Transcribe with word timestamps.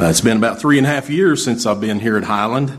Uh, 0.00 0.08
it's 0.08 0.22
been 0.22 0.38
about 0.38 0.58
three 0.58 0.78
and 0.78 0.86
a 0.86 0.90
half 0.90 1.10
years 1.10 1.44
since 1.44 1.66
I've 1.66 1.82
been 1.82 2.00
here 2.00 2.16
at 2.16 2.24
Highland. 2.24 2.72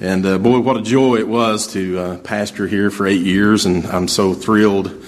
And 0.00 0.24
uh, 0.24 0.38
boy, 0.38 0.60
what 0.60 0.76
a 0.76 0.82
joy 0.82 1.16
it 1.16 1.26
was 1.26 1.66
to 1.72 1.98
uh, 1.98 2.18
pastor 2.18 2.68
here 2.68 2.92
for 2.92 3.08
eight 3.08 3.22
years. 3.22 3.66
And 3.66 3.84
I'm 3.86 4.06
so 4.06 4.34
thrilled 4.34 5.04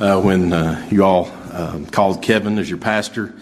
uh, 0.00 0.20
when 0.20 0.52
uh, 0.52 0.88
you 0.90 1.04
all 1.04 1.30
um, 1.52 1.86
called 1.86 2.20
Kevin 2.20 2.58
as 2.58 2.68
your 2.68 2.80
pastor. 2.80 3.32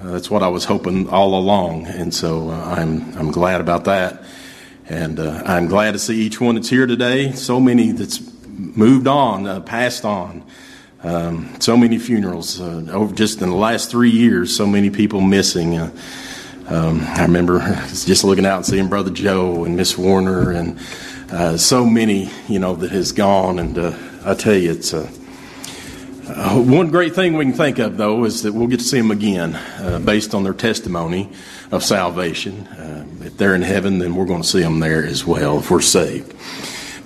Uh, 0.00 0.12
that's 0.12 0.30
what 0.30 0.42
I 0.42 0.48
was 0.48 0.64
hoping 0.64 1.10
all 1.10 1.38
along. 1.38 1.88
And 1.88 2.14
so 2.14 2.48
I'm, 2.48 3.14
I'm 3.18 3.32
glad 3.32 3.60
about 3.60 3.84
that. 3.84 4.22
And 4.88 5.20
I'm 5.20 5.66
glad 5.66 5.92
to 5.92 5.98
see 5.98 6.18
each 6.22 6.40
one 6.40 6.54
that's 6.54 6.70
here 6.70 6.86
today. 6.86 7.32
So 7.32 7.60
many 7.60 7.92
that's 7.92 8.18
moved 8.46 9.06
on, 9.06 9.62
passed 9.64 10.06
on. 10.06 10.42
Um, 11.02 11.54
so 11.60 11.76
many 11.76 11.98
funerals 11.98 12.58
over 12.62 13.14
just 13.14 13.42
in 13.42 13.50
the 13.50 13.56
last 13.56 13.90
three 13.90 14.08
years. 14.08 14.56
So 14.56 14.66
many 14.66 14.88
people 14.88 15.20
missing. 15.20 15.92
Um, 16.70 17.00
I 17.00 17.22
remember 17.22 17.60
just 17.88 18.24
looking 18.24 18.44
out 18.44 18.58
and 18.58 18.66
seeing 18.66 18.88
Brother 18.88 19.10
Joe 19.10 19.64
and 19.64 19.74
Miss 19.74 19.96
Warner 19.96 20.52
and 20.52 20.78
uh, 21.30 21.56
so 21.56 21.86
many, 21.86 22.30
you 22.46 22.58
know, 22.58 22.74
that 22.76 22.90
has 22.90 23.12
gone. 23.12 23.58
And 23.58 23.78
uh, 23.78 23.96
I 24.22 24.34
tell 24.34 24.54
you, 24.54 24.72
it's 24.72 24.92
uh, 24.92 25.10
uh, 26.28 26.60
one 26.60 26.90
great 26.90 27.14
thing 27.14 27.38
we 27.38 27.46
can 27.46 27.54
think 27.54 27.78
of, 27.78 27.96
though, 27.96 28.24
is 28.24 28.42
that 28.42 28.52
we'll 28.52 28.66
get 28.66 28.80
to 28.80 28.84
see 28.84 28.98
them 28.98 29.10
again 29.10 29.54
uh, 29.54 29.98
based 29.98 30.34
on 30.34 30.44
their 30.44 30.52
testimony 30.52 31.30
of 31.70 31.82
salvation. 31.82 32.66
Uh, 32.66 33.06
if 33.22 33.38
they're 33.38 33.54
in 33.54 33.62
heaven, 33.62 33.98
then 33.98 34.14
we're 34.14 34.26
going 34.26 34.42
to 34.42 34.48
see 34.48 34.60
them 34.60 34.78
there 34.80 35.06
as 35.06 35.24
well 35.24 35.60
if 35.60 35.70
we're 35.70 35.80
saved. 35.80 36.34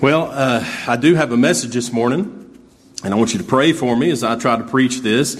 Well, 0.01 0.33
I 0.33 0.97
do 0.97 1.15
have 1.15 1.31
a 1.31 1.37
message 1.37 1.75
this 1.75 1.92
morning, 1.92 2.59
and 3.05 3.15
I 3.15 3.17
want 3.17 3.33
you 3.33 3.39
to 3.39 3.45
pray 3.45 3.73
for 3.73 3.97
me 3.97 4.11
as 4.11 4.25
I 4.25 4.37
try 4.37 4.56
to 4.56 4.65
preach 4.65 5.03
this. 5.03 5.37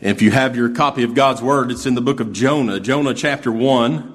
If 0.00 0.22
you 0.22 0.30
have 0.30 0.56
your 0.56 0.70
copy 0.70 1.02
of 1.02 1.12
God's 1.12 1.42
Word, 1.42 1.70
it's 1.70 1.84
in 1.84 1.94
the 1.94 2.00
book 2.00 2.20
of 2.20 2.32
Jonah, 2.32 2.80
Jonah 2.80 3.12
chapter 3.12 3.52
1. 3.52 4.14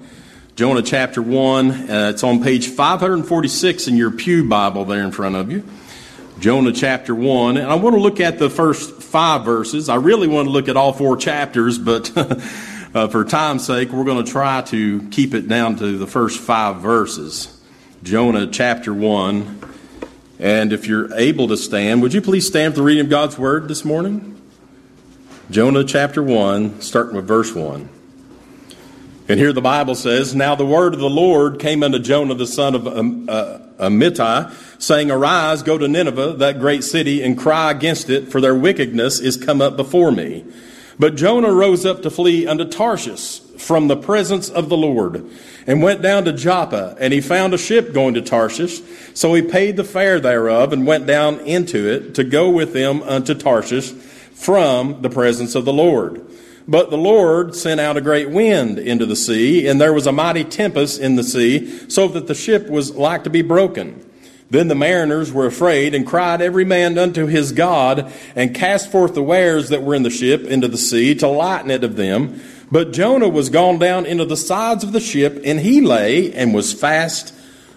Jonah 0.56 0.82
chapter 0.82 1.22
1, 1.22 1.70
uh, 1.70 2.12
it's 2.12 2.24
on 2.24 2.42
page 2.42 2.70
546 2.70 3.88
in 3.90 3.96
your 3.96 4.10
Pew 4.10 4.50
Bible 4.50 4.86
there 4.86 5.04
in 5.04 5.12
front 5.12 5.36
of 5.36 5.52
you. 5.52 5.64
Jonah 6.40 6.72
chapter 6.72 7.14
1. 7.14 7.58
And 7.58 7.68
I 7.70 7.76
want 7.76 7.96
to 7.96 8.02
look 8.02 8.20
at 8.20 8.40
the 8.40 8.50
first 8.50 9.04
five 9.04 9.46
verses. 9.46 9.88
I 9.88 9.96
really 9.96 10.28
want 10.28 10.48
to 10.48 10.52
look 10.52 10.70
at 10.70 10.76
all 10.76 10.92
four 10.92 11.18
chapters, 11.18 11.78
but 11.78 12.12
uh, 12.96 13.08
for 13.10 13.24
time's 13.24 13.68
sake, 13.68 13.92
we're 13.92 14.06
going 14.06 14.26
to 14.26 14.32
try 14.32 14.64
to 14.64 15.08
keep 15.10 15.36
it 15.36 15.48
down 15.48 15.76
to 15.76 16.00
the 16.00 16.08
first 16.08 16.40
five 16.40 16.78
verses. 16.78 17.62
Jonah 18.02 18.48
chapter 18.48 18.92
1. 18.92 19.62
And 20.40 20.74
if 20.74 20.88
you're 20.88 21.14
able 21.14 21.50
to 21.50 21.58
stand, 21.58 22.02
would 22.02 22.14
you 22.14 22.24
please 22.24 22.48
stand 22.48 22.74
for 22.74 22.80
the 22.80 22.86
reading 22.86 23.04
of 23.04 23.10
God's 23.12 23.38
Word 23.38 23.68
this 23.68 23.86
morning? 23.86 24.35
Jonah 25.52 25.84
chapter 25.84 26.24
1, 26.24 26.82
starting 26.82 27.16
with 27.16 27.28
verse 27.28 27.54
1. 27.54 27.88
And 29.28 29.40
here 29.40 29.54
the 29.54 29.62
Bible 29.62 29.94
says, 29.94 30.34
Now 30.34 30.56
the 30.56 30.66
word 30.66 30.96
of 30.96 31.00
the 31.00 31.10
Lord 31.10 31.60
came 31.60 31.84
unto 31.84 32.00
Jonah 32.00 32.34
the 32.34 32.48
son 32.48 32.74
of 32.74 32.88
uh, 32.88 33.60
Amittai, 33.78 34.52
saying, 34.82 35.12
Arise, 35.12 35.62
go 35.62 35.78
to 35.78 35.88
Nineveh, 35.88 36.34
that 36.38 36.60
great 36.60 36.84
city, 36.84 37.22
and 37.22 37.38
cry 37.38 37.70
against 37.70 38.10
it, 38.10 38.32
for 38.32 38.42
their 38.42 38.56
wickedness 38.56 39.20
is 39.20 39.38
come 39.38 39.62
up 39.62 39.78
before 39.78 40.12
me. 40.12 40.44
But 40.98 41.14
Jonah 41.14 41.54
rose 41.54 41.86
up 41.86 42.02
to 42.02 42.10
flee 42.10 42.48
unto 42.48 42.66
Tarshish 42.66 43.40
from 43.60 43.88
the 43.88 43.98
presence 43.98 44.50
of 44.50 44.70
the 44.70 44.78
Lord, 44.78 45.30
and 45.68 45.84
went 45.84 46.02
down 46.02 46.26
to 46.26 46.34
Joppa, 46.34 46.98
and 47.00 47.14
he 47.14 47.22
found 47.22 47.54
a 47.54 47.60
ship 47.60 47.94
going 47.94 48.16
to 48.16 48.22
Tarshish. 48.22 48.82
So 49.14 49.36
he 49.36 49.44
paid 49.44 49.78
the 49.78 49.84
fare 49.84 50.20
thereof, 50.20 50.74
and 50.74 50.88
went 50.88 51.06
down 51.06 51.40
into 51.42 51.88
it 51.88 52.16
to 52.16 52.24
go 52.24 52.50
with 52.50 52.74
them 52.74 53.04
unto 53.04 53.36
Tarshish 53.36 53.94
from 54.36 55.02
the 55.02 55.10
presence 55.10 55.56
of 55.56 55.66
the 55.66 55.74
Lord. 55.74 56.22
But 56.68 56.90
the 56.90 56.98
Lord 56.98 57.56
sent 57.56 57.80
out 57.80 57.98
a 57.98 58.02
great 58.02 58.30
wind 58.30 58.78
into 58.78 59.06
the 59.06 59.16
sea, 59.16 59.68
and 59.68 59.80
there 59.80 59.94
was 59.94 60.08
a 60.08 60.12
mighty 60.12 60.44
tempest 60.44 61.00
in 61.00 61.16
the 61.16 61.24
sea, 61.24 61.90
so 61.90 62.08
that 62.10 62.28
the 62.28 62.36
ship 62.36 62.70
was 62.70 62.96
like 62.96 63.24
to 63.24 63.30
be 63.30 63.42
broken. 63.42 64.04
Then 64.50 64.68
the 64.68 64.76
mariners 64.76 65.32
were 65.32 65.48
afraid 65.48 65.96
and 65.96 66.06
cried 66.06 66.42
every 66.42 66.66
man 66.66 66.98
unto 66.98 67.26
his 67.28 67.52
God, 67.52 68.12
and 68.36 68.54
cast 68.54 68.92
forth 68.92 69.14
the 69.14 69.24
wares 69.24 69.70
that 69.70 69.84
were 69.84 69.96
in 69.96 70.04
the 70.04 70.10
ship 70.10 70.44
into 70.44 70.68
the 70.68 70.78
sea 70.78 71.16
to 71.16 71.28
lighten 71.28 71.72
it 71.72 71.84
of 71.84 71.96
them. 71.96 72.42
But 72.72 72.94
Jonah 72.94 73.30
was 73.30 73.50
gone 73.50 73.80
down 73.80 74.06
into 74.06 74.26
the 74.26 74.38
sides 74.38 74.84
of 74.84 74.92
the 74.92 75.00
ship, 75.00 75.42
and 75.46 75.60
he 75.60 75.82
lay 75.82 76.34
and 76.34 76.54
was 76.54 76.74
fast 76.74 77.34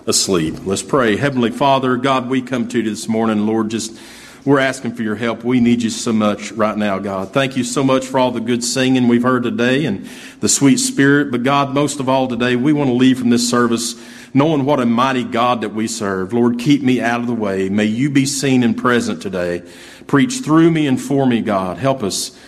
asleep. 0.06 0.54
Let's 0.64 0.82
pray. 0.82 1.16
Heavenly 1.16 1.50
Father, 1.50 1.96
God, 1.96 2.30
we 2.30 2.40
come 2.40 2.69
to 2.69 2.78
you 2.78 2.88
this 2.88 3.06
morning, 3.06 3.46
Lord, 3.46 3.70
just 3.70 3.98
we're 4.44 4.59
asking 4.59 4.94
for 4.94 5.03
your 5.03 5.16
help. 5.16 5.44
We 5.44 5.60
need 5.60 5.82
you 5.82 5.91
so 5.91 6.12
much 6.12 6.53
right 6.53 6.76
now, 6.76 6.99
God. 6.99 7.32
Thank 7.32 7.56
you 7.56 7.65
so 7.65 7.82
much 7.82 8.06
for 8.06 8.19
all 8.19 8.31
the 8.31 8.41
good 8.41 8.65
singing 8.65 9.09
we've 9.09 9.22
heard 9.22 9.43
today 9.43 9.84
and 9.84 10.09
the 10.41 10.49
sweet 10.49 10.78
spirit. 10.78 11.31
But 11.31 11.43
God, 11.43 11.75
most 11.75 12.00
of 12.00 12.09
all 12.09 12.28
today, 12.28 12.56
we 12.56 12.72
want 12.72 12.88
to 12.88 12.94
leave 12.94 13.19
from 13.19 13.31
this 13.31 13.49
service 13.49 13.94
knowing 14.34 14.65
what 14.65 14.81
a 14.81 14.87
mighty 14.87 15.25
God 15.25 15.62
that 15.62 15.71
we 15.71 15.87
serve. 15.87 16.32
Lord, 16.32 16.59
keep 16.59 16.82
me 16.82 17.00
out 17.00 17.21
of 17.21 17.26
the 17.26 17.34
way. 17.34 17.69
May 17.69 17.84
you 17.84 18.10
be 18.10 18.26
seen 18.26 18.62
and 18.62 18.76
present 18.76 19.22
today. 19.22 19.62
Preach 20.06 20.41
through 20.41 20.70
me 20.70 20.87
and 20.87 21.00
for 21.00 21.26
me, 21.26 21.41
God. 21.41 21.78
Help 21.78 22.03
us. 22.03 22.38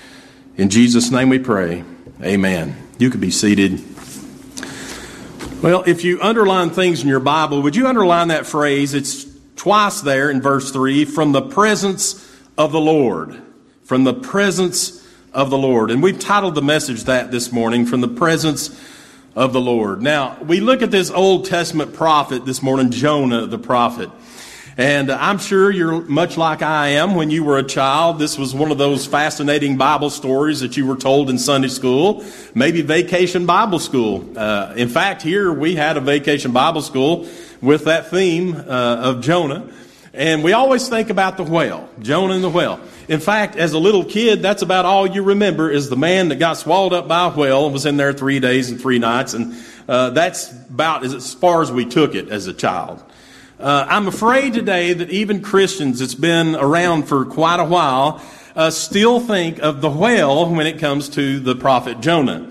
In 0.56 0.70
Jesus' 0.70 1.10
name 1.10 1.28
we 1.28 1.38
pray. 1.38 1.84
Amen. 2.22 2.76
You 2.98 3.10
can 3.10 3.20
be 3.20 3.30
seated. 3.30 3.82
Well, 5.62 5.82
if 5.86 6.04
you 6.04 6.20
underline 6.22 6.70
things 6.70 7.02
in 7.02 7.08
your 7.08 7.20
Bible, 7.20 7.62
would 7.62 7.76
you 7.76 7.86
underline 7.86 8.28
that 8.28 8.46
phrase? 8.46 8.94
It's 8.94 9.29
twice 9.60 10.00
there 10.00 10.30
in 10.30 10.40
verse 10.40 10.70
3 10.70 11.04
from 11.04 11.32
the 11.32 11.42
presence 11.42 12.34
of 12.56 12.72
the 12.72 12.80
Lord. 12.80 13.42
From 13.84 14.04
the 14.04 14.14
presence 14.14 15.06
of 15.34 15.50
the 15.50 15.58
Lord. 15.58 15.90
And 15.90 16.02
we've 16.02 16.18
titled 16.18 16.54
the 16.54 16.62
message 16.62 17.04
that 17.04 17.30
this 17.30 17.52
morning, 17.52 17.84
From 17.84 18.00
the 18.00 18.08
Presence 18.08 18.70
of 19.36 19.52
the 19.52 19.60
Lord. 19.60 20.00
Now, 20.00 20.38
we 20.42 20.60
look 20.60 20.80
at 20.80 20.90
this 20.90 21.10
Old 21.10 21.44
Testament 21.44 21.92
prophet 21.92 22.46
this 22.46 22.62
morning, 22.62 22.90
Jonah 22.90 23.46
the 23.46 23.58
prophet. 23.58 24.08
And 24.78 25.10
I'm 25.10 25.36
sure 25.36 25.70
you're 25.70 26.00
much 26.00 26.38
like 26.38 26.62
I 26.62 26.88
am 26.88 27.14
when 27.14 27.28
you 27.28 27.44
were 27.44 27.58
a 27.58 27.62
child. 27.62 28.18
This 28.18 28.38
was 28.38 28.54
one 28.54 28.70
of 28.70 28.78
those 28.78 29.04
fascinating 29.04 29.76
Bible 29.76 30.08
stories 30.08 30.60
that 30.60 30.78
you 30.78 30.86
were 30.86 30.96
told 30.96 31.28
in 31.28 31.38
Sunday 31.38 31.68
school, 31.68 32.24
maybe 32.54 32.80
vacation 32.80 33.44
Bible 33.44 33.78
school. 33.78 34.26
Uh, 34.38 34.72
in 34.74 34.88
fact, 34.88 35.20
here 35.20 35.52
we 35.52 35.76
had 35.76 35.98
a 35.98 36.00
vacation 36.00 36.52
Bible 36.52 36.80
school 36.80 37.28
with 37.60 37.84
that 37.84 38.10
theme 38.10 38.54
uh, 38.54 38.62
of 38.62 39.20
Jonah. 39.20 39.70
And 40.12 40.42
we 40.42 40.52
always 40.52 40.88
think 40.88 41.08
about 41.08 41.36
the 41.36 41.44
whale, 41.44 41.88
Jonah 42.00 42.34
and 42.34 42.42
the 42.42 42.50
whale. 42.50 42.80
In 43.08 43.20
fact, 43.20 43.56
as 43.56 43.72
a 43.72 43.78
little 43.78 44.04
kid, 44.04 44.42
that's 44.42 44.62
about 44.62 44.84
all 44.84 45.06
you 45.06 45.22
remember 45.22 45.70
is 45.70 45.88
the 45.88 45.96
man 45.96 46.28
that 46.28 46.36
got 46.36 46.54
swallowed 46.54 46.92
up 46.92 47.06
by 47.06 47.28
a 47.28 47.30
whale 47.30 47.64
and 47.64 47.72
was 47.72 47.86
in 47.86 47.96
there 47.96 48.12
three 48.12 48.40
days 48.40 48.70
and 48.70 48.80
three 48.80 48.98
nights. 48.98 49.34
And 49.34 49.54
uh, 49.88 50.10
that's 50.10 50.50
about 50.50 51.04
as 51.04 51.32
far 51.34 51.62
as 51.62 51.70
we 51.70 51.84
took 51.84 52.16
it 52.16 52.28
as 52.28 52.48
a 52.48 52.52
child. 52.52 53.02
Uh, 53.60 53.86
I'm 53.88 54.08
afraid 54.08 54.54
today 54.54 54.94
that 54.94 55.10
even 55.10 55.42
Christians 55.42 56.00
that's 56.00 56.14
been 56.14 56.56
around 56.56 57.04
for 57.04 57.24
quite 57.24 57.60
a 57.60 57.64
while 57.64 58.22
uh, 58.56 58.70
still 58.70 59.20
think 59.20 59.58
of 59.58 59.80
the 59.80 59.90
whale 59.90 60.50
when 60.50 60.66
it 60.66 60.78
comes 60.78 61.08
to 61.10 61.38
the 61.40 61.54
prophet 61.54 62.00
Jonah. 62.00 62.50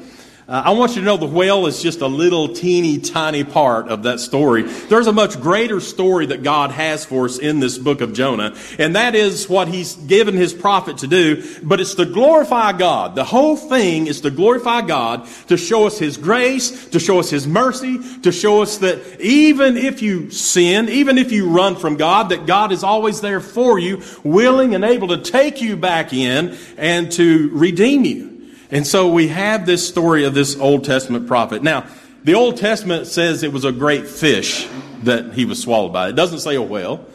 Uh, 0.50 0.64
I 0.66 0.72
want 0.72 0.96
you 0.96 1.02
to 1.02 1.06
know 1.06 1.16
the 1.16 1.28
whale 1.28 1.68
is 1.68 1.80
just 1.80 2.02
a 2.02 2.08
little 2.08 2.48
teeny 2.48 2.98
tiny 2.98 3.44
part 3.44 3.90
of 3.90 4.02
that 4.04 4.20
story. 4.20 4.64
There's 4.64 5.06
a 5.06 5.14
much 5.14 5.40
greater 5.40 5.80
story 5.80 6.26
that 6.26 6.42
God 6.42 6.72
has 6.72 7.06
for 7.06 7.26
us 7.26 7.38
in 7.38 7.60
this 7.60 7.78
book 7.78 8.02
of 8.02 8.14
Jonah, 8.14 8.56
and 8.80 8.96
that 8.96 9.14
is 9.14 9.48
what 9.48 9.68
He's 9.68 9.94
given 9.94 10.36
His 10.36 10.52
prophet 10.52 10.98
to 11.00 11.08
do, 11.08 11.44
but 11.62 11.80
it's 11.80 11.94
to 11.96 12.06
glorify 12.06 12.72
God. 12.72 13.14
The 13.14 13.26
whole 13.26 13.58
thing 13.58 14.08
is 14.08 14.22
to 14.22 14.32
glorify 14.32 14.82
God, 14.82 15.28
to 15.50 15.56
show 15.56 15.86
us 15.86 16.00
His 16.00 16.18
grace, 16.18 16.88
to 16.88 17.00
show 17.00 17.20
us 17.20 17.30
His 17.30 17.46
mercy, 17.46 18.00
to 18.22 18.32
show 18.32 18.64
us 18.64 18.80
that 18.80 19.22
even 19.22 19.78
if 19.78 20.02
you 20.02 20.32
sin, 20.32 20.90
even 20.90 21.20
if 21.20 21.32
you 21.32 21.48
run 21.48 21.76
from 21.76 21.96
God, 21.96 22.30
that 22.30 22.48
God 22.48 22.72
is 22.72 22.84
always 22.84 23.22
there 23.22 23.40
for 23.40 23.78
you, 23.78 24.02
willing 24.24 24.74
and 24.74 24.84
able 24.84 25.10
to 25.10 25.20
take 25.20 25.62
you 25.62 25.78
back 25.78 26.12
in 26.12 26.58
and 26.76 27.12
to 27.12 27.52
redeem 27.54 28.04
you. 28.04 28.29
And 28.72 28.86
so 28.86 29.12
we 29.12 29.30
have 29.30 29.66
this 29.66 29.88
story 29.88 30.26
of 30.26 30.34
this 30.34 30.58
Old 30.58 30.84
Testament 30.84 31.28
prophet. 31.28 31.64
Now, 31.64 31.88
the 32.24 32.36
Old 32.36 32.58
Testament 32.58 33.08
says 33.08 33.42
it 33.42 33.52
was 33.52 33.66
a 33.66 33.72
great 33.72 34.08
fish 34.08 34.68
that 35.04 35.34
he 35.34 35.46
was 35.46 35.62
swallowed 35.62 35.94
by. 35.94 36.10
It 36.10 36.16
doesn't 36.16 36.40
say 36.40 36.56
a 36.56 36.62
whale. 36.62 37.06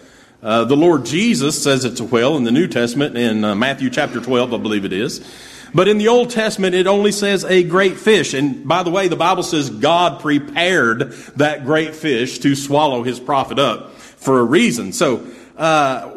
Uh, 0.43 0.65
the 0.65 0.77
Lord 0.77 1.07
Jesus 1.07 1.63
says 1.63 1.85
it's 1.85 2.01
a 2.01 2.05
whale 2.05 2.37
in 2.37 2.45
the 2.45 2.51
New 2.51 2.67
Testament, 2.67 3.17
in 3.17 3.45
uh, 3.45 3.55
Matthew 3.55 3.89
chapter 3.89 4.21
12, 4.21 4.53
I 4.53 4.57
believe 4.57 4.85
it 4.85 4.93
is. 4.93 5.25
But 5.73 5.89
in 5.89 5.99
the 5.99 6.09
Old 6.09 6.31
Testament, 6.31 6.75
it 6.75 6.87
only 6.87 7.13
says 7.13 7.45
a 7.45 7.63
great 7.63 7.99
fish. 7.99 8.35
And 8.35 8.67
by 8.67 8.83
the 8.83 8.91
way, 8.91 9.09
the 9.09 9.17
Bible 9.17 9.43
says 9.43 9.71
God 9.71 10.21
prepared 10.21 11.13
that 11.37 11.65
great 11.65 11.95
fish 11.95 12.39
to 12.41 12.55
swallow 12.55 13.03
his 13.03 13.21
prophet 13.21 13.59
up 13.59 13.93
for 13.93 14.41
a 14.41 14.45
reason. 14.45 14.93
So, 14.93 15.27
uh, 15.57 16.11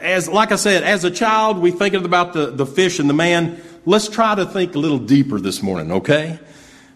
as, 0.00 0.28
like 0.28 0.50
I 0.50 0.56
said, 0.56 0.82
as 0.82 1.04
a 1.04 1.10
child, 1.10 1.58
we 1.58 1.70
think 1.70 1.94
about 1.94 2.32
the, 2.32 2.50
the 2.50 2.66
fish 2.66 2.98
and 2.98 3.08
the 3.08 3.14
man 3.14 3.60
let's 3.84 4.08
try 4.08 4.34
to 4.34 4.46
think 4.46 4.74
a 4.74 4.78
little 4.78 4.98
deeper 4.98 5.40
this 5.40 5.62
morning, 5.62 5.92
okay? 5.92 6.38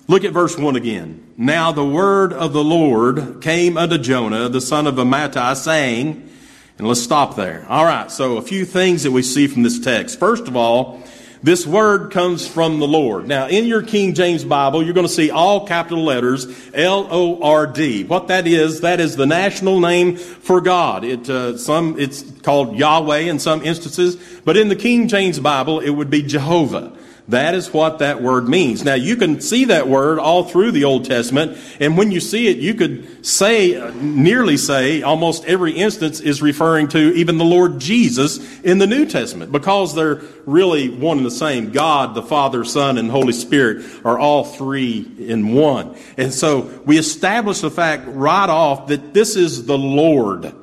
Look 0.07 0.25
at 0.25 0.33
verse 0.33 0.59
1 0.59 0.77
again. 0.77 1.33
Now 1.37 1.73
the 1.73 1.85
word 1.85 2.33
of 2.33 2.53
the 2.53 2.63
Lord 2.63 3.41
came 3.41 3.77
unto 3.77 3.99
Jonah, 3.99 4.49
the 4.49 4.61
son 4.61 4.87
of 4.87 4.97
Amittai, 4.97 5.57
saying, 5.57 6.31
and 6.79 6.87
let's 6.89 7.01
stop 7.01 7.37
there. 7.37 7.65
All 7.69 7.85
right, 7.85 8.11
so 8.11 8.37
a 8.37 8.43
few 8.43 8.65
things 8.65 9.05
that 9.05 9.13
we 9.13 9.23
see 9.23 9.47
from 9.47 9.63
this 9.63 9.79
text. 9.79 10.19
First 10.19 10.47
of 10.49 10.57
all, 10.57 11.03
This 11.45 11.67
word 11.67 12.11
comes 12.11 12.49
from 12.49 12.79
the 12.79 12.89
Lord. 12.89 13.29
Now, 13.29 13.49
in 13.49 13.67
your 13.67 13.83
King 13.83 14.15
James 14.15 14.47
Bible, 14.47 14.83
you're 14.83 14.95
going 14.95 15.07
to 15.07 15.13
see 15.13 15.31
all 15.31 15.67
capital 15.67 16.03
letters 16.03 16.47
L 16.73 17.07
O 17.11 17.43
R 17.43 17.67
D. 17.67 18.03
What 18.05 18.29
that 18.29 18.47
is, 18.47 18.81
that 18.81 18.99
is 18.99 19.17
the 19.17 19.27
national 19.27 19.79
name 19.79 20.17
for 20.17 20.63
God. 20.63 21.05
It 21.05 21.29
uh, 21.29 21.59
some 21.59 22.01
it's 22.01 22.23
called 22.41 22.79
Yahweh 22.79 23.19
in 23.19 23.39
some 23.39 23.63
instances, 23.63 24.17
but 24.47 24.57
in 24.57 24.69
the 24.69 24.75
King 24.75 25.07
James 25.07 25.39
Bible, 25.39 25.81
it 25.81 25.91
would 25.91 26.09
be 26.09 26.23
Jehovah. 26.23 26.97
That 27.29 27.55
is 27.55 27.73
what 27.73 28.01
that 28.01 28.21
word 28.21 28.49
means. 28.51 28.85
Now, 28.85 28.95
you 28.95 29.17
can 29.17 29.41
see 29.41 29.65
that 29.67 29.89
word 29.89 30.19
all 30.19 30.45
through 30.45 30.73
the 30.73 30.85
Old 30.85 31.07
Testament, 31.07 31.57
and 31.81 31.97
when 31.97 32.11
you 32.13 32.21
see 32.21 32.49
it, 32.49 32.59
you 32.59 32.75
could 32.75 33.25
say, 33.25 33.93
nearly 33.95 34.59
say, 34.59 35.01
almost 35.01 35.47
every 35.47 35.73
instance 35.73 36.21
is 36.21 36.43
referring 36.43 36.89
to 36.89 37.15
even 37.15 37.39
the 37.39 37.45
Lord 37.45 37.79
Jesus 37.79 38.61
in 38.61 38.77
the 38.77 38.87
New 38.87 39.07
Testament, 39.07 39.53
because 39.53 39.95
they're 39.95 40.21
really 40.45 40.91
one 40.91 41.17
and 41.17 41.27
the 41.27 41.31
same. 41.31 41.73
God, 41.73 42.15
the 42.15 42.23
Father, 42.23 42.63
Son, 42.63 42.99
and 42.99 43.11
Holy 43.11 43.33
Spirit 43.33 43.87
are 44.05 44.19
all 44.19 44.45
three 44.45 45.11
in 45.19 45.55
one. 45.55 45.97
And 46.19 46.31
so 46.31 46.61
we 46.85 46.99
establish 46.99 47.61
the 47.61 47.71
fact 47.71 48.05
right 48.07 48.51
off 48.51 48.89
that 48.89 49.15
this 49.15 49.35
is 49.35 49.65
the 49.65 49.79
Lord 49.79 50.55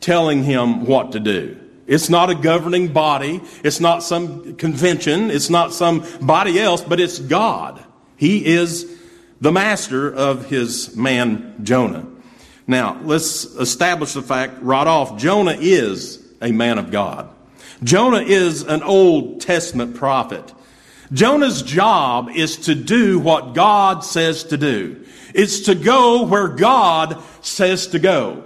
telling 0.00 0.42
him 0.42 0.84
what 0.84 1.12
to 1.12 1.20
do. 1.20 1.56
It's 1.88 2.10
not 2.10 2.28
a 2.28 2.34
governing 2.34 2.92
body. 2.92 3.40
It's 3.64 3.80
not 3.80 4.04
some 4.04 4.54
convention. 4.56 5.30
It's 5.30 5.48
not 5.48 5.72
somebody 5.72 6.60
else, 6.60 6.82
but 6.82 7.00
it's 7.00 7.18
God. 7.18 7.82
He 8.16 8.44
is 8.44 8.94
the 9.40 9.50
master 9.50 10.12
of 10.12 10.46
his 10.50 10.94
man 10.94 11.54
Jonah. 11.64 12.06
Now, 12.66 13.00
let's 13.02 13.44
establish 13.44 14.12
the 14.12 14.22
fact 14.22 14.60
right 14.60 14.86
off. 14.86 15.16
Jonah 15.16 15.56
is 15.58 16.22
a 16.42 16.52
man 16.52 16.76
of 16.76 16.90
God. 16.90 17.30
Jonah 17.82 18.20
is 18.20 18.62
an 18.62 18.82
Old 18.82 19.40
Testament 19.40 19.96
prophet. 19.96 20.52
Jonah's 21.12 21.62
job 21.62 22.28
is 22.34 22.56
to 22.66 22.74
do 22.74 23.18
what 23.18 23.54
God 23.54 24.04
says 24.04 24.44
to 24.44 24.58
do. 24.58 25.06
It's 25.34 25.60
to 25.60 25.74
go 25.74 26.24
where 26.24 26.48
God 26.48 27.22
says 27.40 27.86
to 27.88 27.98
go. 27.98 28.44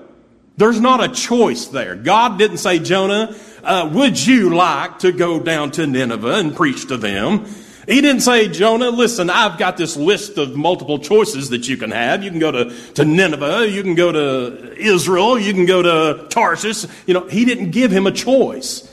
There's 0.56 0.80
not 0.80 1.02
a 1.02 1.08
choice 1.08 1.66
there. 1.66 1.96
God 1.96 2.38
didn't 2.38 2.58
say, 2.58 2.78
Jonah, 2.78 3.34
uh, 3.62 3.90
would 3.92 4.24
you 4.24 4.54
like 4.54 5.00
to 5.00 5.12
go 5.12 5.40
down 5.40 5.70
to 5.72 5.86
Nineveh 5.86 6.34
and 6.34 6.54
preach 6.54 6.88
to 6.88 6.96
them? 6.96 7.46
He 7.86 8.00
didn't 8.00 8.20
say, 8.20 8.48
Jonah, 8.48 8.90
listen, 8.90 9.28
I've 9.28 9.58
got 9.58 9.76
this 9.76 9.96
list 9.96 10.38
of 10.38 10.54
multiple 10.54 10.98
choices 11.00 11.50
that 11.50 11.68
you 11.68 11.76
can 11.76 11.90
have. 11.90 12.22
You 12.22 12.30
can 12.30 12.38
go 12.38 12.52
to, 12.52 12.92
to 12.94 13.04
Nineveh, 13.04 13.68
you 13.68 13.82
can 13.82 13.96
go 13.96 14.12
to 14.12 14.76
Israel, 14.76 15.38
you 15.38 15.52
can 15.52 15.66
go 15.66 15.82
to 15.82 16.28
Tarshish. 16.28 16.86
You 17.06 17.14
know, 17.14 17.26
he 17.26 17.44
didn't 17.44 17.70
give 17.70 17.90
him 17.90 18.06
a 18.06 18.12
choice. 18.12 18.88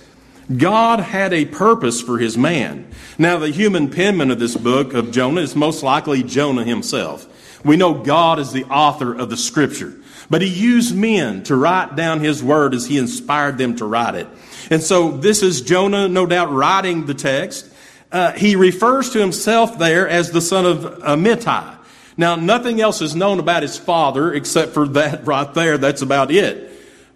God 0.55 0.99
had 0.99 1.33
a 1.33 1.45
purpose 1.45 2.01
for 2.01 2.17
his 2.17 2.35
man. 2.35 2.87
Now, 3.19 3.37
the 3.37 3.51
human 3.51 3.91
penman 3.91 4.31
of 4.31 4.39
this 4.39 4.57
book 4.57 4.93
of 4.93 5.11
Jonah 5.11 5.41
is 5.41 5.55
most 5.55 5.83
likely 5.83 6.23
Jonah 6.23 6.63
himself. 6.63 7.27
We 7.63 7.77
know 7.77 7.93
God 7.93 8.39
is 8.39 8.51
the 8.51 8.63
author 8.65 9.13
of 9.13 9.29
the 9.29 9.37
scripture. 9.37 9.98
But 10.29 10.41
he 10.41 10.47
used 10.47 10.95
men 10.95 11.43
to 11.43 11.55
write 11.55 11.95
down 11.95 12.19
his 12.19 12.43
word 12.43 12.73
as 12.73 12.85
he 12.85 12.97
inspired 12.97 13.57
them 13.57 13.75
to 13.77 13.85
write 13.85 14.15
it. 14.15 14.27
And 14.69 14.83
so 14.83 15.11
this 15.11 15.41
is 15.41 15.61
Jonah, 15.61 16.07
no 16.07 16.25
doubt, 16.25 16.51
writing 16.51 17.05
the 17.05 17.15
text. 17.15 17.65
Uh, 18.11 18.31
he 18.33 18.55
refers 18.55 19.11
to 19.11 19.19
himself 19.19 19.79
there 19.79 20.07
as 20.07 20.31
the 20.31 20.41
son 20.41 20.65
of 20.65 20.79
Amittai. 20.99 21.77
Now, 22.17 22.35
nothing 22.35 22.81
else 22.81 23.01
is 23.01 23.15
known 23.15 23.39
about 23.39 23.63
his 23.63 23.77
father 23.77 24.33
except 24.33 24.73
for 24.73 24.87
that 24.89 25.25
right 25.25 25.51
there. 25.53 25.77
That's 25.77 26.01
about 26.01 26.31
it. 26.31 26.69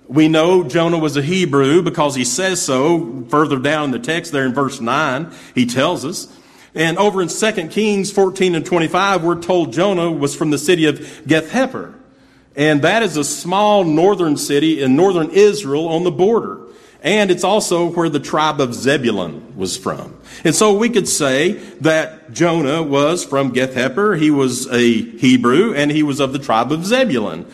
We 0.07 0.27
know 0.27 0.63
Jonah 0.63 0.97
was 0.97 1.15
a 1.17 1.21
Hebrew 1.21 1.81
because 1.81 2.15
he 2.15 2.25
says 2.25 2.61
so 2.61 3.25
further 3.29 3.57
down 3.57 3.85
in 3.85 3.91
the 3.91 3.99
text 3.99 4.31
there 4.31 4.45
in 4.45 4.53
verse 4.53 4.81
9. 4.81 5.31
He 5.55 5.65
tells 5.65 6.03
us. 6.05 6.27
And 6.75 6.97
over 6.97 7.21
in 7.21 7.27
2 7.27 7.51
Kings 7.67 8.11
14 8.11 8.55
and 8.55 8.65
25, 8.65 9.23
we're 9.23 9.41
told 9.41 9.73
Jonah 9.73 10.11
was 10.11 10.35
from 10.35 10.49
the 10.49 10.57
city 10.57 10.85
of 10.85 10.99
Gath-hepher. 11.27 11.93
And 12.55 12.83
that 12.83 13.03
is 13.03 13.17
a 13.17 13.23
small 13.23 13.83
northern 13.83 14.37
city 14.37 14.81
in 14.81 14.95
northern 14.95 15.29
Israel 15.31 15.87
on 15.87 16.03
the 16.03 16.11
border. 16.11 16.59
And 17.01 17.31
it's 17.31 17.43
also 17.43 17.89
where 17.91 18.09
the 18.09 18.19
tribe 18.19 18.61
of 18.61 18.73
Zebulun 18.73 19.57
was 19.57 19.75
from. 19.75 20.15
And 20.45 20.55
so 20.55 20.77
we 20.77 20.89
could 20.89 21.07
say 21.07 21.53
that 21.81 22.31
Jonah 22.31 22.81
was 22.81 23.25
from 23.25 23.51
Gath-hepher. 23.51 24.17
He 24.17 24.31
was 24.31 24.71
a 24.71 25.01
Hebrew 25.01 25.73
and 25.73 25.91
he 25.91 26.01
was 26.01 26.19
of 26.21 26.31
the 26.31 26.39
tribe 26.39 26.71
of 26.71 26.85
Zebulun. 26.85 27.45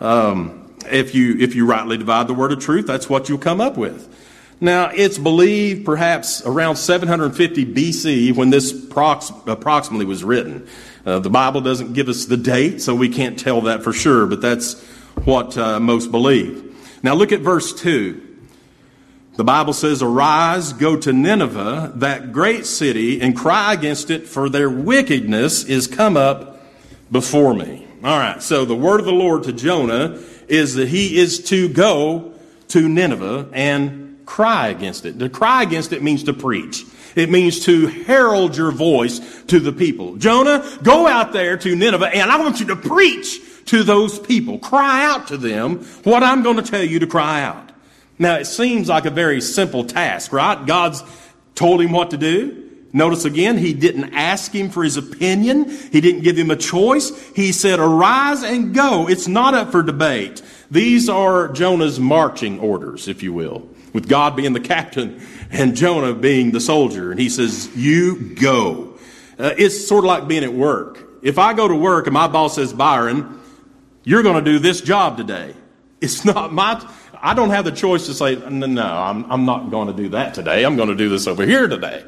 Um, 0.00 0.76
if 0.90 1.14
you, 1.14 1.36
if 1.38 1.54
you 1.54 1.64
rightly 1.64 1.96
divide 1.96 2.28
the 2.28 2.34
word 2.34 2.52
of 2.52 2.60
truth, 2.60 2.86
that's 2.86 3.08
what 3.08 3.28
you'll 3.28 3.38
come 3.38 3.60
up 3.60 3.78
with. 3.78 4.14
Now, 4.60 4.90
it's 4.92 5.18
believed 5.18 5.84
perhaps 5.84 6.44
around 6.44 6.76
750 6.76 7.66
BC 7.66 8.34
when 8.34 8.50
this 8.50 8.72
prox- 8.72 9.32
approximately 9.46 10.04
was 10.04 10.24
written. 10.24 10.66
Uh, 11.06 11.20
the 11.20 11.30
Bible 11.30 11.60
doesn't 11.60 11.92
give 11.92 12.08
us 12.08 12.24
the 12.24 12.36
date, 12.36 12.82
so 12.82 12.94
we 12.94 13.08
can't 13.08 13.38
tell 13.38 13.60
that 13.62 13.84
for 13.84 13.92
sure, 13.92 14.26
but 14.26 14.40
that's 14.40 14.82
what 15.24 15.56
uh, 15.56 15.78
most 15.78 16.10
believe. 16.10 16.64
Now, 17.04 17.14
look 17.14 17.30
at 17.30 17.40
verse 17.40 17.72
2. 17.80 18.24
The 19.36 19.44
Bible 19.44 19.72
says, 19.72 20.02
Arise, 20.02 20.72
go 20.72 20.96
to 20.96 21.12
Nineveh, 21.12 21.92
that 21.96 22.32
great 22.32 22.66
city, 22.66 23.20
and 23.20 23.36
cry 23.36 23.72
against 23.72 24.10
it, 24.10 24.26
for 24.26 24.48
their 24.48 24.68
wickedness 24.68 25.62
is 25.64 25.86
come 25.86 26.16
up 26.16 26.60
before 27.12 27.54
me. 27.54 27.86
All 28.02 28.18
right, 28.18 28.42
so 28.42 28.64
the 28.64 28.74
word 28.74 28.98
of 28.98 29.06
the 29.06 29.12
Lord 29.12 29.44
to 29.44 29.52
Jonah 29.52 30.20
is 30.48 30.74
that 30.74 30.88
he 30.88 31.18
is 31.18 31.44
to 31.44 31.68
go 31.68 32.32
to 32.68 32.88
Nineveh 32.88 33.48
and 33.52 34.07
cry 34.28 34.68
against 34.68 35.06
it. 35.06 35.18
To 35.18 35.30
cry 35.30 35.62
against 35.62 35.94
it 35.94 36.02
means 36.02 36.24
to 36.24 36.34
preach. 36.34 36.84
It 37.16 37.30
means 37.30 37.64
to 37.64 37.86
herald 37.86 38.56
your 38.56 38.70
voice 38.70 39.20
to 39.44 39.58
the 39.58 39.72
people. 39.72 40.16
Jonah, 40.16 40.62
go 40.82 41.06
out 41.06 41.32
there 41.32 41.56
to 41.56 41.74
Nineveh 41.74 42.14
and 42.14 42.30
I 42.30 42.38
want 42.38 42.60
you 42.60 42.66
to 42.66 42.76
preach 42.76 43.40
to 43.64 43.82
those 43.82 44.18
people. 44.18 44.58
Cry 44.58 45.06
out 45.06 45.28
to 45.28 45.38
them 45.38 45.78
what 46.04 46.22
I'm 46.22 46.42
going 46.42 46.56
to 46.56 46.62
tell 46.62 46.82
you 46.82 46.98
to 46.98 47.06
cry 47.06 47.42
out. 47.42 47.72
Now, 48.18 48.36
it 48.36 48.44
seems 48.44 48.90
like 48.90 49.06
a 49.06 49.10
very 49.10 49.40
simple 49.40 49.84
task, 49.84 50.30
right? 50.30 50.66
God's 50.66 51.02
told 51.54 51.80
him 51.80 51.92
what 51.92 52.10
to 52.10 52.18
do. 52.18 52.70
Notice 52.92 53.24
again, 53.24 53.56
he 53.56 53.72
didn't 53.72 54.12
ask 54.12 54.52
him 54.52 54.68
for 54.68 54.84
his 54.84 54.98
opinion. 54.98 55.70
He 55.70 56.02
didn't 56.02 56.22
give 56.22 56.36
him 56.36 56.50
a 56.50 56.56
choice. 56.56 57.10
He 57.30 57.52
said, 57.52 57.78
arise 57.80 58.42
and 58.42 58.74
go. 58.74 59.08
It's 59.08 59.26
not 59.26 59.54
up 59.54 59.72
for 59.72 59.82
debate. 59.82 60.42
These 60.70 61.08
are 61.08 61.48
Jonah's 61.48 61.98
marching 61.98 62.60
orders, 62.60 63.08
if 63.08 63.22
you 63.22 63.32
will, 63.32 63.68
with 63.92 64.08
God 64.08 64.36
being 64.36 64.52
the 64.52 64.60
captain 64.60 65.20
and 65.50 65.76
Jonah 65.76 66.14
being 66.14 66.52
the 66.52 66.60
soldier. 66.60 67.10
And 67.10 67.20
he 67.20 67.28
says, 67.28 67.74
You 67.76 68.34
go. 68.34 68.94
Uh, 69.38 69.54
it's 69.56 69.86
sort 69.86 70.04
of 70.04 70.08
like 70.08 70.28
being 70.28 70.44
at 70.44 70.52
work. 70.52 71.04
If 71.22 71.38
I 71.38 71.54
go 71.54 71.68
to 71.68 71.74
work 71.74 72.06
and 72.06 72.14
my 72.14 72.28
boss 72.28 72.56
says, 72.56 72.72
Byron, 72.72 73.40
you're 74.04 74.22
going 74.22 74.42
to 74.42 74.50
do 74.50 74.58
this 74.58 74.80
job 74.80 75.16
today. 75.16 75.54
It's 76.00 76.24
not 76.24 76.52
my, 76.52 76.80
I 77.20 77.34
don't 77.34 77.50
have 77.50 77.64
the 77.64 77.72
choice 77.72 78.06
to 78.06 78.14
say, 78.14 78.36
no, 78.36 78.68
no 78.68 78.86
I'm, 78.86 79.28
I'm 79.32 79.44
not 79.44 79.72
going 79.72 79.88
to 79.88 79.92
do 79.92 80.10
that 80.10 80.32
today. 80.32 80.64
I'm 80.64 80.76
going 80.76 80.90
to 80.90 80.94
do 80.94 81.08
this 81.08 81.26
over 81.26 81.44
here 81.44 81.66
today. 81.66 82.04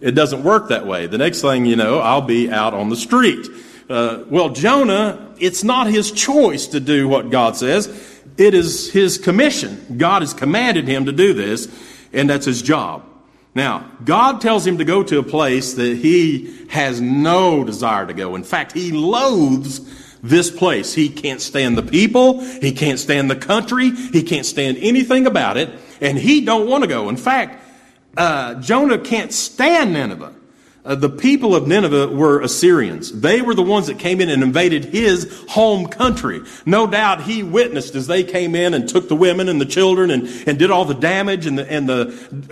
It 0.00 0.12
doesn't 0.12 0.44
work 0.44 0.68
that 0.68 0.86
way. 0.86 1.08
The 1.08 1.18
next 1.18 1.40
thing 1.40 1.66
you 1.66 1.74
know, 1.74 1.98
I'll 1.98 2.22
be 2.22 2.52
out 2.52 2.72
on 2.72 2.88
the 2.88 2.94
street. 2.94 3.48
Uh, 3.90 4.22
well, 4.28 4.50
Jonah, 4.50 5.34
it's 5.40 5.64
not 5.64 5.88
his 5.88 6.12
choice 6.12 6.68
to 6.68 6.78
do 6.78 7.08
what 7.08 7.30
God 7.30 7.56
says. 7.56 8.11
It 8.36 8.54
is 8.54 8.90
his 8.90 9.18
commission. 9.18 9.96
God 9.98 10.22
has 10.22 10.32
commanded 10.34 10.88
him 10.88 11.06
to 11.06 11.12
do 11.12 11.34
this 11.34 11.68
and 12.12 12.28
that's 12.28 12.46
his 12.46 12.62
job. 12.62 13.04
Now, 13.54 13.90
God 14.04 14.40
tells 14.40 14.66
him 14.66 14.78
to 14.78 14.84
go 14.84 15.02
to 15.02 15.18
a 15.18 15.22
place 15.22 15.74
that 15.74 15.98
he 15.98 16.66
has 16.70 17.00
no 17.00 17.64
desire 17.64 18.06
to 18.06 18.14
go. 18.14 18.34
In 18.34 18.44
fact, 18.44 18.72
he 18.72 18.92
loathes 18.92 19.80
this 20.22 20.50
place. 20.50 20.94
He 20.94 21.08
can't 21.08 21.40
stand 21.40 21.76
the 21.76 21.82
people. 21.82 22.40
He 22.40 22.72
can't 22.72 22.98
stand 22.98 23.30
the 23.30 23.36
country. 23.36 23.90
He 23.90 24.22
can't 24.22 24.46
stand 24.46 24.78
anything 24.80 25.26
about 25.26 25.56
it. 25.58 25.70
And 26.00 26.16
he 26.16 26.40
don't 26.40 26.68
want 26.68 26.84
to 26.84 26.88
go. 26.88 27.08
In 27.10 27.16
fact, 27.16 27.62
uh, 28.16 28.54
Jonah 28.54 28.98
can't 28.98 29.32
stand 29.32 29.92
Nineveh. 29.92 30.34
Uh, 30.84 30.96
the 30.96 31.08
people 31.08 31.54
of 31.54 31.68
Nineveh 31.68 32.08
were 32.08 32.40
Assyrians. 32.40 33.12
They 33.12 33.40
were 33.40 33.54
the 33.54 33.62
ones 33.62 33.86
that 33.86 34.00
came 34.00 34.20
in 34.20 34.28
and 34.28 34.42
invaded 34.42 34.86
his 34.86 35.44
home 35.48 35.86
country. 35.86 36.40
No 36.66 36.88
doubt 36.88 37.22
he 37.22 37.44
witnessed 37.44 37.94
as 37.94 38.08
they 38.08 38.24
came 38.24 38.56
in 38.56 38.74
and 38.74 38.88
took 38.88 39.08
the 39.08 39.14
women 39.14 39.48
and 39.48 39.60
the 39.60 39.66
children 39.66 40.10
and, 40.10 40.26
and 40.44 40.58
did 40.58 40.72
all 40.72 40.84
the 40.84 40.94
damage 40.94 41.46
and 41.46 41.56
the, 41.56 41.70
and 41.70 41.88
the 41.88 42.06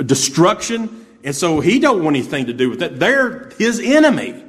destruction. 0.05 1.07
And 1.25 1.35
so 1.35 1.59
he 1.59 1.81
don't 1.81 2.05
want 2.05 2.15
anything 2.17 2.47
to 2.47 2.53
do 2.53 2.71
with 2.71 2.79
that. 2.79 3.01
They're 3.01 3.51
his 3.59 3.81
enemy. 3.81 4.45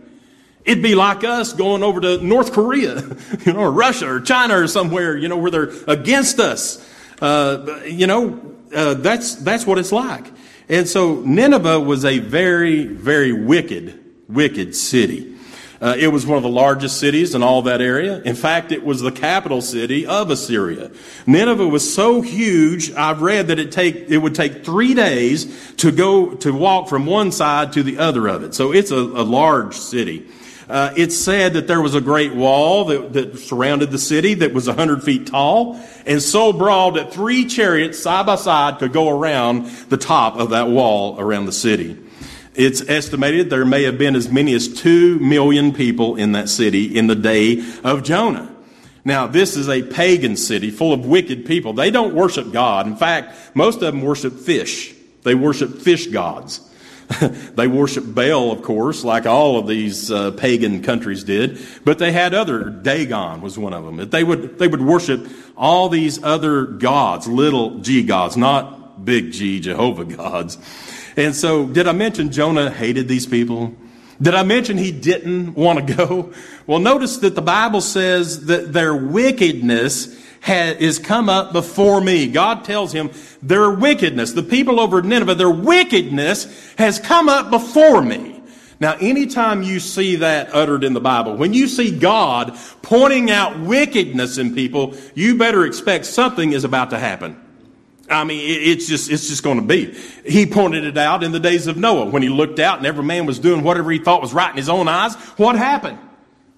It'd 0.63 0.83
be 0.83 0.93
like 0.93 1.23
us 1.23 1.51
going 1.53 1.81
over 1.81 1.99
to 2.01 2.23
North 2.23 2.53
Korea, 2.53 3.01
you 3.45 3.53
know, 3.53 3.61
or 3.61 3.71
Russia 3.71 4.07
or 4.13 4.19
China 4.19 4.59
or 4.59 4.67
somewhere, 4.67 5.17
you 5.17 5.27
know, 5.27 5.37
where 5.37 5.49
they're 5.49 5.71
against 5.87 6.39
us. 6.39 6.87
Uh, 7.19 7.81
you 7.85 8.05
know, 8.05 8.55
uh, 8.75 8.93
that's, 8.93 9.35
that's 9.35 9.65
what 9.65 9.79
it's 9.79 9.91
like. 9.91 10.27
And 10.71 10.87
so 10.87 11.15
Nineveh 11.15 11.81
was 11.81 12.05
a 12.05 12.19
very, 12.19 12.85
very 12.85 13.33
wicked, 13.33 13.99
wicked 14.29 14.73
city. 14.73 15.35
Uh, 15.81 15.95
it 15.99 16.07
was 16.07 16.25
one 16.25 16.37
of 16.37 16.43
the 16.43 16.49
largest 16.49 16.97
cities 16.97 17.35
in 17.35 17.43
all 17.43 17.63
that 17.63 17.81
area. 17.81 18.21
In 18.21 18.35
fact, 18.35 18.71
it 18.71 18.85
was 18.85 19.01
the 19.01 19.11
capital 19.11 19.61
city 19.61 20.05
of 20.05 20.29
Assyria. 20.29 20.89
Nineveh 21.27 21.67
was 21.67 21.93
so 21.93 22.21
huge, 22.21 22.93
I've 22.93 23.21
read 23.21 23.47
that 23.47 23.59
it 23.59 23.73
take 23.73 24.09
it 24.09 24.19
would 24.19 24.33
take 24.33 24.63
three 24.63 24.93
days 24.93 25.73
to 25.77 25.91
go 25.91 26.35
to 26.35 26.53
walk 26.53 26.87
from 26.87 27.05
one 27.05 27.33
side 27.33 27.73
to 27.73 27.83
the 27.83 27.97
other 27.97 28.27
of 28.27 28.43
it. 28.43 28.53
So 28.53 28.71
it's 28.71 28.91
a, 28.91 28.95
a 28.95 29.25
large 29.25 29.75
city. 29.75 30.25
Uh, 30.71 30.93
it's 30.95 31.17
said 31.17 31.51
that 31.51 31.67
there 31.67 31.81
was 31.81 31.95
a 31.95 31.99
great 31.99 32.33
wall 32.33 32.85
that, 32.85 33.11
that 33.11 33.37
surrounded 33.37 33.91
the 33.91 33.97
city 33.97 34.35
that 34.35 34.53
was 34.53 34.67
100 34.67 35.03
feet 35.03 35.27
tall 35.27 35.77
and 36.05 36.21
so 36.21 36.53
broad 36.53 36.95
that 36.95 37.11
three 37.11 37.45
chariots 37.45 37.99
side 37.99 38.25
by 38.25 38.35
side 38.37 38.79
could 38.79 38.93
go 38.93 39.09
around 39.09 39.65
the 39.89 39.97
top 39.97 40.37
of 40.37 40.51
that 40.51 40.69
wall 40.69 41.19
around 41.19 41.45
the 41.45 41.51
city. 41.51 42.01
It's 42.55 42.79
estimated 42.87 43.49
there 43.49 43.65
may 43.65 43.83
have 43.83 43.97
been 43.97 44.15
as 44.15 44.31
many 44.31 44.53
as 44.53 44.73
two 44.73 45.19
million 45.19 45.73
people 45.73 46.15
in 46.15 46.31
that 46.31 46.47
city 46.47 46.97
in 46.97 47.07
the 47.07 47.15
day 47.15 47.61
of 47.83 48.03
Jonah. 48.03 48.55
Now, 49.03 49.27
this 49.27 49.57
is 49.57 49.67
a 49.67 49.83
pagan 49.83 50.37
city 50.37 50.71
full 50.71 50.93
of 50.93 51.05
wicked 51.05 51.45
people. 51.45 51.73
They 51.73 51.91
don't 51.91 52.15
worship 52.15 52.53
God. 52.53 52.87
In 52.87 52.95
fact, 52.95 53.35
most 53.53 53.81
of 53.81 53.93
them 53.93 54.03
worship 54.03 54.39
fish. 54.39 54.95
They 55.23 55.35
worship 55.35 55.79
fish 55.79 56.07
gods. 56.07 56.70
they 57.55 57.67
worship 57.67 58.03
Baal, 58.05 58.51
of 58.51 58.61
course, 58.61 59.03
like 59.03 59.25
all 59.25 59.57
of 59.57 59.67
these 59.67 60.11
uh, 60.11 60.31
pagan 60.31 60.81
countries 60.83 61.23
did. 61.23 61.59
But 61.83 61.99
they 61.99 62.11
had 62.11 62.33
other. 62.33 62.69
Dagon 62.69 63.41
was 63.41 63.57
one 63.57 63.73
of 63.73 63.83
them. 63.83 64.09
They 64.09 64.23
would 64.23 64.59
they 64.59 64.67
would 64.67 64.81
worship 64.81 65.27
all 65.57 65.89
these 65.89 66.23
other 66.23 66.65
gods, 66.65 67.27
little 67.27 67.79
g 67.79 68.03
gods, 68.03 68.37
not 68.37 69.05
big 69.05 69.31
G 69.31 69.59
Jehovah 69.59 70.05
gods. 70.05 70.57
And 71.17 71.35
so, 71.35 71.65
did 71.65 71.87
I 71.87 71.91
mention 71.91 72.31
Jonah 72.31 72.69
hated 72.69 73.07
these 73.07 73.25
people? 73.25 73.75
Did 74.21 74.35
I 74.35 74.43
mention 74.43 74.77
he 74.77 74.91
didn't 74.91 75.55
want 75.55 75.87
to 75.87 75.95
go? 75.95 76.33
Well, 76.67 76.79
notice 76.79 77.17
that 77.17 77.35
the 77.35 77.41
Bible 77.41 77.81
says 77.81 78.45
that 78.45 78.71
their 78.71 78.95
wickedness 78.95 80.15
has, 80.41 80.77
is 80.77 80.99
come 80.99 81.29
up 81.29 81.53
before 81.53 82.01
me. 82.01 82.27
God 82.27 82.65
tells 82.65 82.91
him 82.91 83.11
their 83.41 83.71
wickedness, 83.71 84.33
the 84.33 84.43
people 84.43 84.79
over 84.79 85.01
Nineveh, 85.01 85.35
their 85.35 85.49
wickedness 85.49 86.73
has 86.77 86.99
come 86.99 87.29
up 87.29 87.49
before 87.49 88.01
me. 88.01 88.41
Now, 88.79 88.97
anytime 88.99 89.61
you 89.61 89.79
see 89.79 90.17
that 90.17 90.55
uttered 90.55 90.83
in 90.83 90.93
the 90.93 90.99
Bible, 90.99 91.37
when 91.37 91.53
you 91.53 91.67
see 91.67 91.97
God 91.97 92.57
pointing 92.81 93.29
out 93.29 93.59
wickedness 93.59 94.39
in 94.39 94.55
people, 94.55 94.95
you 95.13 95.37
better 95.37 95.65
expect 95.65 96.07
something 96.07 96.51
is 96.51 96.63
about 96.63 96.89
to 96.89 96.97
happen. 96.97 97.39
I 98.09 98.23
mean, 98.23 98.41
it's 98.43 98.87
just, 98.87 99.11
it's 99.11 99.29
just 99.29 99.43
going 99.43 99.61
to 99.61 99.65
be. 99.65 99.93
He 100.25 100.47
pointed 100.47 100.83
it 100.83 100.97
out 100.97 101.23
in 101.23 101.31
the 101.31 101.39
days 101.39 101.67
of 101.67 101.77
Noah 101.77 102.05
when 102.05 102.23
he 102.23 102.29
looked 102.29 102.59
out 102.59 102.79
and 102.79 102.87
every 102.87 103.03
man 103.03 103.27
was 103.27 103.37
doing 103.37 103.63
whatever 103.63 103.91
he 103.91 103.99
thought 103.99 104.19
was 104.19 104.33
right 104.33 104.49
in 104.49 104.57
his 104.57 104.67
own 104.67 104.87
eyes. 104.87 105.13
What 105.37 105.55
happened? 105.55 105.99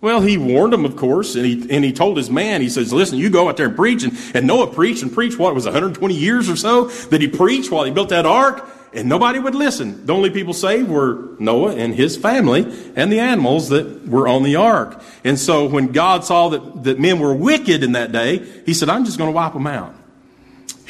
Well, 0.04 0.20
he 0.20 0.38
warned 0.38 0.74
them, 0.74 0.84
of 0.84 0.98
course, 0.98 1.36
and 1.36 1.46
he, 1.46 1.66
and 1.70 1.82
he 1.82 1.94
told 1.94 2.18
his 2.18 2.30
man, 2.30 2.60
he 2.60 2.68
says, 2.68 2.92
listen, 2.92 3.18
you 3.18 3.30
go 3.30 3.48
out 3.48 3.56
there 3.56 3.68
and 3.68 3.76
preach. 3.78 4.04
And, 4.04 4.12
and 4.36 4.46
Noah 4.46 4.68
preached 4.68 5.02
and 5.02 5.14
preached, 5.14 5.40
what, 5.40 5.52
it 5.52 5.54
was 5.54 5.64
120 5.64 6.14
years 6.14 6.50
or 6.50 6.58
so 6.58 6.90
that 7.08 7.22
he 7.22 7.30
preached 7.30 7.72
while 7.72 7.86
he 7.86 7.92
built 7.92 8.10
that 8.10 8.26
ark? 8.26 8.70
And 8.92 9.08
nobody 9.08 9.40
would 9.40 9.56
listen. 9.56 10.06
The 10.06 10.14
only 10.14 10.30
people 10.30 10.54
saved 10.54 10.90
were 10.90 11.30
Noah 11.40 11.78
and 11.78 11.96
his 11.96 12.18
family 12.18 12.64
and 12.98 13.14
the 13.14 13.22
animals 13.22 13.70
that 13.70 14.06
were 14.06 14.28
on 14.28 14.44
the 14.44 14.58
ark. 14.58 15.02
And 15.24 15.40
so 15.40 15.70
when 15.70 15.94
God 15.94 16.26
saw 16.26 16.50
that, 16.50 16.84
that 16.84 17.00
men 17.00 17.20
were 17.20 17.34
wicked 17.34 17.82
in 17.82 17.94
that 17.94 18.12
day, 18.12 18.46
he 18.66 18.74
said, 18.74 18.90
I'm 18.90 19.06
just 19.06 19.18
going 19.18 19.30
to 19.30 19.34
wipe 19.34 19.54
them 19.54 19.68
out. 19.68 19.96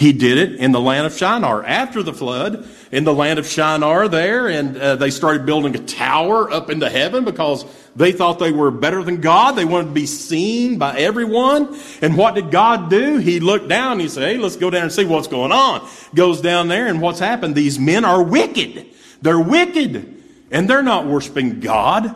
He 0.04 0.12
did 0.12 0.38
it 0.38 0.60
in 0.60 0.74
the 0.74 0.82
land 0.82 1.06
of 1.08 1.18
Shinar 1.18 1.64
after 1.64 2.04
the 2.04 2.12
flood, 2.12 2.68
in 2.92 3.06
the 3.06 3.14
land 3.14 3.40
of 3.40 3.48
Shinar 3.48 4.10
there, 4.10 4.50
and 4.50 4.76
uh, 4.76 4.98
they 4.98 5.10
started 5.10 5.46
building 5.46 5.78
a 5.78 5.80
tower 5.80 6.52
up 6.52 6.70
into 6.70 6.90
heaven 6.90 7.24
because 7.24 7.64
they 7.96 8.12
thought 8.12 8.38
they 8.38 8.52
were 8.52 8.70
better 8.70 9.02
than 9.02 9.22
God. 9.22 9.54
They 9.54 9.64
wanted 9.64 9.86
to 9.86 9.94
be 9.94 10.06
seen 10.06 10.78
by 10.78 10.98
everyone. 10.98 11.80
And 12.02 12.18
what 12.18 12.36
did 12.36 12.52
God 12.52 12.90
do? 12.90 13.18
He 13.20 13.40
looked 13.40 13.70
down 13.70 13.94
and 13.94 14.02
he 14.02 14.10
said, 14.10 14.24
Hey, 14.24 14.38
let's 14.38 14.58
go 14.58 14.70
down 14.70 14.84
and 14.84 14.92
see 14.92 15.06
what's 15.06 15.30
going 15.30 15.54
on. 15.54 15.88
Goes 16.14 16.42
down 16.42 16.68
there, 16.68 16.88
and 16.88 17.00
what's 17.00 17.20
happened? 17.20 17.56
These 17.56 17.80
men 17.80 18.04
are 18.04 18.22
wicked. 18.22 18.86
They're 19.22 19.40
wicked. 19.40 20.22
And 20.52 20.70
they're 20.70 20.84
not 20.84 21.08
worshiping 21.08 21.62
God. 21.62 22.14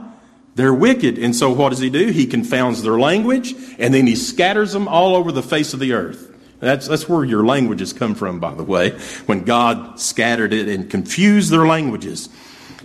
They're 0.55 0.73
wicked. 0.73 1.19
And 1.19 1.33
so 1.33 1.51
what 1.53 1.69
does 1.69 1.79
he 1.79 1.89
do? 1.89 2.07
He 2.07 2.27
confounds 2.27 2.83
their 2.83 2.99
language, 2.99 3.55
and 3.79 3.93
then 3.93 4.07
he 4.07 4.17
scatters 4.17 4.73
them 4.73 4.89
all 4.89 5.15
over 5.15 5.31
the 5.31 5.41
face 5.41 5.73
of 5.73 5.79
the 5.79 5.93
earth. 5.93 6.33
That's, 6.59 6.87
that's 6.87 7.07
where 7.07 7.23
your 7.23 7.45
languages 7.45 7.93
come 7.93 8.15
from, 8.15 8.39
by 8.39 8.53
the 8.53 8.63
way, 8.63 8.91
when 9.25 9.43
God 9.43 9.99
scattered 9.99 10.53
it 10.53 10.67
and 10.67 10.89
confused 10.89 11.51
their 11.51 11.67
languages. 11.67 12.29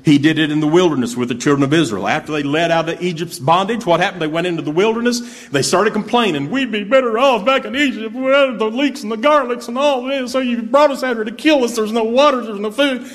He 0.04 0.18
did 0.18 0.38
it 0.38 0.50
in 0.50 0.60
the 0.60 0.66
wilderness 0.66 1.16
with 1.16 1.28
the 1.28 1.36
children 1.36 1.62
of 1.62 1.72
Israel. 1.72 2.08
After 2.08 2.32
they 2.32 2.42
led 2.42 2.70
out 2.70 2.88
of 2.88 3.00
Egypt's 3.00 3.38
bondage, 3.38 3.86
what 3.86 4.00
happened? 4.00 4.20
They 4.20 4.26
went 4.26 4.48
into 4.48 4.62
the 4.62 4.72
wilderness. 4.72 5.46
They 5.48 5.62
started 5.62 5.92
complaining. 5.92 6.50
We'd 6.50 6.72
be 6.72 6.82
better 6.82 7.18
off 7.18 7.46
back 7.46 7.64
in 7.64 7.76
Egypt 7.76 8.14
without 8.14 8.58
the 8.58 8.66
leeks 8.66 9.04
and 9.04 9.12
the 9.12 9.16
garlics 9.16 9.68
and 9.68 9.78
all 9.78 10.02
this. 10.02 10.32
So 10.32 10.40
you 10.40 10.60
brought 10.62 10.90
us 10.90 11.04
out 11.04 11.16
here 11.16 11.24
to 11.24 11.32
kill 11.32 11.62
us. 11.62 11.76
There's 11.76 11.92
no 11.92 12.04
water. 12.04 12.40
There's 12.40 12.58
no 12.58 12.72
food. 12.72 13.08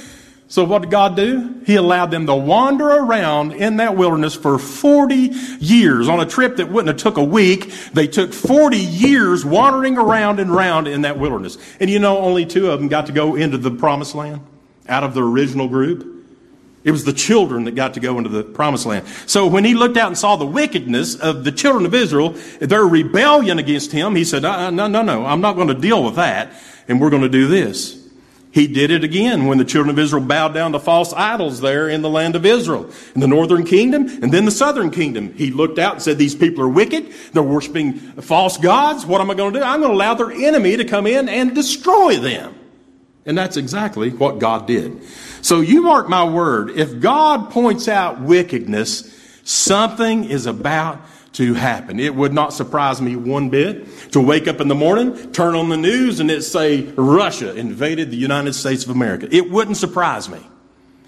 So 0.49 0.63
what 0.63 0.81
did 0.81 0.91
God 0.91 1.17
do? 1.17 1.61
He 1.65 1.75
allowed 1.75 2.09
them 2.09 2.25
to 2.27 2.35
wander 2.35 2.87
around 2.87 3.51
in 3.51 3.77
that 3.77 3.97
wilderness 3.97 4.33
for 4.33 4.57
40 4.57 5.15
years. 5.59 6.07
On 6.07 6.21
a 6.21 6.25
trip 6.25 6.55
that 6.55 6.69
wouldn't 6.69 6.87
have 6.87 6.97
took 6.97 7.17
a 7.17 7.23
week, 7.23 7.69
they 7.91 8.07
took 8.07 8.31
40 8.31 8.77
years 8.77 9.43
wandering 9.43 9.97
around 9.97 10.39
and 10.39 10.49
around 10.49 10.87
in 10.87 11.01
that 11.01 11.19
wilderness. 11.19 11.57
And 11.81 11.89
you 11.89 11.99
know, 11.99 12.19
only 12.19 12.45
two 12.45 12.71
of 12.71 12.79
them 12.79 12.87
got 12.87 13.07
to 13.07 13.11
go 13.11 13.35
into 13.35 13.57
the 13.57 13.71
promised 13.71 14.15
land 14.15 14.39
out 14.87 15.03
of 15.03 15.13
the 15.13 15.21
original 15.21 15.67
group. 15.67 16.13
It 16.85 16.91
was 16.91 17.03
the 17.03 17.11
children 17.11 17.65
that 17.65 17.75
got 17.75 17.95
to 17.95 17.99
go 17.99 18.17
into 18.17 18.29
the 18.29 18.43
promised 18.43 18.85
land. 18.85 19.05
So 19.25 19.47
when 19.47 19.65
he 19.65 19.73
looked 19.73 19.97
out 19.97 20.07
and 20.07 20.17
saw 20.17 20.37
the 20.37 20.45
wickedness 20.45 21.15
of 21.15 21.43
the 21.43 21.51
children 21.51 21.85
of 21.85 21.93
Israel, 21.93 22.29
their 22.61 22.85
rebellion 22.85 23.59
against 23.59 23.91
him, 23.91 24.15
he 24.15 24.23
said, 24.23 24.45
uh, 24.45 24.69
no, 24.69 24.87
no, 24.87 25.01
no, 25.01 25.25
I'm 25.25 25.41
not 25.41 25.57
going 25.57 25.67
to 25.67 25.73
deal 25.73 26.01
with 26.05 26.15
that. 26.15 26.53
And 26.87 27.01
we're 27.01 27.09
going 27.09 27.23
to 27.23 27.29
do 27.29 27.47
this. 27.47 27.96
He 28.57 28.65
did 28.65 28.89
it 28.89 29.03
again 29.03 29.45
when 29.45 29.59
the 29.59 29.65
children 29.65 29.91
of 29.91 29.99
Israel 29.99 30.23
bowed 30.23 30.55
down 30.55 30.71
to 30.71 30.79
false 30.79 31.13
idols 31.13 31.61
there 31.61 31.87
in 31.87 32.01
the 32.01 32.09
land 32.09 32.35
of 32.35 32.43
Israel, 32.43 32.89
in 33.13 33.21
the 33.21 33.27
northern 33.27 33.63
kingdom 33.63 34.07
and 34.07 34.33
then 34.33 34.45
the 34.45 34.51
southern 34.51 34.89
kingdom. 34.89 35.31
He 35.33 35.51
looked 35.51 35.77
out 35.77 35.93
and 35.93 36.01
said, 36.01 36.17
These 36.17 36.33
people 36.33 36.63
are 36.63 36.67
wicked. 36.67 37.13
They're 37.33 37.43
worshiping 37.43 37.99
false 37.99 38.57
gods. 38.57 39.05
What 39.05 39.21
am 39.21 39.29
I 39.29 39.35
going 39.35 39.53
to 39.53 39.59
do? 39.59 39.63
I'm 39.63 39.81
going 39.81 39.91
to 39.91 39.95
allow 39.95 40.15
their 40.15 40.31
enemy 40.31 40.75
to 40.75 40.85
come 40.85 41.05
in 41.05 41.29
and 41.29 41.53
destroy 41.53 42.17
them. 42.17 42.55
And 43.27 43.37
that's 43.37 43.57
exactly 43.57 44.09
what 44.09 44.39
God 44.39 44.65
did. 44.65 45.03
So 45.43 45.61
you 45.61 45.83
mark 45.83 46.09
my 46.09 46.23
word, 46.23 46.71
if 46.71 46.99
God 46.99 47.51
points 47.51 47.87
out 47.87 48.21
wickedness, 48.21 49.15
something 49.43 50.23
is 50.23 50.47
about 50.47 50.99
to 51.37 51.53
happen. 51.53 51.99
It 51.99 52.15
would 52.15 52.33
not 52.33 52.51
surprise 52.51 52.99
me 52.99 53.15
one 53.15 53.49
bit 53.49 54.11
to 54.11 54.19
wake 54.19 54.47
up 54.47 54.59
in 54.59 54.69
the 54.69 54.75
morning, 54.75 55.31
turn 55.33 55.53
on 55.53 55.69
the 55.69 55.77
news, 55.77 56.19
and 56.19 56.31
it 56.31 56.41
say 56.41 56.81
Russia 56.95 57.55
invaded 57.55 58.09
the 58.09 58.17
United 58.17 58.53
States 58.53 58.83
of 58.83 58.89
America. 58.89 59.27
It 59.31 59.51
wouldn't 59.51 59.77
surprise 59.77 60.27
me. 60.29 60.39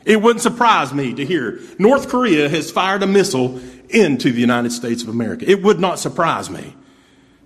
It 0.06 0.22
wouldn't 0.22 0.44
surprise 0.44 0.94
me 0.94 1.16
to 1.16 1.26
hear 1.26 1.60
North 1.80 2.10
Korea 2.10 2.48
has 2.48 2.70
fired 2.70 3.02
a 3.02 3.08
missile 3.08 3.60
into 3.90 4.32
the 4.32 4.40
United 4.40 4.72
States 4.72 5.02
of 5.02 5.10
America. 5.10 5.50
It 5.50 5.64
would 5.64 5.80
not 5.80 5.98
surprise 5.98 6.48
me. 6.48 6.76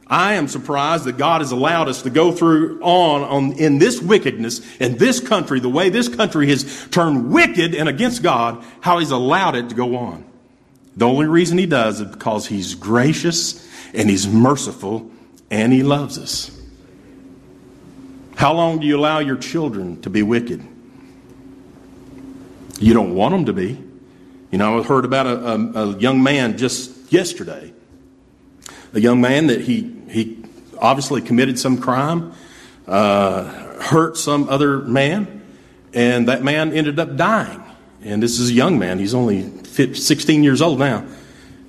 I 0.06 0.34
am 0.34 0.50
surprised 0.50 1.06
that 1.06 1.18
God 1.18 1.40
has 1.40 1.54
allowed 1.54 1.88
us 1.88 2.02
to 2.02 2.10
go 2.10 2.34
through 2.34 2.82
on, 2.82 3.22
on 3.22 3.54
in 3.54 3.80
this 3.80 4.02
wickedness 4.02 4.60
in 4.82 4.98
this 4.98 5.22
country, 5.22 5.62
the 5.62 5.70
way 5.70 5.88
this 5.88 6.10
country 6.10 6.50
has 6.50 6.86
turned 6.90 7.32
wicked 7.32 7.74
and 7.74 7.88
against 7.88 8.22
God, 8.22 8.62
how 8.82 9.00
He's 9.00 9.12
allowed 9.12 9.56
it 9.56 9.70
to 9.70 9.76
go 9.76 9.96
on. 9.96 10.33
The 10.96 11.08
only 11.08 11.26
reason 11.26 11.58
he 11.58 11.66
does 11.66 12.02
is 12.02 12.12
because 12.12 12.48
he's 12.48 12.76
gracious 12.76 13.68
and 13.94 14.10
he's 14.10 14.28
merciful 14.28 15.12
and 15.50 15.74
he 15.74 15.84
loves 15.84 16.18
us. 16.18 16.52
How 18.36 18.54
long 18.54 18.80
do 18.80 18.88
you 18.88 18.98
allow 18.98 19.20
your 19.20 19.38
children 19.38 20.02
to 20.02 20.10
be 20.10 20.22
wicked? 20.24 20.66
You 22.80 22.94
don't 22.94 23.16
want 23.16 23.34
them 23.34 23.46
to 23.46 23.54
be. 23.54 23.82
You 24.52 24.58
know, 24.58 24.80
I 24.80 24.84
heard 24.84 25.06
about 25.06 25.26
a, 25.26 25.48
a, 25.48 25.56
a 25.56 25.98
young 25.98 26.22
man 26.22 26.58
just 26.58 27.12
yesterday. 27.12 27.74
A 28.94 29.00
young 29.00 29.22
man 29.22 29.48
that 29.48 29.62
he, 29.62 29.96
he 30.10 30.44
obviously 30.78 31.22
committed 31.22 31.58
some 31.58 31.80
crime, 31.80 32.34
uh, 32.88 33.46
hurt 33.82 34.18
some 34.18 34.50
other 34.50 34.80
man, 34.80 35.42
and 35.94 36.28
that 36.28 36.44
man 36.44 36.74
ended 36.74 37.00
up 37.00 37.16
dying. 37.16 37.64
And 38.04 38.22
this 38.22 38.40
is 38.40 38.50
a 38.50 38.54
young 38.54 38.78
man. 38.78 39.00
He's 39.00 39.14
only 39.14 39.50
16 39.74 40.44
years 40.44 40.62
old 40.62 40.80
now. 40.80 41.06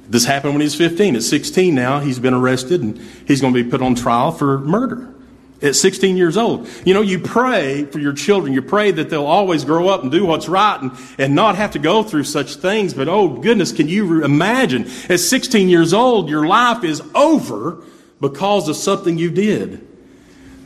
This 0.08 0.24
happened 0.24 0.54
when 0.54 0.60
he 0.60 0.66
was 0.66 0.74
15. 0.74 1.16
At 1.16 1.22
16 1.22 1.74
now, 1.74 2.00
he's 2.00 2.18
been 2.18 2.34
arrested 2.34 2.82
and 2.82 2.98
he's 3.26 3.40
going 3.40 3.54
to 3.54 3.64
be 3.64 3.68
put 3.68 3.80
on 3.80 3.94
trial 3.94 4.32
for 4.32 4.58
murder 4.58 5.14
at 5.62 5.74
16 5.74 6.16
years 6.16 6.36
old. 6.36 6.68
You 6.84 6.92
know, 6.92 7.00
you 7.00 7.18
pray 7.18 7.86
for 7.86 7.98
your 7.98 8.12
children. 8.12 8.52
You 8.52 8.60
pray 8.60 8.90
that 8.90 9.08
they'll 9.08 9.24
always 9.24 9.64
grow 9.64 9.88
up 9.88 10.02
and 10.02 10.12
do 10.12 10.26
what's 10.26 10.48
right 10.48 10.80
and, 10.80 10.92
and 11.18 11.34
not 11.34 11.56
have 11.56 11.70
to 11.72 11.78
go 11.78 12.02
through 12.02 12.24
such 12.24 12.56
things. 12.56 12.92
But 12.92 13.08
oh 13.08 13.28
goodness, 13.28 13.72
can 13.72 13.88
you 13.88 14.24
imagine 14.24 14.86
at 15.08 15.20
16 15.20 15.68
years 15.68 15.94
old, 15.94 16.28
your 16.28 16.46
life 16.46 16.84
is 16.84 17.02
over 17.14 17.82
because 18.20 18.68
of 18.68 18.76
something 18.76 19.16
you 19.16 19.30
did. 19.30 19.86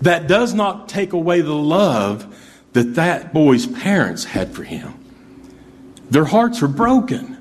That 0.02 0.26
does 0.28 0.54
not 0.54 0.88
take 0.88 1.12
away 1.12 1.40
the 1.40 1.54
love 1.54 2.36
that 2.72 2.94
that 2.94 3.32
boy's 3.32 3.66
parents 3.66 4.24
had 4.24 4.54
for 4.54 4.62
him. 4.62 4.94
Their 6.10 6.24
hearts 6.24 6.62
are 6.62 6.68
broken. 6.68 7.36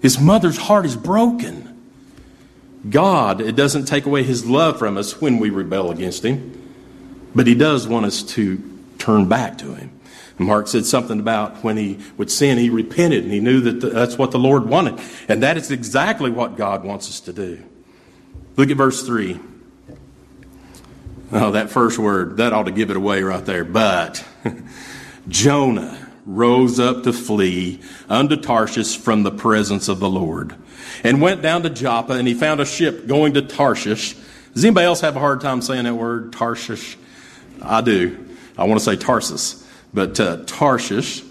His 0.00 0.20
mother's 0.20 0.56
heart 0.56 0.86
is 0.86 0.96
broken. 0.96 1.68
God, 2.88 3.40
it 3.40 3.56
doesn't 3.56 3.86
take 3.86 4.06
away 4.06 4.22
his 4.22 4.46
love 4.46 4.78
from 4.78 4.96
us 4.96 5.20
when 5.20 5.38
we 5.38 5.50
rebel 5.50 5.90
against 5.90 6.24
him, 6.24 6.72
but 7.34 7.46
he 7.46 7.54
does 7.54 7.88
want 7.88 8.06
us 8.06 8.22
to 8.22 8.62
turn 8.98 9.28
back 9.28 9.58
to 9.58 9.74
him. 9.74 9.90
Mark 10.38 10.68
said 10.68 10.86
something 10.86 11.18
about 11.18 11.64
when 11.64 11.76
he 11.76 11.98
would 12.16 12.30
sin, 12.30 12.58
he 12.58 12.70
repented 12.70 13.24
and 13.24 13.32
he 13.32 13.40
knew 13.40 13.60
that 13.60 13.80
that's 13.92 14.16
what 14.16 14.30
the 14.30 14.38
Lord 14.38 14.68
wanted. 14.68 15.00
And 15.28 15.42
that 15.42 15.56
is 15.56 15.72
exactly 15.72 16.30
what 16.30 16.56
God 16.56 16.84
wants 16.84 17.08
us 17.08 17.18
to 17.20 17.32
do. 17.32 17.64
Look 18.56 18.70
at 18.70 18.76
verse 18.76 19.04
3. 19.04 19.40
Oh, 21.32 21.50
that 21.50 21.70
first 21.70 21.98
word, 21.98 22.36
that 22.36 22.52
ought 22.52 22.64
to 22.64 22.70
give 22.70 22.90
it 22.90 22.96
away 22.96 23.22
right 23.22 23.44
there. 23.44 23.64
But 23.64 24.24
Jonah 25.28 26.07
rose 26.28 26.78
up 26.78 27.04
to 27.04 27.12
flee 27.12 27.80
unto 28.08 28.36
Tarshish 28.36 28.98
from 28.98 29.22
the 29.22 29.30
presence 29.30 29.88
of 29.88 29.98
the 29.98 30.10
Lord 30.10 30.54
and 31.02 31.22
went 31.22 31.40
down 31.40 31.62
to 31.62 31.70
Joppa 31.70 32.12
and 32.12 32.28
he 32.28 32.34
found 32.34 32.60
a 32.60 32.66
ship 32.66 33.06
going 33.06 33.34
to 33.34 33.42
Tarshish. 33.42 34.14
Does 34.52 34.64
anybody 34.64 34.84
else 34.84 35.00
have 35.00 35.16
a 35.16 35.20
hard 35.20 35.40
time 35.40 35.62
saying 35.62 35.84
that 35.84 35.94
word, 35.94 36.34
Tarshish? 36.34 36.98
I 37.62 37.80
do. 37.80 38.26
I 38.58 38.64
want 38.64 38.78
to 38.78 38.84
say 38.84 38.96
Tarsus, 38.96 39.66
but 39.94 40.20
uh, 40.20 40.44
Tarshish. 40.44 41.22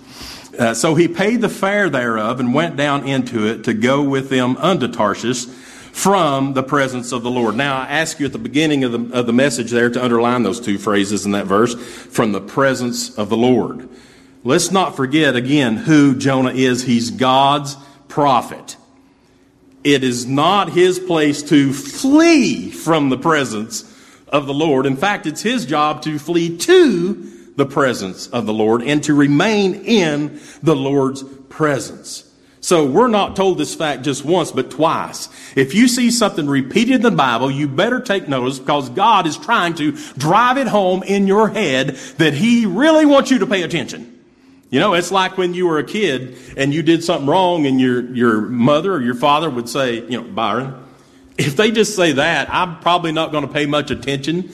Uh, 0.57 0.73
so 0.73 0.95
he 0.95 1.07
paid 1.07 1.41
the 1.41 1.49
fare 1.49 1.89
thereof 1.89 2.39
and 2.39 2.51
went 2.51 2.75
down 2.75 3.07
into 3.07 3.45
it 3.45 3.65
to 3.65 3.75
go 3.75 4.01
with 4.01 4.29
them 4.29 4.57
unto 4.57 4.87
Tarshish 4.87 5.45
from 5.45 6.53
the 6.53 6.63
presence 6.63 7.11
of 7.11 7.21
the 7.21 7.29
Lord. 7.29 7.55
Now, 7.55 7.77
I 7.77 7.85
ask 7.85 8.19
you 8.19 8.25
at 8.25 8.31
the 8.31 8.39
beginning 8.39 8.83
of 8.83 8.91
the, 8.91 9.17
of 9.19 9.27
the 9.27 9.33
message 9.33 9.69
there 9.69 9.89
to 9.91 10.03
underline 10.03 10.41
those 10.41 10.59
two 10.59 10.79
phrases 10.79 11.25
in 11.25 11.33
that 11.33 11.45
verse 11.45 11.75
from 11.75 12.31
the 12.31 12.41
presence 12.41 13.15
of 13.17 13.29
the 13.29 13.37
Lord. 13.37 13.87
Let's 14.43 14.71
not 14.71 14.95
forget 14.95 15.35
again 15.35 15.77
who 15.77 16.15
Jonah 16.15 16.51
is. 16.51 16.83
He's 16.83 17.11
God's 17.11 17.75
prophet. 18.07 18.77
It 19.83 20.03
is 20.03 20.25
not 20.25 20.71
his 20.71 20.99
place 20.99 21.43
to 21.43 21.73
flee 21.73 22.69
from 22.71 23.09
the 23.09 23.17
presence 23.17 23.93
of 24.27 24.45
the 24.45 24.53
Lord. 24.53 24.85
In 24.85 24.97
fact, 24.97 25.25
it's 25.25 25.41
his 25.41 25.65
job 25.65 26.01
to 26.03 26.19
flee 26.19 26.57
to 26.57 27.33
the 27.55 27.65
presence 27.65 28.27
of 28.27 28.45
the 28.45 28.53
Lord 28.53 28.83
and 28.83 29.03
to 29.05 29.13
remain 29.13 29.75
in 29.85 30.39
the 30.61 30.75
Lord's 30.75 31.23
presence. 31.49 32.23
So 32.59 32.85
we're 32.85 33.07
not 33.07 33.35
told 33.35 33.57
this 33.57 33.75
fact 33.75 34.03
just 34.03 34.25
once, 34.25 34.51
but 34.51 34.69
twice. 34.69 35.29
If 35.55 35.73
you 35.73 35.87
see 35.87 36.11
something 36.11 36.47
repeated 36.47 36.95
in 36.95 37.01
the 37.01 37.11
Bible, 37.11 37.49
you 37.49 37.67
better 37.67 38.01
take 38.01 38.27
notice 38.27 38.59
because 38.59 38.89
God 38.89 39.25
is 39.25 39.37
trying 39.37 39.75
to 39.75 39.93
drive 40.17 40.57
it 40.57 40.67
home 40.67 41.01
in 41.03 41.27
your 41.27 41.47
head 41.47 41.95
that 42.17 42.33
He 42.33 42.65
really 42.65 43.05
wants 43.05 43.31
you 43.31 43.39
to 43.39 43.47
pay 43.47 43.63
attention. 43.63 44.16
You 44.69 44.79
know, 44.81 44.93
it's 44.93 45.11
like 45.11 45.37
when 45.37 45.53
you 45.53 45.67
were 45.67 45.77
a 45.77 45.83
kid 45.83 46.37
and 46.57 46.73
you 46.73 46.83
did 46.83 47.03
something 47.03 47.27
wrong 47.27 47.65
and 47.65 47.79
your, 47.79 48.01
your 48.13 48.41
mother 48.41 48.93
or 48.93 49.01
your 49.01 49.15
father 49.15 49.49
would 49.49 49.69
say, 49.69 49.95
you 49.95 50.21
know, 50.21 50.23
Byron, 50.23 50.75
if 51.37 51.55
they 51.55 51.71
just 51.71 51.95
say 51.95 52.13
that, 52.13 52.53
I'm 52.53 52.79
probably 52.79 53.13
not 53.13 53.31
going 53.31 53.47
to 53.47 53.53
pay 53.53 53.65
much 53.65 53.91
attention. 53.91 54.51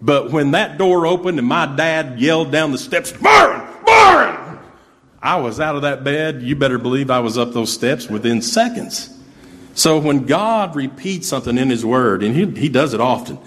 But 0.00 0.30
when 0.30 0.52
that 0.52 0.78
door 0.78 1.06
opened 1.06 1.38
and 1.38 1.46
my 1.46 1.66
dad 1.66 2.20
yelled 2.20 2.52
down 2.52 2.72
the 2.72 2.78
steps, 2.78 3.12
Byron, 3.12 3.66
Byron, 3.84 4.58
I 5.20 5.36
was 5.40 5.60
out 5.60 5.76
of 5.76 5.82
that 5.82 6.04
bed. 6.04 6.42
You 6.42 6.56
better 6.56 6.78
believe 6.78 7.10
I 7.10 7.20
was 7.20 7.36
up 7.36 7.52
those 7.52 7.72
steps 7.72 8.08
within 8.08 8.40
seconds. 8.40 9.10
So 9.74 9.98
when 9.98 10.24
God 10.26 10.76
repeats 10.76 11.28
something 11.28 11.58
in 11.58 11.68
His 11.68 11.84
Word, 11.84 12.22
and 12.22 12.34
He, 12.34 12.46
he 12.60 12.68
does 12.68 12.94
it 12.94 13.00
often, 13.00 13.38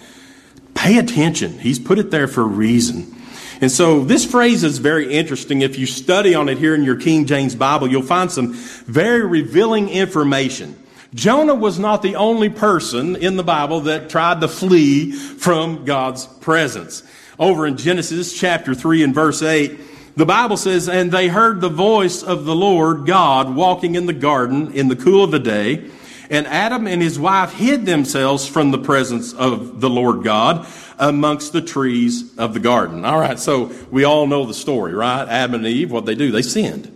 pay 0.76 0.98
attention. 0.98 1.58
He's 1.60 1.80
put 1.80 1.98
it 1.98 2.12
there 2.12 2.28
for 2.28 2.42
a 2.42 2.48
reason. 2.48 3.16
And 3.60 3.72
so 3.72 4.04
this 4.04 4.26
phrase 4.26 4.64
is 4.64 4.78
very 4.78 5.12
interesting. 5.12 5.62
If 5.62 5.80
you 5.80 5.86
study 5.86 6.36
on 6.36 6.48
it 6.48 6.58
here 6.60 6.76
in 6.76 6.84
your 6.84 6.96
King 6.96 7.26
James 7.26 7.56
Bible, 7.56 7.88
you'll 7.88 8.04
find 8.04 8.32
some 8.32 8.54
very 8.54 9.26
revealing 9.26 9.90
information. 9.90 10.76
Jonah 11.16 11.56
was 11.56 11.80
not 11.80 12.02
the 12.02 12.16
only 12.16 12.50
person 12.50 13.16
in 13.16 13.38
the 13.38 13.44
Bible 13.44 13.82
that 13.82 14.10
tried 14.10 14.42
to 14.42 14.48
flee 14.48 15.12
from 15.12 15.86
God's 15.86 16.28
presence. 16.28 17.02
Over 17.40 17.66
in 17.66 17.78
Genesis 17.78 18.38
chapter 18.38 18.76
3 18.76 19.04
and 19.04 19.16
verse 19.16 19.42
8, 19.42 19.80
the 20.16 20.26
Bible 20.26 20.58
says, 20.58 20.90
And 20.90 21.12
they 21.12 21.28
heard 21.28 21.62
the 21.62 21.70
voice 21.70 22.24
of 22.24 22.46
the 22.46 22.56
Lord 22.56 23.06
God 23.06 23.56
walking 23.56 23.96
in 23.96 24.06
the 24.06 24.14
garden 24.14 24.72
in 24.74 24.88
the 24.88 24.96
cool 24.96 25.24
of 25.24 25.32
the 25.32 25.40
day. 25.40 25.90
And 26.30 26.46
Adam 26.48 26.88
and 26.88 27.02
his 27.02 27.18
wife 27.18 27.54
hid 27.54 27.86
themselves 27.86 28.48
from 28.48 28.72
the 28.72 28.78
presence 28.78 29.34
of 29.34 29.80
the 29.80 29.90
Lord 29.90 30.24
God 30.24 30.68
amongst 31.00 31.54
the 31.54 31.62
trees 31.62 32.38
of 32.38 32.54
the 32.54 32.60
garden. 32.60 33.06
All 33.06 33.20
right, 33.20 33.40
so 33.40 33.72
we 33.92 34.04
all 34.04 34.28
know 34.28 34.46
the 34.46 34.54
story, 34.54 34.94
right? 34.94 35.28
Adam 35.28 35.56
and 35.56 35.66
Eve, 35.66 35.92
what 35.92 36.06
they 36.06 36.16
do? 36.16 36.32
They 36.32 36.42
sinned. 36.42 36.94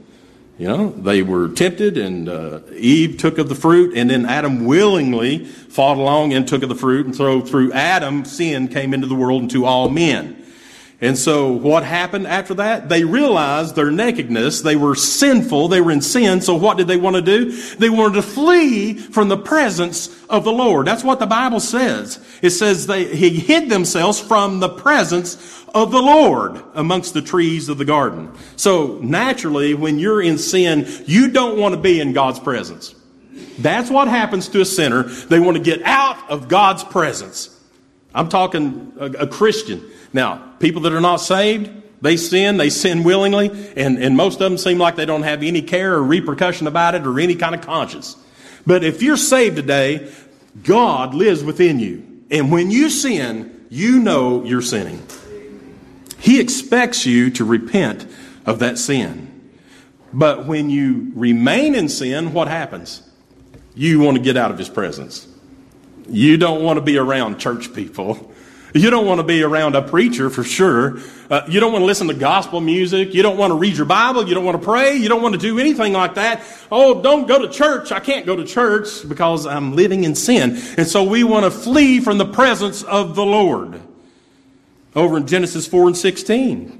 You 0.57 0.67
know, 0.67 0.89
they 0.91 1.23
were 1.23 1.49
tempted, 1.49 1.97
and 1.97 2.29
uh, 2.29 2.59
Eve 2.75 3.17
took 3.17 3.39
of 3.39 3.49
the 3.49 3.55
fruit, 3.55 3.97
and 3.97 4.09
then 4.09 4.27
Adam 4.27 4.65
willingly 4.65 5.45
fought 5.45 5.97
along 5.97 6.33
and 6.33 6.47
took 6.47 6.61
of 6.61 6.69
the 6.69 6.75
fruit. 6.75 7.07
And 7.07 7.15
so 7.15 7.41
through 7.41 7.73
Adam, 7.73 8.25
sin 8.25 8.67
came 8.67 8.93
into 8.93 9.07
the 9.07 9.15
world 9.15 9.41
and 9.41 9.51
to 9.51 9.65
all 9.65 9.89
men. 9.89 10.40
And 11.03 11.17
so 11.17 11.51
what 11.51 11.83
happened 11.83 12.27
after 12.27 12.53
that? 12.55 12.87
They 12.87 13.03
realized 13.03 13.75
their 13.75 13.89
nakedness. 13.89 14.61
They 14.61 14.75
were 14.75 14.93
sinful. 14.93 15.67
They 15.67 15.81
were 15.81 15.91
in 15.91 16.01
sin. 16.01 16.41
So 16.41 16.55
what 16.55 16.77
did 16.77 16.87
they 16.87 16.97
want 16.97 17.15
to 17.15 17.23
do? 17.23 17.51
They 17.51 17.89
wanted 17.89 18.15
to 18.15 18.21
flee 18.21 18.93
from 18.93 19.27
the 19.27 19.37
presence 19.37 20.15
of 20.29 20.43
the 20.43 20.51
Lord. 20.51 20.85
That's 20.85 21.03
what 21.03 21.17
the 21.17 21.25
Bible 21.25 21.59
says. 21.59 22.23
It 22.43 22.51
says 22.51 22.85
they 22.85 23.15
he 23.15 23.31
hid 23.31 23.67
themselves 23.67 24.19
from 24.19 24.59
the 24.59 24.69
presence 24.69 25.65
of 25.73 25.91
the 25.91 26.01
Lord 26.01 26.61
amongst 26.75 27.15
the 27.15 27.21
trees 27.23 27.67
of 27.67 27.79
the 27.79 27.85
garden. 27.85 28.31
So 28.55 28.99
naturally, 29.01 29.73
when 29.73 29.97
you're 29.97 30.21
in 30.21 30.37
sin, 30.37 30.87
you 31.07 31.29
don't 31.29 31.57
want 31.57 31.73
to 31.73 31.81
be 31.81 31.99
in 31.99 32.13
God's 32.13 32.39
presence. 32.39 32.93
That's 33.57 33.89
what 33.89 34.07
happens 34.07 34.49
to 34.49 34.61
a 34.61 34.65
sinner. 34.65 35.03
They 35.03 35.39
want 35.39 35.57
to 35.57 35.63
get 35.63 35.81
out 35.81 36.29
of 36.29 36.47
God's 36.47 36.83
presence. 36.83 37.57
I'm 38.13 38.29
talking 38.29 38.93
a, 38.99 39.05
a 39.05 39.27
Christian. 39.27 39.83
Now, 40.13 40.53
people 40.59 40.81
that 40.81 40.93
are 40.93 41.01
not 41.01 41.17
saved, 41.17 41.69
they 42.01 42.17
sin, 42.17 42.57
they 42.57 42.69
sin 42.69 43.03
willingly, 43.03 43.49
and, 43.75 43.97
and 43.97 44.17
most 44.17 44.35
of 44.35 44.39
them 44.39 44.57
seem 44.57 44.77
like 44.77 44.95
they 44.95 45.05
don't 45.05 45.23
have 45.23 45.43
any 45.43 45.61
care 45.61 45.93
or 45.93 46.03
repercussion 46.03 46.67
about 46.67 46.95
it 46.95 47.05
or 47.05 47.19
any 47.19 47.35
kind 47.35 47.55
of 47.55 47.61
conscience. 47.61 48.17
But 48.65 48.83
if 48.83 49.01
you're 49.01 49.17
saved 49.17 49.55
today, 49.55 50.11
God 50.63 51.13
lives 51.13 51.43
within 51.43 51.79
you. 51.79 52.23
And 52.29 52.51
when 52.51 52.71
you 52.71 52.89
sin, 52.89 53.65
you 53.69 53.99
know 53.99 54.43
you're 54.43 54.61
sinning. 54.61 55.01
He 56.19 56.39
expects 56.39 57.05
you 57.05 57.29
to 57.31 57.45
repent 57.45 58.05
of 58.45 58.59
that 58.59 58.77
sin. 58.77 59.27
But 60.13 60.45
when 60.45 60.69
you 60.69 61.11
remain 61.15 61.73
in 61.73 61.87
sin, 61.87 62.33
what 62.33 62.47
happens? 62.47 63.01
You 63.73 63.99
want 63.99 64.17
to 64.17 64.23
get 64.23 64.37
out 64.37 64.51
of 64.51 64.57
His 64.57 64.69
presence. 64.69 65.27
You 66.11 66.37
don't 66.37 66.63
want 66.63 66.77
to 66.77 66.81
be 66.81 66.97
around 66.97 67.39
church 67.39 67.73
people. 67.73 68.31
You 68.73 68.89
don't 68.89 69.05
want 69.05 69.19
to 69.19 69.23
be 69.23 69.43
around 69.43 69.75
a 69.75 69.81
preacher 69.81 70.29
for 70.29 70.43
sure. 70.43 70.99
Uh, 71.29 71.41
you 71.49 71.59
don't 71.59 71.73
want 71.73 71.81
to 71.81 71.85
listen 71.85 72.07
to 72.07 72.13
gospel 72.13 72.61
music. 72.61 73.13
You 73.13 73.21
don't 73.21 73.37
want 73.37 73.51
to 73.51 73.55
read 73.55 73.75
your 73.75 73.85
Bible. 73.85 74.27
You 74.27 74.33
don't 74.33 74.45
want 74.45 74.59
to 74.59 74.65
pray. 74.65 74.95
You 74.95 75.09
don't 75.09 75.21
want 75.21 75.33
to 75.33 75.39
do 75.39 75.59
anything 75.59 75.91
like 75.91 76.15
that. 76.15 76.43
Oh, 76.71 77.01
don't 77.01 77.27
go 77.27 77.45
to 77.45 77.49
church. 77.49 77.91
I 77.91 77.99
can't 77.99 78.25
go 78.25 78.35
to 78.35 78.45
church 78.45 79.07
because 79.07 79.45
I'm 79.45 79.75
living 79.75 80.05
in 80.05 80.15
sin. 80.15 80.61
And 80.77 80.87
so 80.87 81.03
we 81.03 81.23
want 81.23 81.45
to 81.45 81.51
flee 81.51 81.99
from 81.99 82.17
the 82.17 82.25
presence 82.25 82.83
of 82.83 83.15
the 83.15 83.25
Lord. 83.25 83.81
Over 84.95 85.17
in 85.17 85.27
Genesis 85.27 85.67
4 85.67 85.87
and 85.87 85.97
16. 85.97 86.77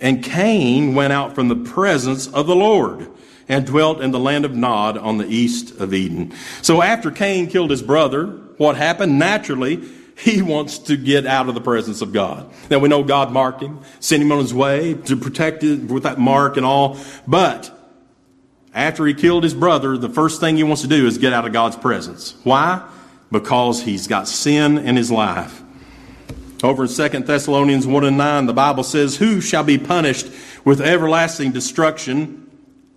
And 0.00 0.22
Cain 0.22 0.94
went 0.94 1.14
out 1.14 1.34
from 1.34 1.48
the 1.48 1.56
presence 1.56 2.26
of 2.26 2.46
the 2.46 2.56
Lord 2.56 3.10
and 3.48 3.66
dwelt 3.66 4.02
in 4.02 4.10
the 4.10 4.18
land 4.18 4.44
of 4.44 4.54
Nod 4.54 4.98
on 4.98 5.16
the 5.16 5.26
east 5.26 5.78
of 5.80 5.94
Eden. 5.94 6.34
So 6.60 6.82
after 6.82 7.10
Cain 7.10 7.46
killed 7.46 7.70
his 7.70 7.82
brother, 7.82 8.40
what 8.56 8.76
happened? 8.76 9.18
Naturally, 9.18 9.82
he 10.18 10.40
wants 10.40 10.78
to 10.78 10.96
get 10.96 11.26
out 11.26 11.48
of 11.48 11.54
the 11.54 11.60
presence 11.60 12.00
of 12.00 12.12
God. 12.12 12.50
Now 12.70 12.78
we 12.78 12.88
know 12.88 13.04
God 13.04 13.32
marked 13.32 13.62
him, 13.62 13.80
sent 14.00 14.22
him 14.22 14.32
on 14.32 14.38
his 14.38 14.54
way 14.54 14.94
to 14.94 15.16
protect 15.16 15.62
him 15.62 15.88
with 15.88 16.04
that 16.04 16.18
mark 16.18 16.56
and 16.56 16.64
all. 16.64 16.98
But 17.26 17.70
after 18.74 19.06
he 19.06 19.12
killed 19.12 19.44
his 19.44 19.54
brother, 19.54 19.98
the 19.98 20.08
first 20.08 20.40
thing 20.40 20.56
he 20.56 20.62
wants 20.62 20.82
to 20.82 20.88
do 20.88 21.06
is 21.06 21.18
get 21.18 21.32
out 21.32 21.46
of 21.46 21.52
God's 21.52 21.76
presence. 21.76 22.34
Why? 22.44 22.86
Because 23.30 23.82
he's 23.82 24.06
got 24.06 24.26
sin 24.26 24.78
in 24.78 24.96
his 24.96 25.10
life. 25.10 25.62
Over 26.62 26.84
in 26.84 26.88
2 26.88 27.08
Thessalonians 27.20 27.86
1 27.86 28.04
and 28.04 28.16
9, 28.16 28.46
the 28.46 28.54
Bible 28.54 28.82
says, 28.82 29.16
Who 29.16 29.42
shall 29.42 29.64
be 29.64 29.76
punished 29.76 30.30
with 30.64 30.80
everlasting 30.80 31.52
destruction 31.52 32.50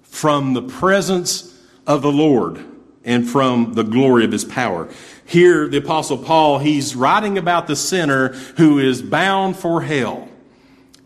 from 0.03 0.53
the 0.53 0.61
presence 0.61 1.61
of 1.85 2.01
the 2.01 2.11
Lord 2.11 2.63
and 3.03 3.27
from 3.27 3.73
the 3.73 3.83
glory 3.83 4.25
of 4.25 4.31
his 4.31 4.45
power? 4.45 4.89
Here, 5.25 5.67
the 5.67 5.77
apostle 5.77 6.17
Paul, 6.17 6.59
he's 6.59 6.95
writing 6.95 7.37
about 7.37 7.67
the 7.67 7.75
sinner 7.75 8.29
who 8.57 8.79
is 8.79 9.01
bound 9.01 9.55
for 9.55 9.81
hell. 9.81 10.27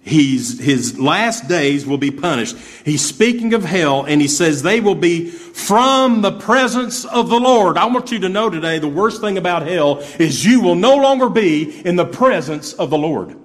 He's, 0.06 0.60
his 0.60 1.00
last 1.00 1.48
days 1.48 1.86
will 1.86 1.98
be 1.98 2.12
punished. 2.12 2.58
He's 2.84 3.04
speaking 3.04 3.54
of 3.54 3.64
hell 3.64 4.04
and 4.04 4.22
he 4.22 4.28
says 4.28 4.62
they 4.62 4.82
will 4.82 4.96
be 4.96 5.30
from 5.30 6.22
the 6.22 6.32
presence 6.34 7.06
of 7.06 7.30
the 7.30 7.40
Lord. 7.40 7.78
I 7.78 7.86
want 7.86 8.12
you 8.12 8.20
to 8.20 8.30
know 8.30 8.50
today 8.50 8.80
the 8.80 8.88
worst 8.88 9.22
thing 9.22 9.38
about 9.38 9.66
hell 9.66 10.00
is 10.20 10.46
you 10.46 10.60
will 10.60 10.76
no 10.76 10.98
longer 10.98 11.30
be 11.30 11.82
in 11.86 11.96
the 11.96 12.06
presence 12.06 12.74
of 12.74 12.90
the 12.90 12.98
Lord. 12.98 13.38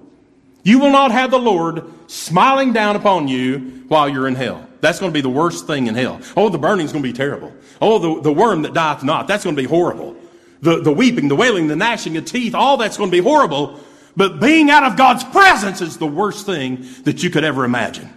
You 0.63 0.79
will 0.79 0.91
not 0.91 1.11
have 1.11 1.31
the 1.31 1.39
Lord 1.39 1.83
smiling 2.07 2.73
down 2.73 2.97
upon 2.97 3.29
you 3.29 3.85
while 3.87 4.09
you're 4.09 4.27
in 4.27 4.35
hell. 4.35 4.68
That's 4.81 4.99
going 4.99 5.11
to 5.11 5.13
be 5.13 5.21
the 5.21 5.29
worst 5.29 5.67
thing 5.67 5.87
in 5.87 5.95
hell. 5.95 6.21
Oh, 6.37 6.49
the 6.49 6.57
burning's 6.57 6.91
going 6.91 7.03
to 7.03 7.09
be 7.09 7.13
terrible. 7.13 7.53
Oh, 7.81 7.99
the, 7.99 8.21
the 8.21 8.31
worm 8.31 8.61
that 8.63 8.73
dieth 8.73 9.03
not. 9.03 9.27
That's 9.27 9.43
going 9.43 9.55
to 9.55 9.61
be 9.61 9.67
horrible. 9.67 10.15
The, 10.61 10.81
the 10.81 10.91
weeping, 10.91 11.27
the 11.27 11.35
wailing, 11.35 11.67
the 11.67 11.75
gnashing 11.75 12.17
of 12.17 12.25
teeth, 12.25 12.55
all 12.55 12.77
that's 12.77 12.97
going 12.97 13.09
to 13.09 13.15
be 13.15 13.23
horrible. 13.23 13.79
But 14.15 14.39
being 14.39 14.69
out 14.69 14.83
of 14.83 14.97
God's 14.97 15.23
presence 15.23 15.81
is 15.81 15.97
the 15.97 16.07
worst 16.07 16.45
thing 16.45 16.85
that 17.03 17.23
you 17.23 17.29
could 17.29 17.43
ever 17.43 17.63
imagine. 17.63 18.09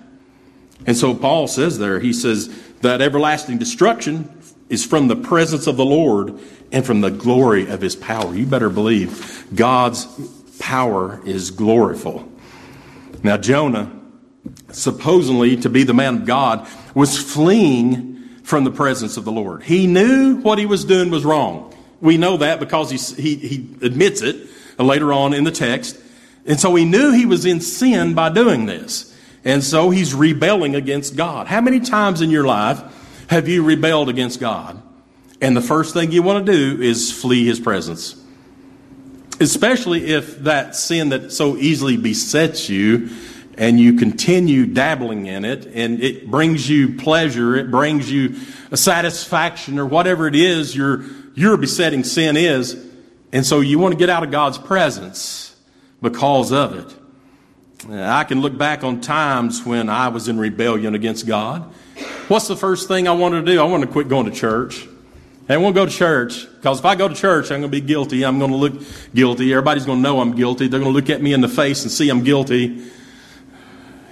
And 0.87 0.97
so 0.97 1.15
Paul 1.15 1.47
says 1.47 1.79
there, 1.79 2.01
he 2.01 2.13
says 2.13 2.49
that 2.81 3.01
everlasting 3.01 3.59
destruction 3.59 4.41
is 4.69 4.85
from 4.85 5.07
the 5.07 5.17
presence 5.17 5.67
of 5.67 5.77
the 5.77 5.85
Lord 5.85 6.41
and 6.73 6.85
from 6.85 7.03
the 7.03 7.11
glory 7.11 7.69
of 7.69 7.81
his 7.81 7.95
power. 7.95 8.35
You 8.35 8.47
better 8.47 8.71
believe 8.71 9.47
God's 9.55 10.07
power 10.59 11.21
is 11.25 11.51
gloriful. 11.51 12.29
Now, 13.23 13.37
Jonah, 13.37 13.93
supposedly 14.73 15.57
to 15.59 15.69
be 15.69 15.85
the 15.85 15.95
man 15.95 16.17
of 16.17 16.25
God, 16.25 16.67
was 16.95 17.19
fleeing 17.19 18.13
from 18.43 18.65
the 18.65 18.71
presence 18.71 19.17
of 19.17 19.25
the 19.25 19.33
Lord. 19.33 19.63
He 19.63 19.87
knew 19.87 20.37
what 20.37 20.59
he 20.59 20.67
was 20.67 20.85
doing 20.85 21.11
was 21.11 21.25
wrong. 21.25 21.75
We 22.01 22.17
know 22.17 22.39
that 22.39 22.59
because 22.59 22.91
he, 22.91 22.99
he, 23.23 23.37
he 23.37 23.57
admits 23.83 24.23
it 24.23 24.49
later 24.79 25.13
on 25.13 25.35
in 25.35 25.45
the 25.45 25.53
text. 25.53 25.99
And 26.45 26.59
so 26.59 26.75
he 26.75 26.85
knew 26.85 27.13
he 27.13 27.27
was 27.27 27.47
in 27.47 27.61
sin 27.61 28.15
by 28.15 28.31
doing 28.31 28.67
this. 28.67 29.17
And 29.45 29.63
so 29.63 29.91
he's 29.91 30.15
rebelling 30.15 30.75
against 30.75 31.17
God. 31.17 31.47
How 31.47 31.61
many 31.61 31.81
times 31.81 32.21
in 32.21 32.31
your 32.31 32.45
life 32.45 32.83
have 33.29 33.49
you 33.49 33.63
rebelled 33.63 34.09
against 34.09 34.41
God? 34.41 34.81
And 35.41 35.57
the 35.57 35.63
first 35.63 35.95
thing 35.95 36.13
you 36.13 36.23
want 36.23 36.47
to 36.47 36.53
do 36.53 36.83
is 36.83 37.13
flee 37.13 37.45
his 37.45 37.59
presence. 37.59 38.17
Especially 39.41 40.07
if 40.07 40.39
that 40.41 40.77
sin 40.77 41.09
that 41.09 41.33
so 41.33 41.57
easily 41.57 41.97
besets 41.97 42.69
you 42.69 43.11
and 43.59 43.79
you 43.79 43.95
continue 43.95 44.67
dabbling 44.67 45.27
in 45.27 45.45
it 45.45 45.67
and 45.67 46.03
it 46.03 46.31
brings 46.31 46.69
you 46.69 46.97
pleasure, 46.97 47.55
it 47.57 47.71
brings 47.71 48.11
you 48.11 48.37
a 48.71 48.77
satisfaction 48.77 49.79
or 49.79 49.87
whatever 49.87 50.27
it 50.27 50.35
is 50.35 50.75
your, 50.75 51.05
your 51.35 51.57
besetting 51.57 52.05
sin 52.05 52.37
is. 52.37 52.87
And 53.33 53.45
so 53.47 53.61
you 53.61 53.79
want 53.79 53.93
to 53.93 53.99
get 53.99 54.11
out 54.11 54.23
of 54.23 54.31
God's 54.31 54.59
presence 54.59 55.57
because 56.01 56.53
of 56.53 56.75
it. 56.75 56.95
I 57.91 58.25
can 58.25 58.41
look 58.41 58.57
back 58.57 58.85
on 58.85 59.01
times 59.01 59.65
when 59.65 59.89
I 59.89 60.09
was 60.09 60.29
in 60.29 60.39
rebellion 60.39 60.95
against 60.95 61.27
God. 61.27 61.63
What's 62.29 62.47
the 62.47 62.57
first 62.57 62.89
thing 62.89 63.09
I 63.09 63.13
wanted 63.13 63.45
to 63.47 63.53
do? 63.53 63.61
I 63.61 63.65
wanted 63.65 63.87
to 63.87 63.93
quit 63.93 64.09
going 64.09 64.27
to 64.27 64.33
church. 64.33 64.87
I 65.49 65.57
won't 65.57 65.75
go 65.75 65.85
to 65.85 65.91
church 65.91 66.47
because 66.57 66.79
if 66.79 66.85
I 66.85 66.95
go 66.95 67.09
to 67.09 67.15
church, 67.15 67.51
I'm 67.51 67.61
going 67.61 67.63
to 67.63 67.69
be 67.69 67.81
guilty. 67.81 68.25
I'm 68.25 68.39
going 68.39 68.53
to 68.53 68.57
look 68.57 68.75
guilty. 69.13 69.53
Everybody's 69.53 69.85
going 69.85 69.99
to 69.99 70.03
know 70.03 70.21
I'm 70.21 70.35
guilty. 70.35 70.69
They're 70.69 70.81
going 70.81 70.93
to 70.93 70.97
look 70.97 71.11
at 71.11 71.21
me 71.21 71.33
in 71.33 71.41
the 71.41 71.49
face 71.49 71.83
and 71.83 71.91
see 71.91 72.09
I'm 72.09 72.25
guilty. 72.25 72.91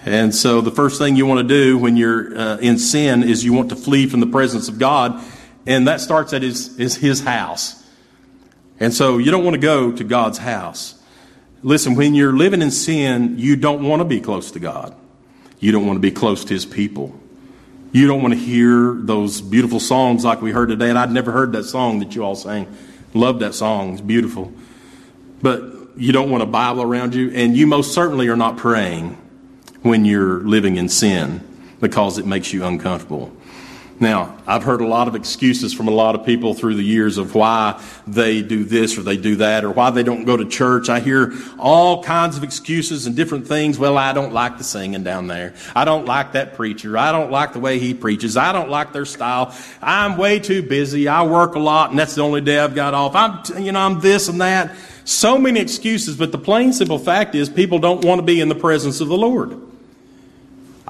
And 0.04 0.34
so 0.34 0.60
the 0.60 0.70
first 0.70 0.98
thing 0.98 1.16
you 1.16 1.26
want 1.26 1.46
to 1.46 1.54
do 1.54 1.76
when 1.76 1.96
you're 1.96 2.36
uh, 2.36 2.56
in 2.58 2.78
sin 2.78 3.22
is 3.22 3.44
you 3.44 3.52
want 3.52 3.68
to 3.68 3.76
flee 3.76 4.06
from 4.06 4.20
the 4.20 4.26
presence 4.26 4.68
of 4.68 4.78
God. 4.78 5.22
And 5.66 5.86
that 5.88 6.00
starts 6.00 6.32
at 6.32 6.42
his, 6.42 6.76
his, 6.76 6.96
his 6.96 7.20
house. 7.20 7.84
And 8.78 8.94
so 8.94 9.18
you 9.18 9.30
don't 9.30 9.44
want 9.44 9.54
to 9.54 9.60
go 9.60 9.92
to 9.92 10.04
God's 10.04 10.38
house. 10.38 11.00
Listen, 11.62 11.94
when 11.94 12.14
you're 12.14 12.32
living 12.32 12.62
in 12.62 12.70
sin, 12.70 13.38
you 13.38 13.56
don't 13.56 13.86
want 13.86 14.00
to 14.00 14.04
be 14.04 14.20
close 14.20 14.52
to 14.52 14.58
God. 14.58 14.96
You 15.58 15.72
don't 15.72 15.86
want 15.86 15.98
to 15.98 16.00
be 16.00 16.10
close 16.10 16.44
to 16.46 16.54
His 16.54 16.64
people. 16.64 17.14
You 17.92 18.06
don't 18.06 18.22
want 18.22 18.32
to 18.32 18.40
hear 18.40 18.94
those 18.94 19.42
beautiful 19.42 19.80
songs 19.80 20.24
like 20.24 20.40
we 20.40 20.52
heard 20.52 20.70
today. 20.70 20.88
And 20.88 20.98
I'd 20.98 21.10
never 21.10 21.32
heard 21.32 21.52
that 21.52 21.64
song 21.64 21.98
that 21.98 22.14
you 22.14 22.24
all 22.24 22.34
sang. 22.34 22.74
Love 23.12 23.40
that 23.40 23.54
song. 23.54 23.92
It's 23.92 24.00
beautiful. 24.00 24.54
But 25.42 25.90
you 25.96 26.12
don't 26.12 26.30
want 26.30 26.42
a 26.42 26.46
Bible 26.46 26.80
around 26.80 27.14
you. 27.14 27.30
And 27.32 27.54
you 27.54 27.66
most 27.66 27.92
certainly 27.92 28.28
are 28.28 28.36
not 28.36 28.56
praying 28.56 29.18
when 29.82 30.04
you're 30.04 30.40
living 30.40 30.76
in 30.76 30.88
sin 30.88 31.40
because 31.80 32.18
it 32.18 32.26
makes 32.26 32.52
you 32.52 32.64
uncomfortable. 32.64 33.32
Now, 34.00 34.38
I've 34.46 34.62
heard 34.62 34.80
a 34.80 34.86
lot 34.86 35.08
of 35.08 35.14
excuses 35.14 35.74
from 35.74 35.86
a 35.86 35.90
lot 35.90 36.14
of 36.14 36.24
people 36.24 36.54
through 36.54 36.76
the 36.76 36.82
years 36.82 37.18
of 37.18 37.34
why 37.34 37.82
they 38.06 38.40
do 38.40 38.64
this 38.64 38.96
or 38.96 39.02
they 39.02 39.18
do 39.18 39.36
that 39.36 39.62
or 39.62 39.70
why 39.72 39.90
they 39.90 40.02
don't 40.02 40.24
go 40.24 40.38
to 40.38 40.46
church. 40.46 40.88
I 40.88 41.00
hear 41.00 41.34
all 41.58 42.02
kinds 42.02 42.38
of 42.38 42.42
excuses 42.42 43.06
and 43.06 43.14
different 43.14 43.46
things. 43.46 43.78
Well, 43.78 43.98
I 43.98 44.14
don't 44.14 44.32
like 44.32 44.56
the 44.56 44.64
singing 44.64 45.04
down 45.04 45.26
there. 45.26 45.52
I 45.76 45.84
don't 45.84 46.06
like 46.06 46.32
that 46.32 46.54
preacher. 46.54 46.96
I 46.96 47.12
don't 47.12 47.30
like 47.30 47.52
the 47.52 47.60
way 47.60 47.78
he 47.78 47.92
preaches. 47.92 48.38
I 48.38 48.52
don't 48.52 48.70
like 48.70 48.94
their 48.94 49.04
style. 49.04 49.54
I'm 49.82 50.16
way 50.16 50.38
too 50.38 50.62
busy. 50.62 51.06
I 51.06 51.22
work 51.24 51.54
a 51.54 51.60
lot 51.60 51.90
and 51.90 51.98
that's 51.98 52.14
the 52.14 52.22
only 52.22 52.40
day 52.40 52.58
I've 52.58 52.74
got 52.74 52.94
off. 52.94 53.14
I'm, 53.14 53.62
you 53.62 53.72
know, 53.72 53.80
I'm 53.80 54.00
this 54.00 54.28
and 54.28 54.40
that. 54.40 54.74
So 55.04 55.36
many 55.36 55.60
excuses, 55.60 56.16
but 56.16 56.32
the 56.32 56.38
plain 56.38 56.72
simple 56.72 56.98
fact 56.98 57.34
is 57.34 57.50
people 57.50 57.78
don't 57.78 58.02
want 58.02 58.18
to 58.20 58.24
be 58.24 58.40
in 58.40 58.48
the 58.48 58.54
presence 58.54 59.02
of 59.02 59.08
the 59.08 59.18
Lord. 59.18 59.60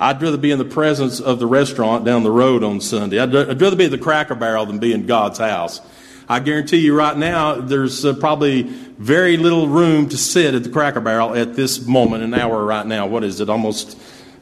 I'd 0.01 0.23
rather 0.23 0.39
be 0.39 0.51
in 0.51 0.59
the 0.59 0.65
presence 0.65 1.21
of 1.21 1.39
the 1.39 1.47
restaurant 1.47 2.07
down 2.07 2.23
the 2.23 2.31
road 2.31 2.65
on 2.65 2.81
Sunday. 2.81 3.19
I'd, 3.19 3.37
I'd 3.37 3.61
rather 3.61 3.77
be 3.77 3.85
at 3.85 3.91
the 3.91 3.99
Cracker 3.99 4.35
Barrel 4.35 4.65
than 4.65 4.79
be 4.79 4.95
in 4.95 5.05
God's 5.05 5.39
house. 5.39 5.83
I 6.27 6.41
guarantee 6.41 6.79
you 6.79 6.97
right 6.97 7.17
now, 7.17 7.61
there's 7.61 8.05
uh, 8.07 8.15
probably 8.15 8.63
very 8.63 9.37
little 9.37 9.69
room 9.69 10.09
to 10.09 10.17
sit 10.17 10.55
at 10.55 10.63
the 10.63 10.71
Cracker 10.71 11.01
Barrel 11.01 11.35
at 11.35 11.55
this 11.55 11.87
moment, 11.87 12.23
an 12.23 12.33
hour 12.33 12.65
right 12.65 12.87
now. 12.87 13.07
What 13.09 13.25
is 13.25 13.41
it? 13.41 13.51
Almost, 13.51 13.99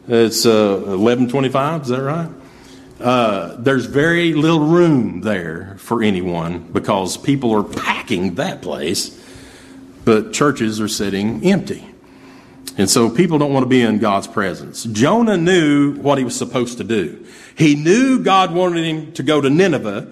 it's 0.07 0.47
uh, 0.47 0.83
11:25. 0.87 1.83
Is 1.83 1.89
that 1.89 2.03
right? 2.03 2.29
Uh, 3.01 3.57
there's 3.59 3.87
very 3.87 4.35
little 4.35 4.61
room 4.61 5.23
there 5.23 5.75
for 5.79 6.05
anyone 6.05 6.61
because 6.73 7.17
people 7.17 7.53
are 7.53 7.65
packing 7.65 8.35
that 8.37 8.63
place, 8.63 9.19
but 10.05 10.33
churches 10.33 10.81
are 10.81 10.89
sitting 10.89 11.45
empty. 11.45 11.89
And 12.77 12.89
so 12.89 13.11
people 13.11 13.39
don't 13.39 13.53
want 13.53 13.65
to 13.65 13.69
be 13.69 13.81
in 13.81 13.99
God's 13.99 14.27
presence. 14.27 14.85
Jonah 14.85 15.37
knew 15.37 15.95
what 15.95 16.19
he 16.19 16.25
was 16.25 16.37
supposed 16.37 16.79
to 16.79 16.85
do. 16.85 17.25
He 17.57 17.75
knew 17.75 18.23
God 18.23 18.55
wanted 18.55 18.85
him 18.85 19.13
to 19.15 19.23
go 19.23 19.41
to 19.41 19.51
Nineveh, 19.51 20.07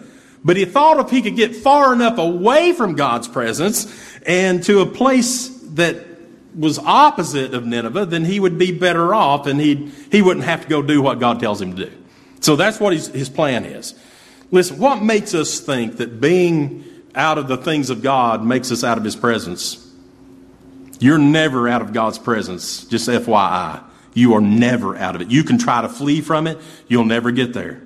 but 0.45 0.57
he 0.57 0.65
thought 0.65 0.99
if 0.99 1.11
he 1.11 1.23
could 1.23 1.37
get 1.37 1.55
far 1.55 1.93
enough 1.93 2.19
away 2.19 2.73
from 2.73 2.95
God's 2.95 3.29
presence 3.29 3.87
and 4.27 4.63
to 4.65 4.81
a 4.81 4.87
place 4.87 5.49
that 5.75 6.05
was 6.57 6.79
opposite 6.79 7.53
of 7.55 7.67
Nineveh, 7.67 8.07
then 8.07 8.25
he 8.25 8.41
would 8.41 8.59
be 8.59 8.73
better 8.73 9.15
off 9.15 9.47
and 9.47 9.61
he 9.61 9.93
he 10.11 10.23
wouldn't 10.23 10.47
have 10.47 10.63
to 10.63 10.69
go 10.69 10.83
do 10.83 11.03
what 11.03 11.21
God 11.21 11.39
tells 11.39 11.61
him 11.61 11.77
to 11.77 11.87
do. 11.87 11.93
So 12.41 12.57
that's 12.57 12.81
what 12.81 12.93
his, 12.93 13.09
his 13.09 13.29
plan 13.29 13.65
is. 13.65 13.95
Listen, 14.51 14.79
what 14.79 15.03
makes 15.03 15.35
us 15.35 15.61
think 15.61 15.97
that 15.97 16.21
being 16.21 16.85
out 17.15 17.39
of 17.39 17.49
the 17.49 17.57
things 17.57 17.91
of 17.91 18.03
God 18.03 18.45
makes 18.45 18.71
us 18.71 18.85
out 18.85 18.99
of 18.99 19.05
his 19.05 19.17
presence? 19.17 19.86
You're 20.99 21.19
never 21.19 21.69
out 21.69 21.83
of 21.83 21.93
God's 21.93 22.19
presence, 22.19 22.85
just 22.85 23.09
FYI. 23.09 23.83
You 24.15 24.35
are 24.35 24.41
never 24.41 24.97
out 24.97 25.15
of 25.15 25.21
it. 25.21 25.31
You 25.31 25.45
can 25.45 25.59
try 25.59 25.83
to 25.83 25.89
flee 25.89 26.21
from 26.21 26.47
it, 26.47 26.59
you'll 26.89 27.05
never 27.05 27.31
get 27.31 27.53
there. 27.53 27.83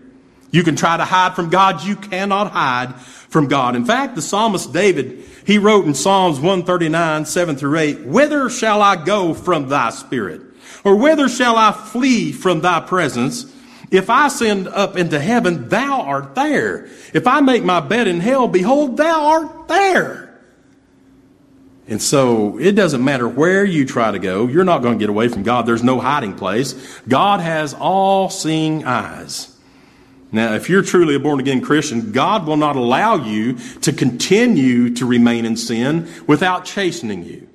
You 0.52 0.62
can 0.64 0.76
try 0.76 0.96
to 0.96 1.04
hide 1.04 1.34
from 1.34 1.50
God, 1.50 1.82
you 1.84 1.96
cannot 1.96 2.50
hide 2.50 2.94
from 3.00 3.48
God. 3.48 3.76
In 3.76 3.84
fact, 3.84 4.16
the 4.16 4.22
psalmist 4.22 4.72
David, 4.72 5.24
he 5.44 5.58
wrote 5.58 5.86
in 5.86 5.94
Psalms 5.94 6.36
139, 6.36 7.24
7 7.24 7.56
through 7.56 7.78
8, 7.78 8.06
Whither 8.06 8.50
shall 8.50 8.82
I 8.82 8.96
go 8.96 9.34
from 9.34 9.68
thy 9.68 9.90
spirit? 9.90 10.42
Or 10.84 10.96
whither 10.96 11.28
shall 11.28 11.56
I 11.56 11.72
flee 11.72 12.32
from 12.32 12.60
thy 12.60 12.80
presence? 12.80 13.52
If 13.90 14.08
I 14.08 14.28
ascend 14.28 14.68
up 14.68 14.96
into 14.96 15.18
heaven, 15.18 15.68
thou 15.68 16.02
art 16.02 16.34
there. 16.34 16.88
If 17.12 17.26
I 17.26 17.40
make 17.40 17.64
my 17.64 17.80
bed 17.80 18.06
in 18.06 18.20
hell, 18.20 18.46
behold, 18.46 18.96
thou 18.96 19.26
art 19.26 19.68
there. 19.68 20.29
And 21.88 22.00
so 22.00 22.58
it 22.58 22.72
doesn't 22.72 23.04
matter 23.04 23.28
where 23.28 23.64
you 23.64 23.84
try 23.84 24.10
to 24.10 24.18
go, 24.18 24.46
you're 24.46 24.64
not 24.64 24.82
going 24.82 24.98
to 24.98 25.02
get 25.02 25.10
away 25.10 25.28
from 25.28 25.42
God. 25.42 25.66
There's 25.66 25.82
no 25.82 25.98
hiding 25.98 26.34
place. 26.34 27.00
God 27.08 27.40
has 27.40 27.74
all 27.74 28.30
seeing 28.30 28.84
eyes. 28.84 29.56
Now, 30.32 30.54
if 30.54 30.70
you're 30.70 30.82
truly 30.82 31.16
a 31.16 31.20
born 31.20 31.40
again 31.40 31.60
Christian, 31.60 32.12
God 32.12 32.46
will 32.46 32.56
not 32.56 32.76
allow 32.76 33.16
you 33.16 33.54
to 33.80 33.92
continue 33.92 34.94
to 34.94 35.06
remain 35.06 35.44
in 35.44 35.56
sin 35.56 36.08
without 36.26 36.64
chastening 36.64 37.24
you. 37.24 37.48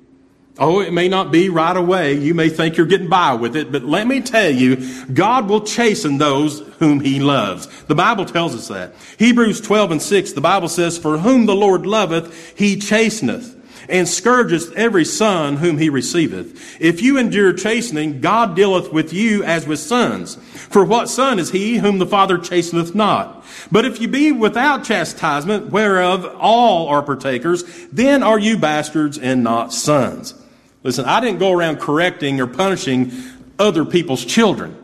Oh, 0.58 0.80
it 0.80 0.92
may 0.92 1.08
not 1.08 1.30
be 1.30 1.50
right 1.50 1.76
away. 1.76 2.14
You 2.14 2.34
may 2.34 2.48
think 2.48 2.76
you're 2.76 2.86
getting 2.86 3.08
by 3.08 3.34
with 3.34 3.56
it, 3.56 3.70
but 3.70 3.82
let 3.82 4.06
me 4.06 4.22
tell 4.22 4.50
you, 4.50 5.04
God 5.12 5.48
will 5.48 5.60
chasten 5.62 6.16
those 6.16 6.60
whom 6.78 7.00
he 7.00 7.20
loves. 7.20 7.66
The 7.84 7.94
Bible 7.94 8.24
tells 8.24 8.54
us 8.54 8.68
that. 8.68 8.94
Hebrews 9.18 9.60
12 9.60 9.92
and 9.92 10.02
6, 10.02 10.32
the 10.32 10.40
Bible 10.40 10.68
says, 10.68 10.96
For 10.96 11.18
whom 11.18 11.44
the 11.44 11.54
Lord 11.54 11.84
loveth, 11.84 12.58
he 12.58 12.76
chasteneth 12.76 13.54
and 13.88 14.08
scourgeth 14.08 14.72
every 14.74 15.04
son 15.04 15.56
whom 15.56 15.78
he 15.78 15.88
receiveth. 15.88 16.80
If 16.80 17.02
you 17.02 17.18
endure 17.18 17.52
chastening, 17.52 18.20
God 18.20 18.56
dealeth 18.56 18.92
with 18.92 19.12
you 19.12 19.42
as 19.44 19.66
with 19.66 19.78
sons. 19.78 20.36
For 20.36 20.84
what 20.84 21.08
son 21.08 21.38
is 21.38 21.50
he 21.50 21.78
whom 21.78 21.98
the 21.98 22.06
Father 22.06 22.38
chasteneth 22.38 22.94
not? 22.94 23.44
But 23.70 23.84
if 23.84 24.00
you 24.00 24.08
be 24.08 24.32
without 24.32 24.84
chastisement, 24.84 25.70
whereof 25.70 26.36
all 26.38 26.88
are 26.88 27.02
partakers, 27.02 27.64
then 27.92 28.22
are 28.22 28.38
you 28.38 28.58
bastards 28.58 29.18
and 29.18 29.44
not 29.44 29.72
sons. 29.72 30.34
Listen, 30.82 31.04
I 31.04 31.20
didn't 31.20 31.38
go 31.38 31.52
around 31.52 31.80
correcting 31.80 32.40
or 32.40 32.46
punishing 32.46 33.12
other 33.58 33.84
people's 33.84 34.24
children, 34.24 34.76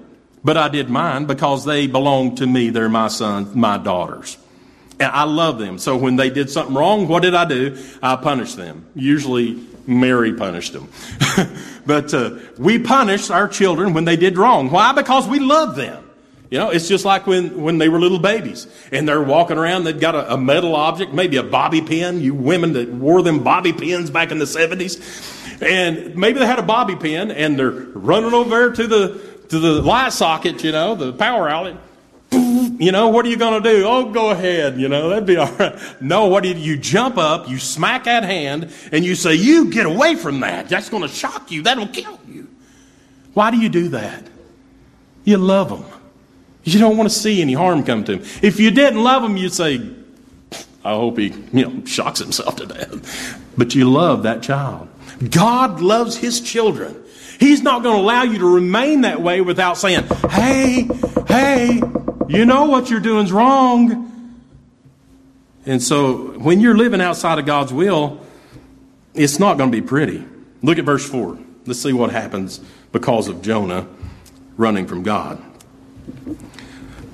but 0.43 0.57
I 0.57 0.69
did 0.69 0.91
mine 0.91 1.27
because 1.27 1.65
they 1.65 1.87
belong 1.87 2.37
to 2.37 2.47
me. 2.47 2.71
They're 2.71 2.89
my 2.89 3.09
sons, 3.09 3.55
my 3.55 3.79
daughters. 3.79 4.39
And 5.03 5.11
I 5.11 5.25
love 5.25 5.59
them. 5.59 5.79
So 5.79 5.97
when 5.97 6.15
they 6.15 6.31
did 6.31 6.49
something 6.49 6.77
wrong, 6.77 7.09
what 7.09 7.25
did 7.25 7.35
I 7.35 7.45
do? 7.45 7.77
I 8.01 8.15
punished 8.15 8.57
them. 8.57 8.87
Usually 8.95 9.61
Mary 9.85 10.33
punished 10.33 10.73
them. 10.73 10.89
but 11.87 12.15
uh, 12.15 12.39
we 12.57 12.79
punish 12.79 13.29
our 13.29 13.49
children 13.49 13.95
when 13.95 14.05
they 14.05 14.15
did 14.15 14.39
wrong. 14.39 14.71
Why? 14.71 14.93
Because 14.93 15.27
we 15.27 15.41
love 15.41 15.75
them. 15.75 16.09
You 16.53 16.59
know, 16.59 16.71
it's 16.71 16.87
just 16.87 17.05
like 17.05 17.27
when, 17.27 17.63
when 17.63 17.79
they 17.79 17.89
were 17.89 17.99
little 17.99 18.21
babies 18.21 18.69
and 18.93 19.09
they're 19.09 19.23
walking 19.23 19.59
around, 19.59 19.83
they've 19.83 19.99
got 19.99 20.15
a, 20.15 20.35
a 20.35 20.39
metal 20.39 20.77
object, 20.77 21.13
maybe 21.13 21.37
a 21.37 21.43
bobby 21.43 21.81
pin. 21.81 22.21
You 22.21 22.35
women 22.35 22.75
that 22.75 22.89
wore 22.89 23.23
them 23.23 23.43
bobby 23.43 23.73
pins 23.73 24.09
back 24.09 24.31
in 24.31 24.39
the 24.39 24.45
70s. 24.45 25.61
And 25.61 26.15
maybe 26.15 26.39
they 26.39 26.47
had 26.47 26.61
a 26.61 26.63
bobby 26.63 26.95
pin 26.95 27.33
and 27.33 27.59
they're 27.59 27.73
running 27.73 28.35
over 28.35 28.71
to 28.71 28.87
the, 28.87 29.21
to 29.49 29.59
the 29.59 29.83
light 29.83 30.13
socket, 30.13 30.63
you 30.63 30.71
know, 30.71 30.95
the 30.95 31.13
power 31.13 31.49
outlet. 31.49 31.79
You 32.79 32.93
know, 32.93 33.09
what 33.09 33.27
are 33.27 33.29
you 33.29 33.37
going 33.37 33.63
to 33.63 33.71
do? 33.71 33.85
Oh, 33.87 34.11
go 34.11 34.31
ahead. 34.31 34.81
You 34.81 34.89
know, 34.89 35.09
that'd 35.09 35.27
be 35.27 35.37
all 35.39 35.51
right. 35.53 35.79
No, 36.01 36.27
what 36.27 36.43
do 36.43 36.51
you, 36.51 36.55
you 36.55 36.77
jump 36.77 37.19
up, 37.19 37.49
you 37.49 37.59
smack 37.59 38.05
that 38.05 38.25
hand, 38.25 38.73
and 38.93 39.05
you 39.05 39.15
say, 39.15 39.35
You 39.35 39.71
get 39.71 39.87
away 39.87 40.17
from 40.17 40.41
that. 40.41 40.69
That's 40.69 40.89
going 40.89 41.03
to 41.03 41.09
shock 41.09 41.51
you. 41.51 41.63
That'll 41.63 41.89
kill 41.89 42.19
you. 42.29 42.49
Why 43.35 43.51
do 43.51 43.59
you 43.59 43.69
do 43.69 43.89
that? 43.89 44.25
You 45.25 45.39
love 45.39 45.69
them. 45.71 45.85
You 46.65 46.79
don't 46.79 46.97
want 46.97 47.11
to 47.11 47.15
see 47.15 47.43
any 47.43 47.55
harm 47.55 47.83
come 47.83 48.05
to 48.05 48.19
him. 48.19 48.27
If 48.43 48.61
you 48.61 48.71
didn't 48.71 49.03
love 49.03 49.25
him, 49.25 49.37
you'd 49.37 49.53
say, 49.53 49.81
I 50.85 50.91
hope 50.91 51.19
he, 51.19 51.35
you 51.53 51.67
know, 51.67 51.85
shocks 51.85 52.19
himself 52.19 52.57
to 52.57 52.67
death. 52.67 53.41
But 53.57 53.75
you 53.75 53.91
love 53.91 54.25
that 54.25 54.43
child. 54.43 54.89
God 55.31 55.81
loves 55.81 56.17
his 56.17 56.41
children. 56.41 56.97
He's 57.39 57.63
not 57.63 57.83
going 57.83 57.97
to 57.97 58.03
allow 58.03 58.23
you 58.23 58.39
to 58.39 58.47
remain 58.47 59.01
that 59.03 59.21
way 59.21 59.41
without 59.41 59.77
saying, 59.77 60.05
hey, 60.31 60.89
hey, 61.27 61.81
you 62.33 62.47
know 62.47 62.65
what 62.65 62.91
you're 62.91 63.01
doing 63.01 63.27
is 63.27 63.33
wrong. 63.33 64.09
And 65.67 65.83
so 65.83 66.39
when 66.39 66.61
you're 66.61 66.77
living 66.77 67.01
outside 67.01 67.39
of 67.39 67.47
God's 67.47 67.73
will, 67.73 68.21
it's 69.15 69.39
not 69.39 69.59
going 69.59 69.71
to 69.71 69.81
be 69.81 69.87
pretty. 69.87 70.25
Look 70.63 70.79
at 70.79 70.85
verse 70.85 71.09
4. 71.09 71.39
Let's 71.67 71.81
see 71.81 71.93
what 71.93 72.11
happens 72.11 72.61
because 72.91 73.29
of 73.29 73.43
Jonah 73.43 73.87
running 74.57 74.87
from 74.87 75.03
God. 75.03 75.43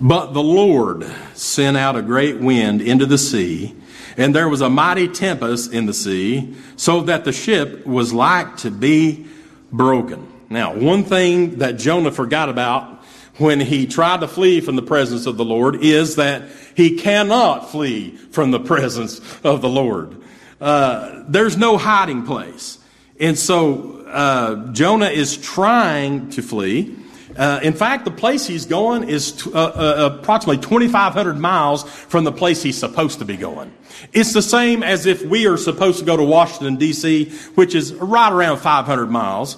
But 0.00 0.32
the 0.32 0.42
Lord 0.42 1.04
sent 1.34 1.76
out 1.76 1.96
a 1.96 2.02
great 2.02 2.38
wind 2.38 2.80
into 2.80 3.04
the 3.04 3.18
sea, 3.18 3.74
and 4.16 4.34
there 4.34 4.48
was 4.48 4.60
a 4.60 4.70
mighty 4.70 5.08
tempest 5.08 5.72
in 5.72 5.86
the 5.86 5.92
sea, 5.92 6.54
so 6.76 7.02
that 7.02 7.24
the 7.24 7.32
ship 7.32 7.84
was 7.84 8.12
like 8.12 8.58
to 8.58 8.70
be 8.70 9.26
broken. 9.72 10.26
Now, 10.48 10.74
one 10.74 11.04
thing 11.04 11.58
that 11.58 11.72
Jonah 11.72 12.12
forgot 12.12 12.48
about 12.48 12.97
when 13.38 13.60
he 13.60 13.86
tried 13.86 14.20
to 14.20 14.28
flee 14.28 14.60
from 14.60 14.76
the 14.76 14.82
presence 14.82 15.26
of 15.26 15.36
the 15.36 15.44
Lord 15.44 15.76
is 15.76 16.16
that 16.16 16.48
he 16.74 16.98
cannot 16.98 17.70
flee 17.70 18.10
from 18.10 18.50
the 18.50 18.60
presence 18.72 19.20
of 19.42 19.62
the 19.62 19.68
Lord. 19.68 20.16
Uh, 20.60 21.22
there's 21.28 21.56
no 21.56 21.78
hiding 21.78 22.24
place. 22.24 22.78
And 23.20 23.38
so 23.38 24.02
uh, 24.06 24.72
Jonah 24.72 25.08
is 25.08 25.36
trying 25.36 26.30
to 26.30 26.42
flee. 26.42 26.96
Uh, 27.36 27.60
in 27.62 27.72
fact, 27.72 28.04
the 28.04 28.10
place 28.10 28.46
he's 28.46 28.66
going 28.66 29.08
is 29.08 29.32
t- 29.32 29.52
uh, 29.52 29.58
uh, 29.58 30.18
approximately 30.20 30.60
2,500 30.60 31.38
miles 31.38 31.84
from 31.84 32.24
the 32.24 32.32
place 32.32 32.62
he's 32.62 32.78
supposed 32.78 33.20
to 33.20 33.24
be 33.24 33.36
going. 33.36 33.72
It's 34.12 34.32
the 34.32 34.42
same 34.42 34.82
as 34.82 35.06
if 35.06 35.24
we 35.24 35.46
are 35.46 35.56
supposed 35.56 36.00
to 36.00 36.04
go 36.04 36.16
to 36.16 36.24
Washington, 36.24 36.76
D.C., 36.76 37.30
which 37.54 37.76
is 37.76 37.94
right 37.94 38.32
around 38.32 38.58
500 38.58 39.06
miles 39.06 39.56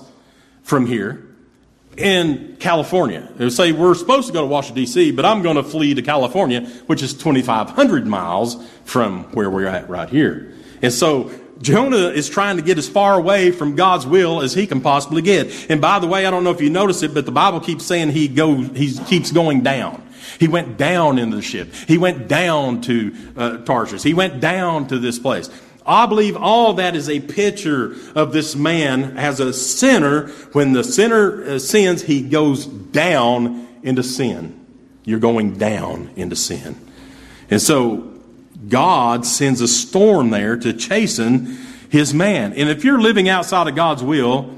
from 0.63 0.85
here 0.85 1.30
in 2.01 2.57
California. 2.59 3.29
They 3.37 3.51
say 3.51 3.73
we're 3.73 3.95
supposed 3.95 4.27
to 4.29 4.33
go 4.33 4.41
to 4.41 4.47
Washington, 4.47 4.85
D.C., 4.85 5.13
but 5.13 5.25
I'm 5.25 5.43
going 5.43 5.57
to 5.57 5.63
flee 5.63 5.95
to 5.95 6.03
California, 6.03 6.63
which 6.87 7.03
is 7.03 7.13
2,500 7.15 8.07
miles 8.07 8.65
from 8.85 9.25
where 9.33 9.51
we're 9.51 9.67
at 9.67 9.89
right 9.89 10.09
here. 10.09 10.53
And 10.83 10.93
so 10.93 11.31
Jonah 11.61 12.09
is 12.09 12.29
trying 12.29 12.57
to 12.57 12.63
get 12.63 12.79
as 12.79 12.89
far 12.89 13.17
away 13.17 13.51
from 13.51 13.77
God's 13.77 14.07
will 14.07 14.41
as 14.41 14.55
he 14.55 14.67
can 14.67 14.81
possibly 14.81 15.23
get. 15.23 15.71
And 15.71 15.81
by 15.81 15.99
the 15.99 16.07
way, 16.07 16.25
I 16.25 16.31
don't 16.31 16.43
know 16.43 16.51
if 16.51 16.61
you 16.61 16.71
notice 16.71 17.03
it, 17.03 17.13
but 17.13 17.27
the 17.27 17.33
Bible 17.33 17.61
keeps 17.61 17.85
saying 17.85 18.11
he 18.11 18.29
goes, 18.29 18.69
he 18.77 18.97
keeps 19.05 19.31
going 19.31 19.63
down. 19.63 20.03
He 20.39 20.49
went 20.49 20.79
down 20.79 21.19
into 21.19 21.37
the 21.37 21.43
ship. 21.43 21.73
He 21.87 21.99
went 21.99 22.29
down 22.29 22.81
to 22.83 23.15
uh, 23.37 23.57
Tarshish. 23.59 24.03
He 24.03 24.15
went 24.15 24.41
down 24.41 24.89
to 24.89 24.99
this 24.99 25.19
place. 25.19 25.51
I 25.87 26.07
believe 26.07 26.37
all 26.37 26.75
that 26.75 26.95
is 26.95 27.09
a 27.09 27.21
picture 27.21 27.97
of 28.15 28.33
this 28.33 28.55
man 28.55 29.17
as 29.17 29.41
a 29.41 29.53
sinner. 29.53 30.29
When 30.53 30.73
the 30.73 30.85
sinner 30.85 31.45
uh, 31.45 31.59
sins, 31.59 32.03
he 32.03 32.23
goes 32.23 32.67
down 32.67 33.67
into 33.83 34.03
sin. 34.03 34.67
You're 35.05 35.21
going 35.21 35.57
down 35.57 36.11
into 36.17 36.37
sin. 36.37 36.77
And 37.51 37.61
so 37.61 38.13
God 38.69 39.27
sends 39.27 39.61
a 39.61 39.69
storm 39.69 40.31
there 40.31 40.57
to 40.57 40.73
chasten 40.73 41.59
his 41.89 42.15
man. 42.15 42.53
And 42.53 42.69
if 42.69 42.85
you're 42.85 43.01
living 43.01 43.29
outside 43.29 43.67
of 43.67 43.75
God's 43.75 44.03
will, 44.03 44.57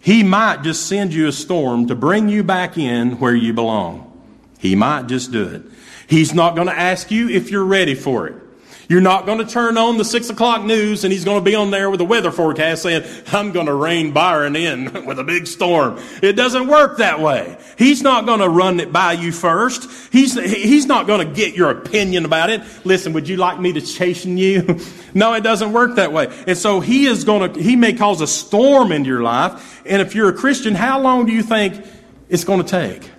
he 0.00 0.22
might 0.22 0.62
just 0.62 0.86
send 0.86 1.14
you 1.14 1.28
a 1.28 1.32
storm 1.32 1.86
to 1.86 1.94
bring 1.94 2.28
you 2.28 2.42
back 2.42 2.76
in 2.76 3.18
where 3.20 3.34
you 3.34 3.54
belong. 3.54 4.10
He 4.58 4.74
might 4.74 5.06
just 5.06 5.32
do 5.32 5.48
it. 5.48 5.62
He's 6.06 6.34
not 6.34 6.54
going 6.54 6.66
to 6.66 6.78
ask 6.78 7.10
you 7.10 7.28
if 7.30 7.50
you're 7.50 7.64
ready 7.64 7.94
for 7.94 8.26
it. 8.26 8.43
You're 8.88 9.00
not 9.00 9.24
going 9.24 9.38
to 9.38 9.46
turn 9.46 9.78
on 9.78 9.96
the 9.96 10.04
six 10.04 10.28
o'clock 10.28 10.64
news 10.64 11.04
and 11.04 11.12
he's 11.12 11.24
going 11.24 11.38
to 11.40 11.44
be 11.44 11.54
on 11.54 11.70
there 11.70 11.90
with 11.90 12.00
a 12.00 12.04
weather 12.04 12.30
forecast 12.30 12.82
saying, 12.82 13.04
I'm 13.32 13.52
going 13.52 13.66
to 13.66 13.74
rein 13.74 14.12
Byron 14.12 14.56
in 14.56 14.92
with 15.06 15.18
a 15.18 15.24
big 15.24 15.46
storm. 15.46 15.98
It 16.22 16.34
doesn't 16.34 16.66
work 16.66 16.98
that 16.98 17.20
way. 17.20 17.56
He's 17.78 18.02
not 18.02 18.26
going 18.26 18.40
to 18.40 18.48
run 18.48 18.80
it 18.80 18.92
by 18.92 19.12
you 19.12 19.32
first. 19.32 20.12
He's, 20.12 20.34
he's 20.34 20.86
not 20.86 21.06
going 21.06 21.26
to 21.26 21.34
get 21.34 21.54
your 21.54 21.70
opinion 21.70 22.24
about 22.24 22.50
it. 22.50 22.62
Listen, 22.84 23.12
would 23.14 23.28
you 23.28 23.36
like 23.36 23.58
me 23.58 23.72
to 23.72 23.80
chasten 23.80 24.36
you? 24.36 24.80
no, 25.14 25.32
it 25.34 25.42
doesn't 25.42 25.72
work 25.72 25.96
that 25.96 26.12
way. 26.12 26.26
And 26.46 26.58
so 26.58 26.80
he 26.80 27.06
is 27.06 27.24
going 27.24 27.52
to, 27.52 27.62
he 27.62 27.76
may 27.76 27.94
cause 27.94 28.20
a 28.20 28.26
storm 28.26 28.92
into 28.92 29.08
your 29.08 29.22
life. 29.22 29.82
And 29.86 30.02
if 30.02 30.14
you're 30.14 30.28
a 30.28 30.34
Christian, 30.34 30.74
how 30.74 31.00
long 31.00 31.26
do 31.26 31.32
you 31.32 31.42
think 31.42 31.84
it's 32.28 32.44
going 32.44 32.62
to 32.62 32.68
take? 32.68 33.10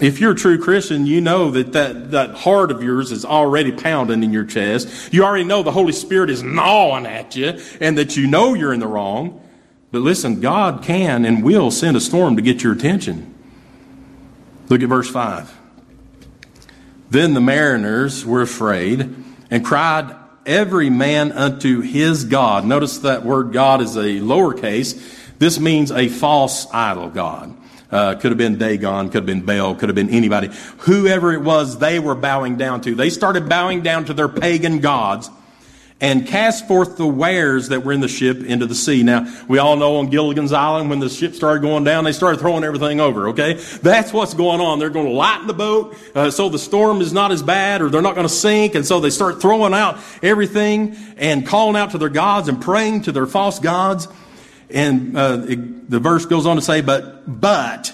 If 0.00 0.20
you're 0.20 0.32
a 0.32 0.36
true 0.36 0.58
Christian, 0.58 1.06
you 1.06 1.20
know 1.20 1.50
that, 1.50 1.72
that 1.72 2.12
that 2.12 2.30
heart 2.36 2.70
of 2.70 2.82
yours 2.82 3.10
is 3.10 3.24
already 3.24 3.72
pounding 3.72 4.22
in 4.22 4.32
your 4.32 4.44
chest. 4.44 5.12
You 5.12 5.24
already 5.24 5.44
know 5.44 5.62
the 5.62 5.72
Holy 5.72 5.92
Spirit 5.92 6.30
is 6.30 6.42
gnawing 6.42 7.06
at 7.06 7.34
you 7.34 7.60
and 7.80 7.98
that 7.98 8.16
you 8.16 8.26
know 8.26 8.54
you're 8.54 8.72
in 8.72 8.80
the 8.80 8.86
wrong. 8.86 9.44
But 9.90 10.02
listen, 10.02 10.40
God 10.40 10.82
can 10.82 11.24
and 11.24 11.42
will 11.42 11.70
send 11.70 11.96
a 11.96 12.00
storm 12.00 12.36
to 12.36 12.42
get 12.42 12.62
your 12.62 12.74
attention. 12.74 13.34
Look 14.68 14.82
at 14.82 14.88
verse 14.88 15.10
5. 15.10 15.56
Then 17.10 17.34
the 17.34 17.40
mariners 17.40 18.24
were 18.24 18.42
afraid 18.42 19.14
and 19.50 19.64
cried 19.64 20.14
every 20.44 20.90
man 20.90 21.32
unto 21.32 21.80
his 21.80 22.24
God. 22.24 22.64
Notice 22.66 22.98
that 22.98 23.24
word 23.24 23.52
God 23.52 23.80
is 23.80 23.96
a 23.96 24.20
lowercase. 24.20 25.16
This 25.38 25.58
means 25.58 25.90
a 25.90 26.08
false 26.08 26.66
idol 26.72 27.08
God. 27.08 27.56
Uh, 27.90 28.14
could 28.16 28.30
have 28.30 28.38
been 28.38 28.58
Dagon, 28.58 29.06
could 29.06 29.14
have 29.14 29.26
been 29.26 29.42
Baal, 29.42 29.74
could 29.74 29.88
have 29.88 29.96
been 29.96 30.10
anybody. 30.10 30.50
Whoever 30.78 31.32
it 31.32 31.40
was, 31.40 31.78
they 31.78 31.98
were 31.98 32.14
bowing 32.14 32.56
down 32.56 32.82
to. 32.82 32.94
They 32.94 33.08
started 33.08 33.48
bowing 33.48 33.82
down 33.82 34.04
to 34.06 34.14
their 34.14 34.28
pagan 34.28 34.80
gods 34.80 35.30
and 36.00 36.26
cast 36.26 36.68
forth 36.68 36.96
the 36.96 37.06
wares 37.06 37.70
that 37.70 37.84
were 37.84 37.92
in 37.92 38.00
the 38.00 38.08
ship 38.08 38.44
into 38.44 38.66
the 38.66 38.74
sea. 38.74 39.02
Now, 39.02 39.26
we 39.48 39.58
all 39.58 39.76
know 39.76 39.96
on 39.96 40.10
Gilligan's 40.10 40.52
Island, 40.52 40.90
when 40.90 41.00
the 41.00 41.08
ship 41.08 41.34
started 41.34 41.60
going 41.60 41.82
down, 41.82 42.04
they 42.04 42.12
started 42.12 42.38
throwing 42.38 42.62
everything 42.62 43.00
over, 43.00 43.30
okay? 43.30 43.54
That's 43.82 44.12
what's 44.12 44.34
going 44.34 44.60
on. 44.60 44.78
They're 44.78 44.90
going 44.90 45.06
to 45.06 45.12
lighten 45.12 45.48
the 45.48 45.54
boat 45.54 45.96
uh, 46.14 46.30
so 46.30 46.48
the 46.48 46.58
storm 46.58 47.00
is 47.00 47.12
not 47.12 47.32
as 47.32 47.42
bad 47.42 47.82
or 47.82 47.88
they're 47.88 48.02
not 48.02 48.14
going 48.14 48.28
to 48.28 48.32
sink. 48.32 48.76
And 48.76 48.86
so 48.86 49.00
they 49.00 49.10
start 49.10 49.40
throwing 49.42 49.74
out 49.74 49.98
everything 50.22 50.96
and 51.16 51.44
calling 51.44 51.74
out 51.74 51.90
to 51.92 51.98
their 51.98 52.08
gods 52.08 52.48
and 52.48 52.60
praying 52.60 53.02
to 53.02 53.12
their 53.12 53.26
false 53.26 53.58
gods. 53.58 54.06
And 54.70 55.16
uh, 55.16 55.42
it, 55.48 55.90
the 55.90 55.98
verse 55.98 56.26
goes 56.26 56.46
on 56.46 56.56
to 56.56 56.62
say, 56.62 56.80
but, 56.80 57.40
but, 57.40 57.92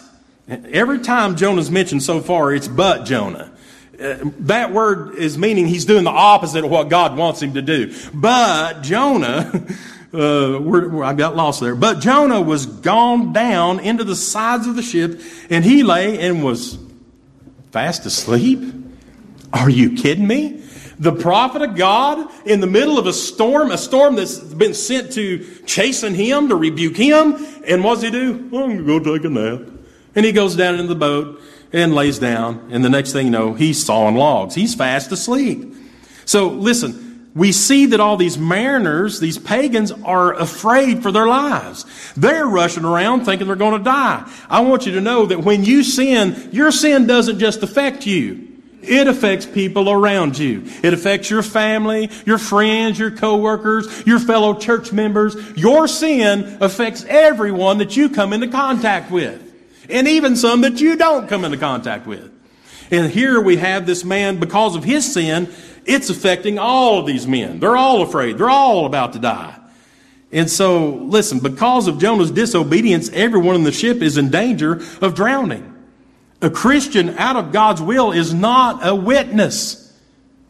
every 0.49 0.99
time 1.01 1.37
Jonah's 1.37 1.71
mentioned 1.71 2.03
so 2.03 2.21
far, 2.21 2.53
it's 2.53 2.69
but 2.69 3.05
Jonah. 3.05 3.53
Uh, 4.01 4.17
that 4.41 4.73
word 4.73 5.15
is 5.15 5.39
meaning 5.39 5.69
he's 5.69 5.85
doing 5.85 6.05
the 6.05 6.11
opposite 6.11 6.65
of 6.65 6.71
what 6.71 6.89
God 6.89 7.17
wants 7.17 7.41
him 7.41 7.55
to 7.55 7.63
do. 7.63 7.95
But 8.13 8.83
Jonah, 8.83 9.53
uh, 10.13 10.59
we're, 10.61 10.89
we're, 10.89 11.05
I 11.05 11.15
got 11.15 11.37
lost 11.37 11.61
there. 11.61 11.77
But 11.77 12.01
Jonah 12.01 12.41
was 12.41 12.67
gone 12.67 13.33
down 13.33 13.79
into 13.79 14.03
the 14.03 14.17
sides 14.17 14.67
of 14.67 14.75
the 14.75 14.83
ship, 14.83 15.21
and 15.49 15.65
he 15.65 15.85
lay 15.85 16.19
and 16.19 16.43
was 16.43 16.77
fast 17.71 18.05
asleep. 18.05 18.75
Are 19.53 19.71
you 19.71 19.95
kidding 19.95 20.27
me? 20.27 20.64
The 20.99 21.13
prophet 21.13 21.63
of 21.63 21.75
God 21.75 22.31
in 22.47 22.61
the 22.61 22.67
middle 22.67 22.99
of 22.99 23.07
a 23.07 23.13
storm, 23.13 23.71
a 23.71 23.79
storm 23.79 24.17
that's 24.17 24.39
been 24.39 24.75
sent 24.75 25.13
to 25.15 25.45
chasten 25.67 26.15
him, 26.15 26.49
to 26.49 26.57
rebuke 26.57 26.97
him. 26.97 27.35
And 27.67 27.83
what 27.83 27.95
does 27.95 28.05
he 28.05 28.11
do? 28.11 28.35
I'm 28.35 28.51
going 28.51 28.79
to 28.79 28.85
go 28.85 29.17
take 29.17 29.25
a 29.25 29.31
nap. 29.31 29.69
And 30.15 30.25
he 30.25 30.33
goes 30.33 30.55
down 30.55 30.75
into 30.75 30.87
the 30.87 30.95
boat 30.95 31.41
and 31.73 31.95
lays 31.95 32.19
down. 32.19 32.69
And 32.71 32.85
the 32.85 32.89
next 32.89 33.13
thing 33.13 33.27
you 33.27 33.33
know, 33.33 33.55
he's 33.55 33.85
sawing 33.85 34.15
logs. 34.15 34.55
He's 34.55 34.75
fast 34.75 35.11
asleep. 35.11 35.75
So 36.25 36.49
listen, 36.49 37.31
we 37.35 37.51
see 37.51 37.87
that 37.87 37.99
all 37.99 38.17
these 38.17 38.39
mariners, 38.39 39.19
these 39.19 39.39
pagans, 39.39 39.91
are 39.91 40.35
afraid 40.35 41.03
for 41.03 41.11
their 41.11 41.27
lives. 41.27 41.85
They're 42.17 42.47
rushing 42.47 42.85
around 42.85 43.25
thinking 43.25 43.49
they're 43.49 43.57
going 43.57 43.77
to 43.77 43.85
die. 43.85 44.31
I 44.49 44.61
want 44.61 44.87
you 44.87 44.93
to 44.93 45.01
know 45.01 45.27
that 45.27 45.41
when 45.41 45.65
you 45.65 45.83
sin, 45.83 46.51
your 46.53 46.71
sin 46.71 47.09
doesn't 47.09 47.41
just 47.41 47.65
affect 47.65 48.07
you. 48.07 48.54
It 48.89 49.09
affects 49.09 49.47
people 49.47 49.91
around 49.91 50.39
you. 50.39 50.65
It 50.83 50.95
affects 50.95 51.31
your 51.31 51.43
family, 51.43 52.11
your 52.27 52.39
friends, 52.39 52.99
your 52.99 53.11
coworkers, 53.11 54.07
your 54.07 54.19
fellow 54.19 54.55
church 54.55 54.93
members. 54.93 55.35
Your 55.57 55.89
sin 55.89 56.59
affects 56.61 57.05
everyone 57.09 57.79
that 57.79 57.97
you 57.97 58.09
come 58.09 58.33
into 58.33 58.49
contact 58.49 59.11
with. 59.11 59.41
and 59.89 60.09
even 60.09 60.37
some 60.37 60.63
that 60.63 60.81
you 60.81 60.97
don't 60.97 61.29
come 61.29 61.45
into 61.45 61.59
contact 61.59 62.07
with. 62.07 62.31
And 62.91 63.11
here 63.11 63.41
we 63.41 63.57
have 63.57 63.87
this 63.87 64.05
man, 64.05 64.39
because 64.39 64.77
of 64.77 64.85
his 64.85 65.11
sin, 65.13 65.53
it's 65.85 66.11
affecting 66.11 66.59
all 66.59 67.01
of 67.01 67.07
these 67.07 67.27
men. 67.27 67.61
They're 67.61 67.77
all 67.77 68.03
afraid. 68.03 68.39
They're 68.39 68.51
all 68.51 68.87
about 68.87 69.15
to 69.15 69.19
die. 69.19 69.59
And 70.33 70.51
so, 70.51 70.89
listen, 70.95 71.39
because 71.39 71.87
of 71.87 71.99
Jonah's 71.99 72.31
disobedience, 72.31 73.09
everyone 73.11 73.55
in 73.55 73.63
the 73.63 73.73
ship 73.73 74.03
is 74.03 74.17
in 74.17 74.31
danger 74.31 74.83
of 75.01 75.15
drowning. 75.15 75.74
A 76.45 76.51
Christian 76.51 77.17
out 77.19 77.37
of 77.37 77.53
God's 77.53 77.81
will 77.81 78.13
is 78.13 78.35
not 78.35 78.87
a 78.87 78.95
witness. 78.95 79.93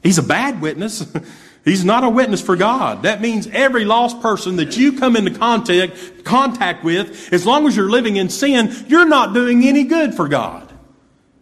He's 0.02 0.18
a 0.18 0.24
bad 0.24 0.60
witness. 0.60 1.06
He's 1.64 1.84
not 1.84 2.02
a 2.02 2.10
witness 2.10 2.42
for 2.42 2.56
God. 2.56 3.04
That 3.04 3.20
means 3.22 3.46
every 3.46 3.84
lost 3.84 4.20
person 4.20 4.56
that 4.56 4.76
you 4.76 4.98
come 4.98 5.16
into 5.16 5.30
contact, 5.30 6.24
contact 6.24 6.82
with, 6.84 7.32
as 7.32 7.46
long 7.46 7.66
as 7.68 7.76
you're 7.76 7.88
living 7.88 8.16
in 8.16 8.28
sin, 8.28 8.74
you're 8.88 9.08
not 9.08 9.32
doing 9.32 9.64
any 9.64 9.84
good 9.84 10.14
for 10.14 10.26
God. 10.28 10.70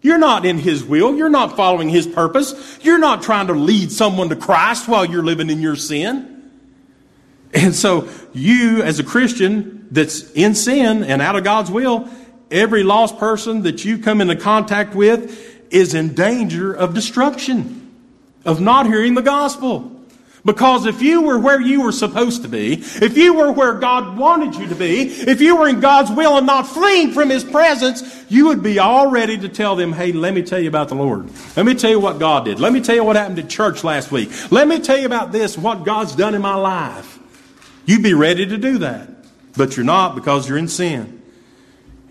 You're 0.02 0.18
not 0.18 0.44
in 0.44 0.58
His 0.58 0.84
will. 0.84 1.16
You're 1.16 1.30
not 1.30 1.56
following 1.56 1.88
His 1.88 2.06
purpose. 2.06 2.78
You're 2.82 2.98
not 2.98 3.22
trying 3.22 3.46
to 3.46 3.54
lead 3.54 3.90
someone 3.90 4.28
to 4.28 4.36
Christ 4.36 4.86
while 4.86 5.06
you're 5.06 5.24
living 5.24 5.48
in 5.48 5.62
your 5.62 5.76
sin. 5.76 6.50
And 7.54 7.74
so 7.74 8.08
you, 8.34 8.82
as 8.82 8.98
a 8.98 9.04
Christian 9.04 9.88
that's 9.90 10.30
in 10.32 10.54
sin 10.54 11.04
and 11.04 11.22
out 11.22 11.36
of 11.36 11.42
God's 11.42 11.70
will, 11.70 12.08
every 12.52 12.82
lost 12.82 13.18
person 13.18 13.62
that 13.62 13.84
you 13.84 13.98
come 13.98 14.20
into 14.20 14.36
contact 14.36 14.94
with 14.94 15.72
is 15.72 15.94
in 15.94 16.14
danger 16.14 16.72
of 16.72 16.94
destruction, 16.94 17.90
of 18.44 18.60
not 18.60 18.86
hearing 18.86 19.14
the 19.14 19.22
gospel. 19.22 19.88
Because 20.44 20.86
if 20.86 21.00
you 21.02 21.22
were 21.22 21.38
where 21.38 21.60
you 21.60 21.82
were 21.82 21.92
supposed 21.92 22.42
to 22.42 22.48
be, 22.48 22.74
if 22.74 23.16
you 23.16 23.34
were 23.34 23.52
where 23.52 23.74
God 23.74 24.18
wanted 24.18 24.56
you 24.56 24.66
to 24.68 24.74
be, 24.74 25.02
if 25.04 25.40
you 25.40 25.54
were 25.54 25.68
in 25.68 25.78
God's 25.78 26.10
will 26.10 26.36
and 26.36 26.46
not 26.46 26.66
fleeing 26.66 27.12
from 27.12 27.30
His 27.30 27.44
presence, 27.44 28.24
you 28.28 28.48
would 28.48 28.60
be 28.60 28.80
all 28.80 29.08
ready 29.08 29.38
to 29.38 29.48
tell 29.48 29.76
them, 29.76 29.92
hey, 29.92 30.10
let 30.10 30.34
me 30.34 30.42
tell 30.42 30.58
you 30.58 30.68
about 30.68 30.88
the 30.88 30.96
Lord. 30.96 31.30
Let 31.56 31.64
me 31.64 31.74
tell 31.74 31.90
you 31.90 32.00
what 32.00 32.18
God 32.18 32.44
did. 32.44 32.58
Let 32.58 32.72
me 32.72 32.80
tell 32.80 32.96
you 32.96 33.04
what 33.04 33.14
happened 33.14 33.38
at 33.38 33.48
church 33.48 33.84
last 33.84 34.10
week. 34.10 34.30
Let 34.50 34.66
me 34.66 34.80
tell 34.80 34.98
you 34.98 35.06
about 35.06 35.30
this, 35.30 35.56
what 35.56 35.84
God's 35.84 36.16
done 36.16 36.34
in 36.34 36.42
my 36.42 36.56
life. 36.56 37.20
You'd 37.86 38.02
be 38.02 38.14
ready 38.14 38.44
to 38.44 38.58
do 38.58 38.78
that. 38.78 39.08
But 39.56 39.76
you're 39.76 39.86
not 39.86 40.16
because 40.16 40.48
you're 40.48 40.58
in 40.58 40.68
sin. 40.68 41.21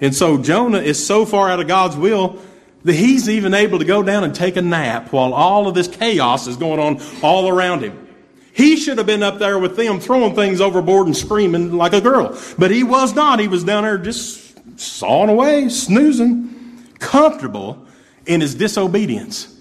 And 0.01 0.15
so 0.15 0.37
Jonah 0.39 0.79
is 0.79 1.05
so 1.05 1.25
far 1.25 1.49
out 1.49 1.59
of 1.59 1.67
God's 1.67 1.95
will 1.95 2.39
that 2.83 2.93
he's 2.93 3.29
even 3.29 3.53
able 3.53 3.79
to 3.79 3.85
go 3.85 4.01
down 4.01 4.23
and 4.23 4.33
take 4.33 4.55
a 4.55 4.61
nap 4.61 5.13
while 5.13 5.33
all 5.33 5.67
of 5.67 5.75
this 5.75 5.87
chaos 5.87 6.47
is 6.47 6.57
going 6.57 6.79
on 6.79 6.99
all 7.21 7.47
around 7.47 7.83
him. 7.83 8.07
He 8.53 8.75
should 8.75 8.97
have 8.97 9.07
been 9.07 9.23
up 9.23 9.39
there 9.39 9.59
with 9.59 9.77
them 9.77 9.99
throwing 9.99 10.35
things 10.35 10.59
overboard 10.59 11.07
and 11.07 11.15
screaming 11.15 11.73
like 11.73 11.93
a 11.93 12.01
girl. 12.01 12.37
But 12.57 12.71
he 12.71 12.83
was 12.83 13.15
not. 13.15 13.39
He 13.39 13.47
was 13.47 13.63
down 13.63 13.83
there 13.83 13.97
just 13.97 14.79
sawing 14.79 15.29
away, 15.29 15.69
snoozing, 15.69 16.83
comfortable 16.99 17.85
in 18.25 18.41
his 18.41 18.55
disobedience. 18.55 19.55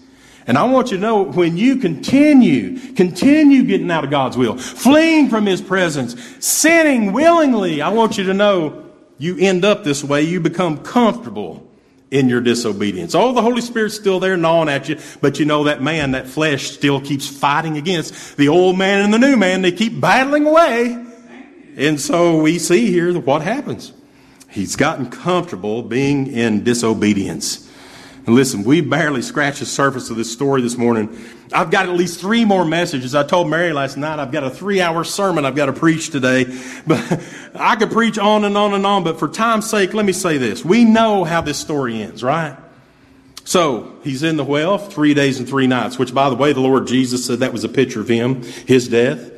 And 0.46 0.58
I 0.58 0.64
want 0.64 0.90
you 0.90 0.96
to 0.96 1.02
know 1.02 1.22
when 1.22 1.56
you 1.56 1.76
continue, 1.76 2.94
continue 2.94 3.62
getting 3.62 3.90
out 3.90 4.04
of 4.04 4.10
God's 4.10 4.36
will, 4.36 4.56
fleeing 4.56 5.28
from 5.28 5.46
His 5.46 5.60
presence, 5.60 6.16
sinning 6.44 7.12
willingly, 7.12 7.82
I 7.82 7.90
want 7.90 8.18
you 8.18 8.24
to 8.24 8.34
know 8.34 8.89
you 9.20 9.36
end 9.38 9.64
up 9.64 9.84
this 9.84 10.02
way. 10.02 10.22
You 10.22 10.40
become 10.40 10.78
comfortable 10.78 11.66
in 12.10 12.28
your 12.28 12.40
disobedience. 12.40 13.14
Oh, 13.14 13.32
the 13.32 13.42
Holy 13.42 13.60
Spirit's 13.60 13.94
still 13.94 14.18
there 14.18 14.36
gnawing 14.36 14.68
at 14.68 14.88
you, 14.88 14.98
but 15.20 15.38
you 15.38 15.44
know 15.44 15.64
that 15.64 15.82
man, 15.82 16.12
that 16.12 16.26
flesh 16.26 16.70
still 16.70 17.00
keeps 17.00 17.28
fighting 17.28 17.76
against 17.76 18.36
the 18.38 18.48
old 18.48 18.78
man 18.78 19.04
and 19.04 19.14
the 19.14 19.18
new 19.18 19.36
man. 19.36 19.62
They 19.62 19.72
keep 19.72 20.00
battling 20.00 20.46
away. 20.46 21.06
And 21.76 22.00
so 22.00 22.40
we 22.40 22.58
see 22.58 22.90
here 22.90 23.16
what 23.20 23.42
happens. 23.42 23.92
He's 24.48 24.74
gotten 24.74 25.10
comfortable 25.10 25.82
being 25.82 26.26
in 26.26 26.64
disobedience. 26.64 27.69
And 28.30 28.36
listen, 28.36 28.62
we 28.62 28.80
barely 28.80 29.22
scratched 29.22 29.58
the 29.58 29.66
surface 29.66 30.08
of 30.08 30.16
this 30.16 30.32
story 30.32 30.62
this 30.62 30.76
morning. 30.76 31.18
I've 31.52 31.72
got 31.72 31.88
at 31.88 31.96
least 31.96 32.20
three 32.20 32.44
more 32.44 32.64
messages. 32.64 33.12
I 33.12 33.24
told 33.24 33.50
Mary 33.50 33.72
last 33.72 33.96
night 33.96 34.20
I've 34.20 34.30
got 34.30 34.44
a 34.44 34.50
three 34.50 34.80
hour 34.80 35.02
sermon 35.02 35.44
I've 35.44 35.56
got 35.56 35.66
to 35.66 35.72
preach 35.72 36.10
today. 36.10 36.44
But 36.86 37.24
I 37.56 37.74
could 37.74 37.90
preach 37.90 38.18
on 38.18 38.44
and 38.44 38.56
on 38.56 38.72
and 38.72 38.86
on, 38.86 39.02
but 39.02 39.18
for 39.18 39.26
time's 39.26 39.68
sake, 39.68 39.94
let 39.94 40.06
me 40.06 40.12
say 40.12 40.38
this. 40.38 40.64
We 40.64 40.84
know 40.84 41.24
how 41.24 41.40
this 41.40 41.58
story 41.58 42.00
ends, 42.00 42.22
right? 42.22 42.56
So 43.42 43.98
he's 44.04 44.22
in 44.22 44.36
the 44.36 44.44
well 44.44 44.78
three 44.78 45.12
days 45.12 45.40
and 45.40 45.48
three 45.48 45.66
nights, 45.66 45.98
which 45.98 46.14
by 46.14 46.30
the 46.30 46.36
way, 46.36 46.52
the 46.52 46.60
Lord 46.60 46.86
Jesus 46.86 47.26
said 47.26 47.40
that 47.40 47.52
was 47.52 47.64
a 47.64 47.68
picture 47.68 48.00
of 48.00 48.06
him, 48.06 48.44
his 48.44 48.86
death. 48.86 49.28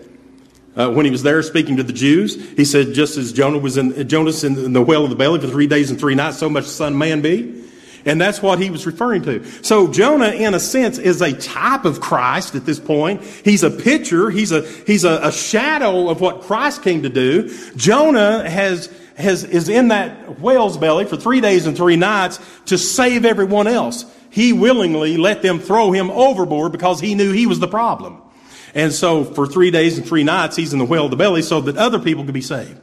Uh, 0.77 0.91
when 0.91 1.07
he 1.07 1.11
was 1.11 1.23
there 1.23 1.43
speaking 1.43 1.79
to 1.79 1.83
the 1.83 1.95
Jews, 1.95 2.35
he 2.59 2.67
said, 2.67 2.93
just 2.93 3.17
as 3.17 3.33
Jonah 3.33 3.57
was 3.57 3.79
in, 3.79 4.07
Jonas 4.07 4.45
in 4.45 4.75
the 4.75 4.83
well 4.83 5.05
of 5.05 5.09
the 5.09 5.17
belly 5.17 5.41
for 5.41 5.49
three 5.49 5.67
days 5.67 5.91
and 5.91 5.99
three 5.99 6.15
nights, 6.15 6.37
so 6.37 6.51
much 6.51 6.65
the 6.65 6.71
Son 6.71 6.99
Man 6.99 7.23
be. 7.23 7.62
And 8.05 8.21
that's 8.21 8.43
what 8.43 8.59
he 8.59 8.71
was 8.71 8.85
referring 8.87 9.23
to. 9.23 9.45
So 9.63 9.91
Jonah, 9.93 10.31
in 10.31 10.55
a 10.55 10.61
sense, 10.61 10.99
is 10.99 11.21
a 11.21 11.33
type 11.33 11.85
of 11.85 12.01
Christ 12.01 12.55
at 12.55 12.67
this 12.67 12.81
point. 12.81 13.23
He's 13.45 13.63
a 13.63 13.71
picture. 13.71 14.31
He's 14.31 14.53
a, 14.53 14.67
he's 14.87 15.05
a, 15.05 15.21
a 15.23 15.33
shadow 15.33 16.09
of 16.09 16.21
what 16.21 16.43
Christ 16.43 16.83
came 16.83 17.03
to 17.03 17.09
do. 17.09 17.55
Jonah 17.77 18.49
has, 18.49 18.93
has, 19.17 19.45
is 19.45 19.69
in 19.69 19.89
that 19.89 20.41
whale's 20.41 20.77
belly 20.77 21.05
for 21.05 21.17
three 21.17 21.41
days 21.41 21.67
and 21.67 21.77
three 21.77 21.97
nights 21.97 22.41
to 22.67 22.77
save 22.77 23.25
everyone 23.25 23.67
else. 23.67 24.05
He 24.31 24.53
willingly 24.53 25.17
let 25.17 25.43
them 25.43 25.59
throw 25.61 25.93
him 25.93 26.11
overboard 26.11 26.73
because 26.73 27.01
he 27.01 27.15
knew 27.15 27.33
he 27.33 27.47
was 27.47 27.61
the 27.61 27.69
problem. 27.69 28.21
And 28.75 28.93
so 28.93 29.25
for 29.25 29.47
three 29.47 29.71
days 29.71 29.99
and 29.99 30.07
three 30.07 30.25
nights, 30.25 30.57
he's 30.57 30.73
in 30.73 30.79
the 30.79 30.85
whale 30.85 31.05
of 31.05 31.11
the 31.11 31.17
belly 31.17 31.43
so 31.43 31.61
that 31.61 31.77
other 31.77 31.99
people 31.99 32.25
could 32.25 32.35
be 32.35 32.41
saved. 32.41 32.81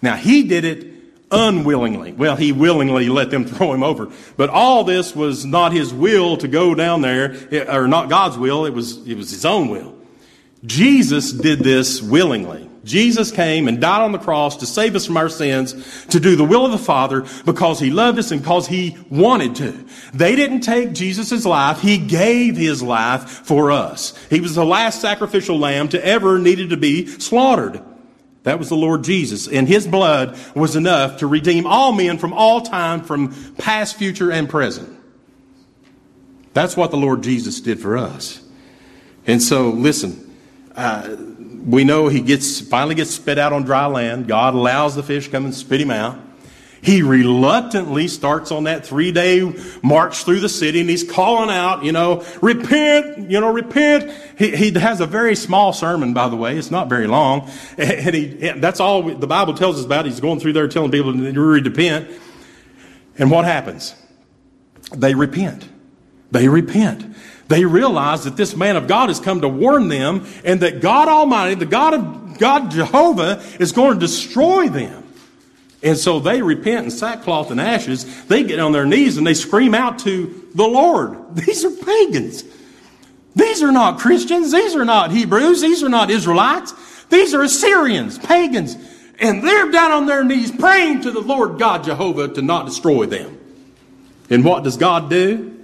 Now 0.00 0.14
he 0.14 0.44
did 0.44 0.64
it 0.64 0.95
unwillingly. 1.30 2.12
Well, 2.12 2.36
he 2.36 2.52
willingly 2.52 3.08
let 3.08 3.30
them 3.30 3.44
throw 3.46 3.72
him 3.72 3.82
over. 3.82 4.10
But 4.36 4.50
all 4.50 4.84
this 4.84 5.14
was 5.14 5.44
not 5.44 5.72
his 5.72 5.92
will 5.92 6.36
to 6.38 6.48
go 6.48 6.74
down 6.74 7.02
there, 7.02 7.36
eh, 7.50 7.64
or 7.74 7.88
not 7.88 8.08
God's 8.08 8.38
will, 8.38 8.66
it 8.66 8.74
was, 8.74 9.06
it 9.06 9.16
was 9.16 9.30
his 9.30 9.44
own 9.44 9.68
will. 9.68 9.94
Jesus 10.64 11.32
did 11.32 11.60
this 11.60 12.02
willingly. 12.02 12.68
Jesus 12.86 13.32
came 13.32 13.66
and 13.66 13.80
died 13.80 14.02
on 14.02 14.12
the 14.12 14.18
cross 14.18 14.58
to 14.58 14.66
save 14.66 14.94
us 14.94 15.06
from 15.06 15.16
our 15.16 15.28
sins, 15.28 16.06
to 16.06 16.20
do 16.20 16.36
the 16.36 16.44
will 16.44 16.64
of 16.64 16.70
the 16.70 16.78
Father 16.78 17.26
because 17.44 17.80
he 17.80 17.90
loved 17.90 18.18
us 18.18 18.30
and 18.30 18.40
because 18.40 18.68
he 18.68 18.96
wanted 19.10 19.56
to. 19.56 19.84
They 20.14 20.36
didn't 20.36 20.60
take 20.60 20.92
Jesus' 20.92 21.44
life. 21.44 21.80
He 21.80 21.98
gave 21.98 22.56
his 22.56 22.82
life 22.82 23.28
for 23.28 23.72
us. 23.72 24.16
He 24.30 24.40
was 24.40 24.54
the 24.54 24.64
last 24.64 25.00
sacrificial 25.00 25.58
lamb 25.58 25.88
to 25.88 26.04
ever 26.04 26.38
needed 26.38 26.70
to 26.70 26.76
be 26.76 27.06
slaughtered. 27.06 27.82
That 28.46 28.60
was 28.60 28.68
the 28.68 28.76
Lord 28.76 29.02
Jesus. 29.02 29.48
And 29.48 29.66
his 29.66 29.88
blood 29.88 30.38
was 30.54 30.76
enough 30.76 31.16
to 31.16 31.26
redeem 31.26 31.66
all 31.66 31.90
men 31.90 32.16
from 32.16 32.32
all 32.32 32.60
time, 32.60 33.02
from 33.02 33.34
past, 33.56 33.96
future, 33.96 34.30
and 34.30 34.48
present. 34.48 34.88
That's 36.52 36.76
what 36.76 36.92
the 36.92 36.96
Lord 36.96 37.24
Jesus 37.24 37.60
did 37.60 37.80
for 37.80 37.96
us. 37.96 38.40
And 39.26 39.42
so, 39.42 39.70
listen, 39.70 40.32
uh, 40.76 41.16
we 41.66 41.82
know 41.82 42.06
he 42.06 42.20
gets 42.20 42.60
finally 42.60 42.94
gets 42.94 43.10
spit 43.10 43.36
out 43.36 43.52
on 43.52 43.64
dry 43.64 43.86
land. 43.86 44.28
God 44.28 44.54
allows 44.54 44.94
the 44.94 45.02
fish 45.02 45.26
come 45.26 45.44
and 45.44 45.52
spit 45.52 45.80
him 45.80 45.90
out. 45.90 46.16
He 46.82 47.02
reluctantly 47.02 48.06
starts 48.06 48.52
on 48.52 48.64
that 48.64 48.86
three 48.86 49.10
day 49.10 49.52
march 49.82 50.24
through 50.24 50.40
the 50.40 50.48
city 50.48 50.80
and 50.80 50.88
he's 50.88 51.02
calling 51.02 51.50
out, 51.50 51.84
you 51.84 51.92
know, 51.92 52.24
repent, 52.40 53.30
you 53.30 53.40
know, 53.40 53.52
repent. 53.52 54.12
He, 54.38 54.54
he 54.54 54.70
has 54.78 55.00
a 55.00 55.06
very 55.06 55.34
small 55.34 55.72
sermon, 55.72 56.14
by 56.14 56.28
the 56.28 56.36
way. 56.36 56.56
It's 56.56 56.70
not 56.70 56.88
very 56.88 57.06
long. 57.06 57.50
And 57.78 58.14
he, 58.14 58.26
that's 58.58 58.78
all 58.78 59.02
the 59.02 59.26
Bible 59.26 59.54
tells 59.54 59.78
us 59.78 59.84
about. 59.84 60.04
He's 60.04 60.20
going 60.20 60.38
through 60.38 60.52
there 60.52 60.68
telling 60.68 60.90
people 60.90 61.12
to 61.12 61.40
repent. 61.40 62.08
And 63.18 63.30
what 63.30 63.44
happens? 63.44 63.94
They 64.94 65.14
repent. 65.14 65.68
They 66.30 66.48
repent. 66.48 67.16
They 67.48 67.64
realize 67.64 68.24
that 68.24 68.36
this 68.36 68.56
man 68.56 68.76
of 68.76 68.86
God 68.86 69.08
has 69.08 69.20
come 69.20 69.40
to 69.40 69.48
warn 69.48 69.88
them 69.88 70.26
and 70.44 70.60
that 70.60 70.80
God 70.80 71.08
Almighty, 71.08 71.54
the 71.54 71.66
God 71.66 71.94
of 71.94 72.38
God 72.38 72.70
Jehovah, 72.70 73.42
is 73.58 73.72
going 73.72 73.94
to 73.94 74.00
destroy 74.00 74.68
them. 74.68 75.05
And 75.86 75.96
so 75.96 76.18
they 76.18 76.42
repent 76.42 76.86
in 76.86 76.90
sackcloth 76.90 77.52
and 77.52 77.60
ashes. 77.60 78.24
They 78.24 78.42
get 78.42 78.58
on 78.58 78.72
their 78.72 78.84
knees 78.84 79.18
and 79.18 79.24
they 79.24 79.34
scream 79.34 79.72
out 79.72 80.00
to 80.00 80.48
the 80.52 80.66
Lord. 80.66 81.16
These 81.36 81.64
are 81.64 81.70
pagans. 81.70 82.42
These 83.36 83.62
are 83.62 83.70
not 83.70 84.00
Christians. 84.00 84.50
These 84.50 84.74
are 84.74 84.84
not 84.84 85.12
Hebrews. 85.12 85.60
These 85.60 85.84
are 85.84 85.88
not 85.88 86.10
Israelites. 86.10 86.74
These 87.08 87.34
are 87.34 87.42
Assyrians, 87.42 88.18
pagans. 88.18 88.76
And 89.20 89.44
they're 89.44 89.70
down 89.70 89.92
on 89.92 90.06
their 90.06 90.24
knees 90.24 90.50
praying 90.50 91.02
to 91.02 91.12
the 91.12 91.20
Lord 91.20 91.56
God 91.60 91.84
Jehovah 91.84 92.34
to 92.34 92.42
not 92.42 92.66
destroy 92.66 93.06
them. 93.06 93.38
And 94.28 94.44
what 94.44 94.64
does 94.64 94.76
God 94.76 95.08
do? 95.08 95.56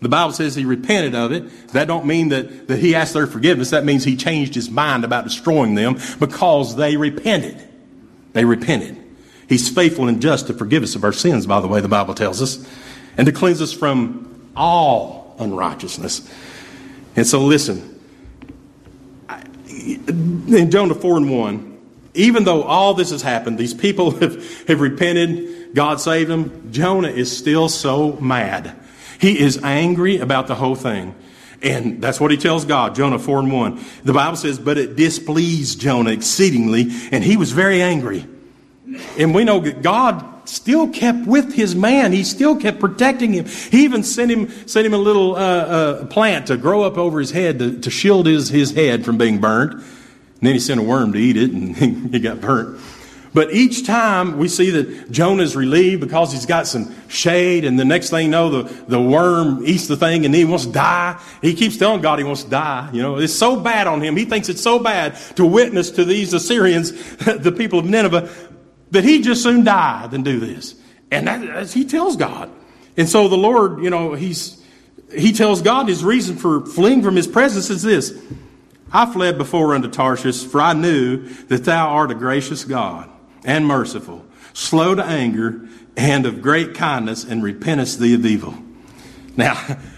The 0.00 0.08
Bible 0.08 0.32
says 0.32 0.56
he 0.56 0.64
repented 0.64 1.14
of 1.14 1.30
it. 1.30 1.68
That 1.68 1.86
don't 1.86 2.06
mean 2.06 2.30
that, 2.30 2.66
that 2.66 2.80
he 2.80 2.96
asked 2.96 3.14
their 3.14 3.28
forgiveness. 3.28 3.70
That 3.70 3.84
means 3.84 4.02
he 4.02 4.16
changed 4.16 4.56
his 4.56 4.68
mind 4.68 5.04
about 5.04 5.22
destroying 5.22 5.76
them 5.76 5.98
because 6.18 6.74
they 6.74 6.96
repented. 6.96 7.62
They 8.32 8.44
repented. 8.44 9.01
He's 9.48 9.68
faithful 9.68 10.08
and 10.08 10.22
just 10.22 10.46
to 10.46 10.54
forgive 10.54 10.82
us 10.82 10.94
of 10.94 11.04
our 11.04 11.12
sins, 11.12 11.46
by 11.46 11.60
the 11.60 11.68
way, 11.68 11.80
the 11.80 11.88
Bible 11.88 12.14
tells 12.14 12.40
us, 12.40 12.66
and 13.16 13.26
to 13.26 13.32
cleanse 13.32 13.60
us 13.60 13.72
from 13.72 14.50
all 14.56 15.36
unrighteousness. 15.38 16.28
And 17.16 17.26
so, 17.26 17.44
listen, 17.44 18.00
in 19.68 20.70
Jonah 20.70 20.94
4 20.94 21.16
and 21.18 21.30
1, 21.30 21.78
even 22.14 22.44
though 22.44 22.62
all 22.62 22.94
this 22.94 23.10
has 23.10 23.22
happened, 23.22 23.58
these 23.58 23.74
people 23.74 24.10
have, 24.20 24.66
have 24.68 24.80
repented, 24.80 25.74
God 25.74 26.00
saved 26.00 26.30
them, 26.30 26.72
Jonah 26.72 27.08
is 27.08 27.36
still 27.36 27.68
so 27.68 28.12
mad. 28.16 28.76
He 29.18 29.38
is 29.38 29.62
angry 29.62 30.18
about 30.18 30.46
the 30.46 30.54
whole 30.54 30.74
thing. 30.74 31.14
And 31.62 32.02
that's 32.02 32.18
what 32.18 32.32
he 32.32 32.36
tells 32.36 32.64
God, 32.64 32.96
Jonah 32.96 33.20
4 33.20 33.40
and 33.40 33.52
1. 33.52 33.84
The 34.02 34.12
Bible 34.12 34.36
says, 34.36 34.58
but 34.58 34.78
it 34.78 34.96
displeased 34.96 35.80
Jonah 35.80 36.10
exceedingly, 36.10 36.88
and 37.12 37.22
he 37.22 37.36
was 37.36 37.52
very 37.52 37.80
angry. 37.80 38.26
And 39.18 39.34
we 39.34 39.44
know 39.44 39.60
that 39.60 39.82
God 39.82 40.48
still 40.48 40.88
kept 40.88 41.26
with 41.26 41.54
his 41.54 41.74
man. 41.74 42.12
He 42.12 42.24
still 42.24 42.56
kept 42.56 42.80
protecting 42.80 43.32
him. 43.32 43.46
He 43.46 43.84
even 43.84 44.02
sent 44.02 44.30
him, 44.30 44.50
sent 44.66 44.86
him 44.86 44.94
a 44.94 44.98
little 44.98 45.36
uh, 45.36 45.38
uh, 45.38 46.06
plant 46.06 46.48
to 46.48 46.56
grow 46.56 46.82
up 46.82 46.98
over 46.98 47.20
his 47.20 47.30
head 47.30 47.58
to, 47.60 47.80
to 47.80 47.90
shield 47.90 48.26
his, 48.26 48.48
his 48.48 48.72
head 48.72 49.04
from 49.04 49.18
being 49.18 49.40
burned. 49.40 49.72
And 49.72 50.48
then 50.48 50.54
he 50.54 50.60
sent 50.60 50.80
a 50.80 50.82
worm 50.82 51.12
to 51.12 51.18
eat 51.18 51.36
it, 51.36 51.52
and 51.52 51.76
he 52.12 52.18
got 52.18 52.40
burnt. 52.40 52.80
But 53.34 53.54
each 53.54 53.86
time 53.86 54.36
we 54.36 54.48
see 54.48 54.70
that 54.70 55.10
Jonah's 55.10 55.56
relieved 55.56 56.02
because 56.02 56.32
he's 56.32 56.44
got 56.44 56.66
some 56.66 56.94
shade, 57.08 57.64
and 57.64 57.78
the 57.78 57.84
next 57.84 58.10
thing 58.10 58.26
you 58.26 58.30
know, 58.30 58.50
the, 58.50 58.62
the 58.88 59.00
worm 59.00 59.64
eats 59.64 59.86
the 59.86 59.96
thing 59.96 60.26
and 60.26 60.34
he 60.34 60.44
wants 60.44 60.66
to 60.66 60.72
die. 60.72 61.18
He 61.40 61.54
keeps 61.54 61.78
telling 61.78 62.02
God 62.02 62.18
he 62.18 62.24
wants 62.24 62.44
to 62.44 62.50
die. 62.50 62.90
You 62.92 63.00
know, 63.00 63.16
it's 63.16 63.32
so 63.32 63.58
bad 63.58 63.86
on 63.86 64.02
him. 64.02 64.16
He 64.16 64.26
thinks 64.26 64.50
it's 64.50 64.60
so 64.60 64.78
bad 64.78 65.16
to 65.36 65.46
witness 65.46 65.90
to 65.92 66.04
these 66.04 66.34
Assyrians, 66.34 66.92
the 67.16 67.54
people 67.56 67.78
of 67.78 67.86
Nineveh, 67.86 68.28
that 68.92 69.04
he'd 69.04 69.24
just 69.24 69.42
soon 69.42 69.64
die 69.64 70.06
than 70.06 70.22
do 70.22 70.38
this. 70.38 70.74
And 71.10 71.26
that, 71.26 71.70
he 71.70 71.84
tells 71.84 72.16
God. 72.16 72.50
And 72.96 73.08
so 73.08 73.28
the 73.28 73.36
Lord, 73.36 73.82
you 73.82 73.90
know, 73.90 74.12
he's, 74.12 74.62
he 75.14 75.32
tells 75.32 75.62
God 75.62 75.88
his 75.88 76.04
reason 76.04 76.36
for 76.36 76.64
fleeing 76.64 77.02
from 77.02 77.16
his 77.16 77.26
presence 77.26 77.70
is 77.70 77.82
this. 77.82 78.16
I 78.92 79.10
fled 79.10 79.38
before 79.38 79.74
unto 79.74 79.88
Tarshish, 79.88 80.44
for 80.44 80.60
I 80.60 80.74
knew 80.74 81.26
that 81.46 81.64
thou 81.64 81.88
art 81.88 82.10
a 82.10 82.14
gracious 82.14 82.64
God 82.64 83.10
and 83.44 83.66
merciful, 83.66 84.24
slow 84.52 84.94
to 84.94 85.04
anger, 85.04 85.66
and 85.96 86.26
of 86.26 86.42
great 86.42 86.74
kindness, 86.74 87.24
and 87.24 87.42
repentest 87.42 87.98
thee 87.98 88.14
of 88.14 88.24
evil. 88.26 88.54
Now, 89.36 89.78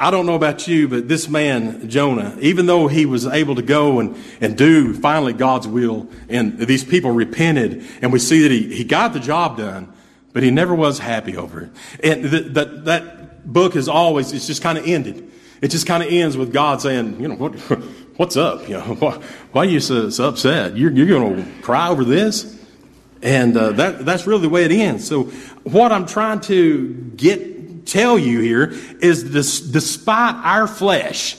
I 0.00 0.10
don't 0.10 0.26
know 0.26 0.34
about 0.34 0.68
you, 0.68 0.86
but 0.86 1.08
this 1.08 1.28
man, 1.28 1.88
Jonah, 1.88 2.36
even 2.40 2.66
though 2.66 2.86
he 2.86 3.04
was 3.04 3.26
able 3.26 3.56
to 3.56 3.62
go 3.62 3.98
and, 3.98 4.16
and 4.40 4.56
do 4.56 4.94
finally 4.94 5.32
God's 5.32 5.66
will, 5.66 6.08
and 6.28 6.58
these 6.58 6.84
people 6.84 7.10
repented, 7.10 7.84
and 8.00 8.12
we 8.12 8.18
see 8.18 8.42
that 8.42 8.52
he, 8.52 8.74
he 8.74 8.84
got 8.84 9.12
the 9.12 9.20
job 9.20 9.56
done, 9.56 9.92
but 10.32 10.42
he 10.42 10.50
never 10.50 10.74
was 10.74 11.00
happy 11.00 11.36
over 11.36 11.62
it. 11.62 11.70
And 12.04 12.24
that, 12.54 12.84
that 12.84 13.52
book 13.52 13.74
is 13.74 13.88
always, 13.88 14.32
it's 14.32 14.46
just 14.46 14.62
kind 14.62 14.78
of 14.78 14.86
ended. 14.86 15.30
It 15.60 15.68
just 15.68 15.86
kind 15.86 16.02
of 16.02 16.12
ends 16.12 16.36
with 16.36 16.52
God 16.52 16.80
saying, 16.80 17.20
you 17.20 17.28
know, 17.28 17.34
what, 17.34 17.54
what's 18.16 18.36
up? 18.36 18.68
You 18.68 18.76
know, 18.78 18.82
why, 18.98 19.20
why 19.52 19.62
are 19.62 19.68
you 19.68 19.80
so, 19.80 20.10
so 20.10 20.28
upset? 20.28 20.76
You're, 20.76 20.92
you're 20.92 21.06
going 21.06 21.44
to 21.44 21.62
cry 21.62 21.88
over 21.88 22.04
this? 22.04 22.56
And 23.20 23.56
uh, 23.56 23.70
that, 23.72 24.04
that's 24.04 24.26
really 24.26 24.42
the 24.42 24.48
way 24.48 24.64
it 24.64 24.70
ends. 24.70 25.06
So 25.06 25.24
what 25.64 25.90
I'm 25.90 26.06
trying 26.06 26.40
to 26.42 26.94
get, 27.16 27.57
tell 27.88 28.18
you 28.18 28.40
here 28.40 28.72
is 29.00 29.30
this, 29.30 29.60
despite 29.60 30.34
our 30.44 30.66
flesh, 30.66 31.36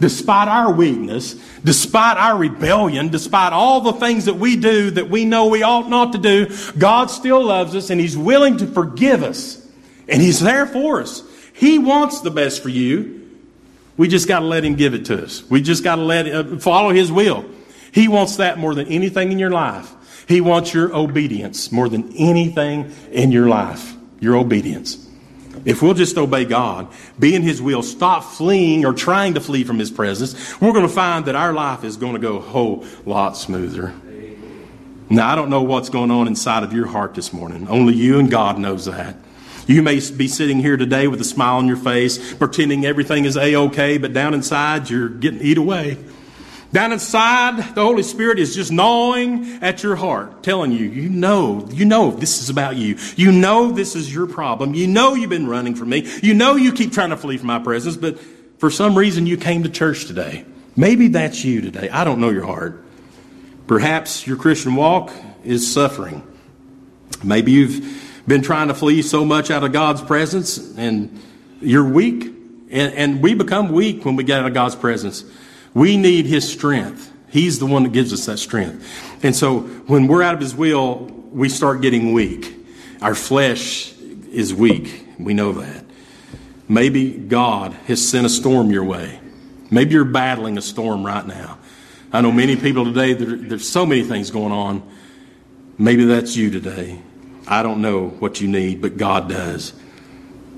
despite 0.00 0.48
our 0.48 0.72
weakness, 0.72 1.34
despite 1.64 2.16
our 2.16 2.36
rebellion, 2.36 3.08
despite 3.08 3.52
all 3.52 3.80
the 3.80 3.92
things 3.94 4.26
that 4.26 4.34
we 4.34 4.56
do 4.56 4.90
that 4.92 5.10
we 5.10 5.24
know 5.24 5.48
we 5.48 5.62
ought 5.62 5.88
not 5.88 6.12
to 6.12 6.18
do, 6.18 6.54
God 6.78 7.10
still 7.10 7.44
loves 7.44 7.74
us 7.74 7.90
and 7.90 8.00
He's 8.00 8.16
willing 8.16 8.58
to 8.58 8.66
forgive 8.66 9.22
us. 9.22 9.64
And 10.08 10.22
He's 10.22 10.40
there 10.40 10.66
for 10.66 11.02
us. 11.02 11.22
He 11.52 11.78
wants 11.78 12.20
the 12.20 12.30
best 12.30 12.62
for 12.62 12.68
you. 12.68 13.16
We 13.96 14.08
just 14.08 14.28
got 14.28 14.40
to 14.40 14.46
let 14.46 14.64
Him 14.64 14.76
give 14.76 14.94
it 14.94 15.06
to 15.06 15.24
us. 15.24 15.42
We 15.50 15.60
just 15.60 15.82
got 15.82 15.96
to 15.96 16.02
let 16.02 16.28
uh, 16.28 16.58
follow 16.58 16.90
His 16.90 17.10
will. 17.10 17.44
He 17.92 18.06
wants 18.06 18.36
that 18.36 18.58
more 18.58 18.74
than 18.74 18.86
anything 18.86 19.32
in 19.32 19.38
your 19.38 19.50
life. 19.50 19.92
He 20.28 20.40
wants 20.40 20.72
your 20.72 20.94
obedience 20.94 21.72
more 21.72 21.88
than 21.88 22.14
anything 22.16 22.94
in 23.10 23.32
your 23.32 23.48
life. 23.48 23.94
Your 24.20 24.36
obedience. 24.36 25.07
If 25.64 25.82
we'll 25.82 25.94
just 25.94 26.16
obey 26.16 26.44
God, 26.44 26.88
be 27.18 27.34
in 27.34 27.42
His 27.42 27.60
will, 27.60 27.82
stop 27.82 28.24
fleeing 28.24 28.84
or 28.84 28.92
trying 28.92 29.34
to 29.34 29.40
flee 29.40 29.64
from 29.64 29.78
His 29.78 29.90
presence, 29.90 30.60
we're 30.60 30.72
going 30.72 30.86
to 30.86 30.92
find 30.92 31.24
that 31.26 31.34
our 31.34 31.52
life 31.52 31.84
is 31.84 31.96
going 31.96 32.14
to 32.14 32.18
go 32.18 32.36
a 32.36 32.40
whole 32.40 32.84
lot 33.04 33.36
smoother. 33.36 33.94
Now, 35.10 35.30
I 35.30 35.34
don't 35.34 35.48
know 35.48 35.62
what's 35.62 35.88
going 35.88 36.10
on 36.10 36.26
inside 36.26 36.62
of 36.62 36.72
your 36.72 36.86
heart 36.86 37.14
this 37.14 37.32
morning. 37.32 37.66
Only 37.68 37.94
you 37.94 38.18
and 38.18 38.30
God 38.30 38.58
knows 38.58 38.84
that. 38.84 39.16
You 39.66 39.82
may 39.82 40.00
be 40.10 40.28
sitting 40.28 40.60
here 40.60 40.76
today 40.76 41.08
with 41.08 41.20
a 41.20 41.24
smile 41.24 41.56
on 41.56 41.66
your 41.66 41.76
face, 41.76 42.34
pretending 42.34 42.86
everything 42.86 43.24
is 43.24 43.36
A-OK, 43.36 43.98
but 43.98 44.12
down 44.12 44.34
inside, 44.34 44.88
you're 44.88 45.08
getting 45.08 45.40
eat 45.40 45.58
away. 45.58 45.98
Down 46.70 46.92
inside, 46.92 47.74
the 47.74 47.82
Holy 47.82 48.02
Spirit 48.02 48.38
is 48.38 48.54
just 48.54 48.70
gnawing 48.70 49.58
at 49.62 49.82
your 49.82 49.96
heart, 49.96 50.42
telling 50.42 50.70
you, 50.70 50.84
you 50.84 51.08
know, 51.08 51.66
you 51.70 51.86
know 51.86 52.10
this 52.10 52.42
is 52.42 52.50
about 52.50 52.76
you. 52.76 52.98
You 53.16 53.32
know 53.32 53.72
this 53.72 53.96
is 53.96 54.12
your 54.12 54.26
problem. 54.26 54.74
You 54.74 54.86
know 54.86 55.14
you've 55.14 55.30
been 55.30 55.48
running 55.48 55.74
from 55.74 55.88
me. 55.88 56.06
You 56.22 56.34
know 56.34 56.56
you 56.56 56.72
keep 56.72 56.92
trying 56.92 57.10
to 57.10 57.16
flee 57.16 57.38
from 57.38 57.46
my 57.46 57.58
presence, 57.58 57.96
but 57.96 58.18
for 58.58 58.70
some 58.70 58.98
reason 58.98 59.26
you 59.26 59.38
came 59.38 59.62
to 59.62 59.70
church 59.70 60.04
today. 60.04 60.44
Maybe 60.76 61.08
that's 61.08 61.42
you 61.42 61.62
today. 61.62 61.88
I 61.88 62.04
don't 62.04 62.20
know 62.20 62.28
your 62.28 62.44
heart. 62.44 62.84
Perhaps 63.66 64.26
your 64.26 64.36
Christian 64.36 64.74
walk 64.74 65.10
is 65.44 65.72
suffering. 65.72 66.22
Maybe 67.24 67.52
you've 67.52 68.22
been 68.26 68.42
trying 68.42 68.68
to 68.68 68.74
flee 68.74 69.00
so 69.00 69.24
much 69.24 69.50
out 69.50 69.64
of 69.64 69.72
God's 69.72 70.02
presence 70.02 70.76
and 70.76 71.18
you're 71.62 71.88
weak. 71.88 72.24
And, 72.70 72.94
and 72.94 73.22
we 73.22 73.32
become 73.32 73.72
weak 73.72 74.04
when 74.04 74.16
we 74.16 74.24
get 74.24 74.40
out 74.40 74.46
of 74.46 74.54
God's 74.54 74.76
presence. 74.76 75.24
We 75.74 75.96
need 75.96 76.26
His 76.26 76.48
strength. 76.48 77.12
He's 77.28 77.58
the 77.58 77.66
one 77.66 77.82
that 77.82 77.92
gives 77.92 78.12
us 78.12 78.26
that 78.26 78.38
strength. 78.38 78.86
And 79.22 79.34
so 79.36 79.60
when 79.60 80.06
we're 80.06 80.22
out 80.22 80.34
of 80.34 80.40
His 80.40 80.54
will, 80.54 81.04
we 81.30 81.48
start 81.48 81.82
getting 81.82 82.12
weak. 82.12 82.54
Our 83.02 83.14
flesh 83.14 83.92
is 84.32 84.54
weak. 84.54 85.06
We 85.18 85.34
know 85.34 85.52
that. 85.52 85.84
Maybe 86.68 87.12
God 87.12 87.72
has 87.86 88.06
sent 88.06 88.26
a 88.26 88.28
storm 88.28 88.70
your 88.70 88.84
way. 88.84 89.20
Maybe 89.70 89.92
you're 89.92 90.04
battling 90.04 90.58
a 90.58 90.62
storm 90.62 91.04
right 91.04 91.26
now. 91.26 91.58
I 92.12 92.20
know 92.22 92.32
many 92.32 92.56
people 92.56 92.84
today, 92.84 93.12
there's 93.12 93.68
so 93.68 93.84
many 93.84 94.02
things 94.02 94.30
going 94.30 94.52
on. 94.52 94.82
Maybe 95.76 96.04
that's 96.04 96.36
you 96.36 96.50
today. 96.50 97.00
I 97.46 97.62
don't 97.62 97.80
know 97.80 98.08
what 98.08 98.40
you 98.40 98.48
need, 98.48 98.80
but 98.80 98.96
God 98.96 99.28
does. 99.28 99.72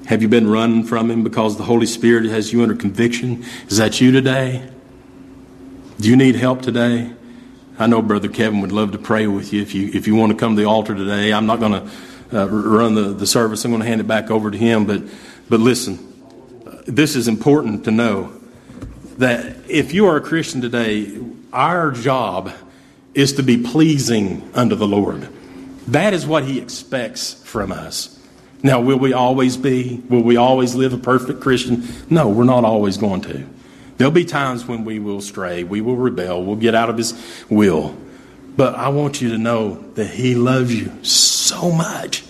Have 0.06 0.22
you 0.22 0.28
been 0.28 0.48
running 0.48 0.84
from 0.84 1.10
Him 1.10 1.22
because 1.22 1.56
the 1.56 1.64
Holy 1.64 1.86
Spirit 1.86 2.24
has 2.26 2.52
you 2.52 2.62
under 2.62 2.74
conviction? 2.74 3.44
Is 3.68 3.76
that 3.76 4.00
you 4.00 4.10
today? 4.12 4.68
Do 6.00 6.08
you 6.08 6.16
need 6.16 6.34
help 6.34 6.62
today? 6.62 7.12
I 7.78 7.86
know 7.86 8.00
Brother 8.00 8.30
Kevin 8.30 8.62
would 8.62 8.72
love 8.72 8.92
to 8.92 8.98
pray 8.98 9.26
with 9.26 9.52
you 9.52 9.60
if 9.60 9.74
you 9.74 9.90
if 9.92 10.06
you 10.06 10.14
want 10.14 10.32
to 10.32 10.38
come 10.38 10.56
to 10.56 10.62
the 10.62 10.66
altar 10.66 10.94
today. 10.94 11.30
I'm 11.30 11.44
not 11.44 11.60
going 11.60 11.72
to 11.72 12.42
uh, 12.42 12.46
run 12.46 12.94
the, 12.94 13.12
the 13.12 13.26
service. 13.26 13.66
I'm 13.66 13.70
going 13.70 13.82
to 13.82 13.86
hand 13.86 14.00
it 14.00 14.06
back 14.06 14.30
over 14.30 14.50
to 14.50 14.56
him. 14.56 14.86
But 14.86 15.02
but 15.50 15.60
listen, 15.60 15.98
this 16.86 17.16
is 17.16 17.28
important 17.28 17.84
to 17.84 17.90
know 17.90 18.32
that 19.18 19.54
if 19.68 19.92
you 19.92 20.06
are 20.06 20.16
a 20.16 20.22
Christian 20.22 20.62
today, 20.62 21.20
our 21.52 21.90
job 21.90 22.50
is 23.12 23.34
to 23.34 23.42
be 23.42 23.62
pleasing 23.62 24.50
unto 24.54 24.76
the 24.76 24.88
Lord. 24.88 25.28
That 25.88 26.14
is 26.14 26.26
what 26.26 26.44
He 26.44 26.58
expects 26.58 27.34
from 27.44 27.72
us. 27.72 28.18
Now, 28.62 28.80
will 28.80 28.98
we 28.98 29.12
always 29.12 29.58
be? 29.58 30.02
Will 30.08 30.22
we 30.22 30.38
always 30.38 30.74
live 30.74 30.94
a 30.94 30.98
perfect 30.98 31.42
Christian? 31.42 31.86
No, 32.08 32.30
we're 32.30 32.44
not 32.44 32.64
always 32.64 32.96
going 32.96 33.20
to. 33.22 33.46
There'll 34.00 34.10
be 34.10 34.24
times 34.24 34.64
when 34.64 34.86
we 34.86 34.98
will 34.98 35.20
stray, 35.20 35.62
we 35.62 35.82
will 35.82 35.94
rebel, 35.94 36.42
we'll 36.42 36.56
get 36.56 36.74
out 36.74 36.88
of 36.88 36.96
His 36.96 37.12
will. 37.50 37.94
But 38.56 38.74
I 38.74 38.88
want 38.88 39.20
you 39.20 39.28
to 39.32 39.36
know 39.36 39.74
that 39.92 40.06
He 40.06 40.34
loves 40.34 40.74
you 40.74 41.04
so 41.04 41.70
much. 41.70 42.24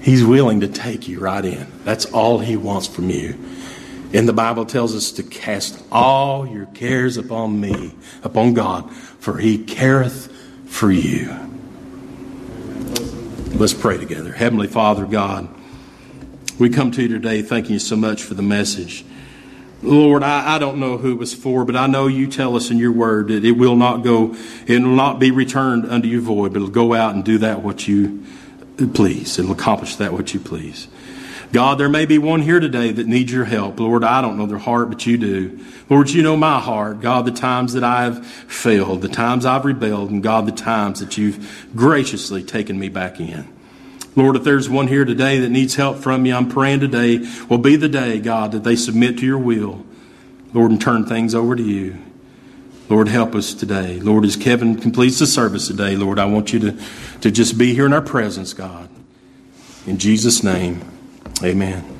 He's 0.00 0.24
willing 0.24 0.60
to 0.60 0.68
take 0.68 1.08
you 1.08 1.18
right 1.18 1.44
in. 1.44 1.66
That's 1.82 2.04
all 2.04 2.38
He 2.38 2.56
wants 2.56 2.86
from 2.86 3.10
you. 3.10 3.36
And 4.12 4.28
the 4.28 4.32
Bible 4.32 4.64
tells 4.64 4.94
us 4.94 5.10
to 5.10 5.24
cast 5.24 5.82
all 5.90 6.46
your 6.46 6.66
cares 6.66 7.16
upon 7.16 7.60
me, 7.60 7.92
upon 8.22 8.54
God, 8.54 8.94
for 8.94 9.38
He 9.38 9.58
careth 9.58 10.30
for 10.66 10.92
you. 10.92 11.36
Let's 13.56 13.74
pray 13.74 13.98
together. 13.98 14.30
Heavenly 14.30 14.68
Father, 14.68 15.04
God, 15.04 15.48
we 16.60 16.70
come 16.70 16.92
to 16.92 17.02
you 17.02 17.08
today 17.08 17.42
thanking 17.42 17.72
you 17.72 17.80
so 17.80 17.96
much 17.96 18.22
for 18.22 18.34
the 18.34 18.42
message. 18.42 19.04
Lord, 19.84 20.22
I, 20.22 20.56
I, 20.56 20.58
don't 20.58 20.78
know 20.78 20.96
who 20.96 21.12
it 21.12 21.18
was 21.18 21.34
for, 21.34 21.64
but 21.64 21.76
I 21.76 21.86
know 21.86 22.06
you 22.06 22.26
tell 22.26 22.56
us 22.56 22.70
in 22.70 22.78
your 22.78 22.92
word 22.92 23.28
that 23.28 23.44
it 23.44 23.52
will 23.52 23.76
not 23.76 24.02
go, 24.02 24.34
it 24.66 24.80
will 24.80 24.94
not 24.94 25.18
be 25.18 25.30
returned 25.30 25.84
unto 25.86 26.08
you 26.08 26.20
void, 26.22 26.52
but 26.52 26.56
it'll 26.62 26.70
go 26.70 26.94
out 26.94 27.14
and 27.14 27.24
do 27.24 27.38
that 27.38 27.62
what 27.62 27.86
you 27.86 28.24
please. 28.94 29.38
It'll 29.38 29.52
accomplish 29.52 29.96
that 29.96 30.12
what 30.12 30.32
you 30.32 30.40
please. 30.40 30.88
God, 31.52 31.78
there 31.78 31.88
may 31.88 32.04
be 32.04 32.18
one 32.18 32.42
here 32.42 32.58
today 32.58 32.90
that 32.90 33.06
needs 33.06 33.30
your 33.30 33.44
help. 33.44 33.78
Lord, 33.78 34.02
I 34.02 34.20
don't 34.20 34.36
know 34.36 34.46
their 34.46 34.58
heart, 34.58 34.88
but 34.88 35.06
you 35.06 35.16
do. 35.16 35.64
Lord, 35.88 36.10
you 36.10 36.22
know 36.22 36.36
my 36.36 36.58
heart. 36.58 37.00
God, 37.00 37.26
the 37.26 37.30
times 37.30 37.74
that 37.74 37.84
I've 37.84 38.26
failed, 38.26 39.02
the 39.02 39.08
times 39.08 39.46
I've 39.46 39.64
rebelled, 39.64 40.10
and 40.10 40.22
God, 40.22 40.46
the 40.46 40.52
times 40.52 40.98
that 40.98 41.16
you've 41.16 41.68
graciously 41.76 42.42
taken 42.42 42.76
me 42.78 42.88
back 42.88 43.20
in. 43.20 43.53
Lord, 44.16 44.36
if 44.36 44.44
there's 44.44 44.68
one 44.68 44.86
here 44.86 45.04
today 45.04 45.40
that 45.40 45.48
needs 45.48 45.74
help 45.74 45.98
from 45.98 46.24
you, 46.24 46.34
I'm 46.34 46.48
praying 46.48 46.80
today 46.80 47.26
will 47.48 47.58
be 47.58 47.76
the 47.76 47.88
day, 47.88 48.20
God, 48.20 48.52
that 48.52 48.62
they 48.62 48.76
submit 48.76 49.18
to 49.18 49.26
your 49.26 49.38
will, 49.38 49.84
Lord, 50.52 50.70
and 50.70 50.80
turn 50.80 51.04
things 51.04 51.34
over 51.34 51.56
to 51.56 51.62
you. 51.62 51.98
Lord, 52.88 53.08
help 53.08 53.34
us 53.34 53.54
today. 53.54 53.98
Lord, 53.98 54.24
as 54.24 54.36
Kevin 54.36 54.76
completes 54.76 55.18
the 55.18 55.26
service 55.26 55.66
today, 55.66 55.96
Lord, 55.96 56.18
I 56.18 56.26
want 56.26 56.52
you 56.52 56.60
to, 56.60 56.78
to 57.22 57.30
just 57.30 57.56
be 57.58 57.74
here 57.74 57.86
in 57.86 57.92
our 57.92 58.02
presence, 58.02 58.52
God. 58.52 58.88
In 59.86 59.98
Jesus' 59.98 60.42
name, 60.42 60.82
amen. 61.42 61.93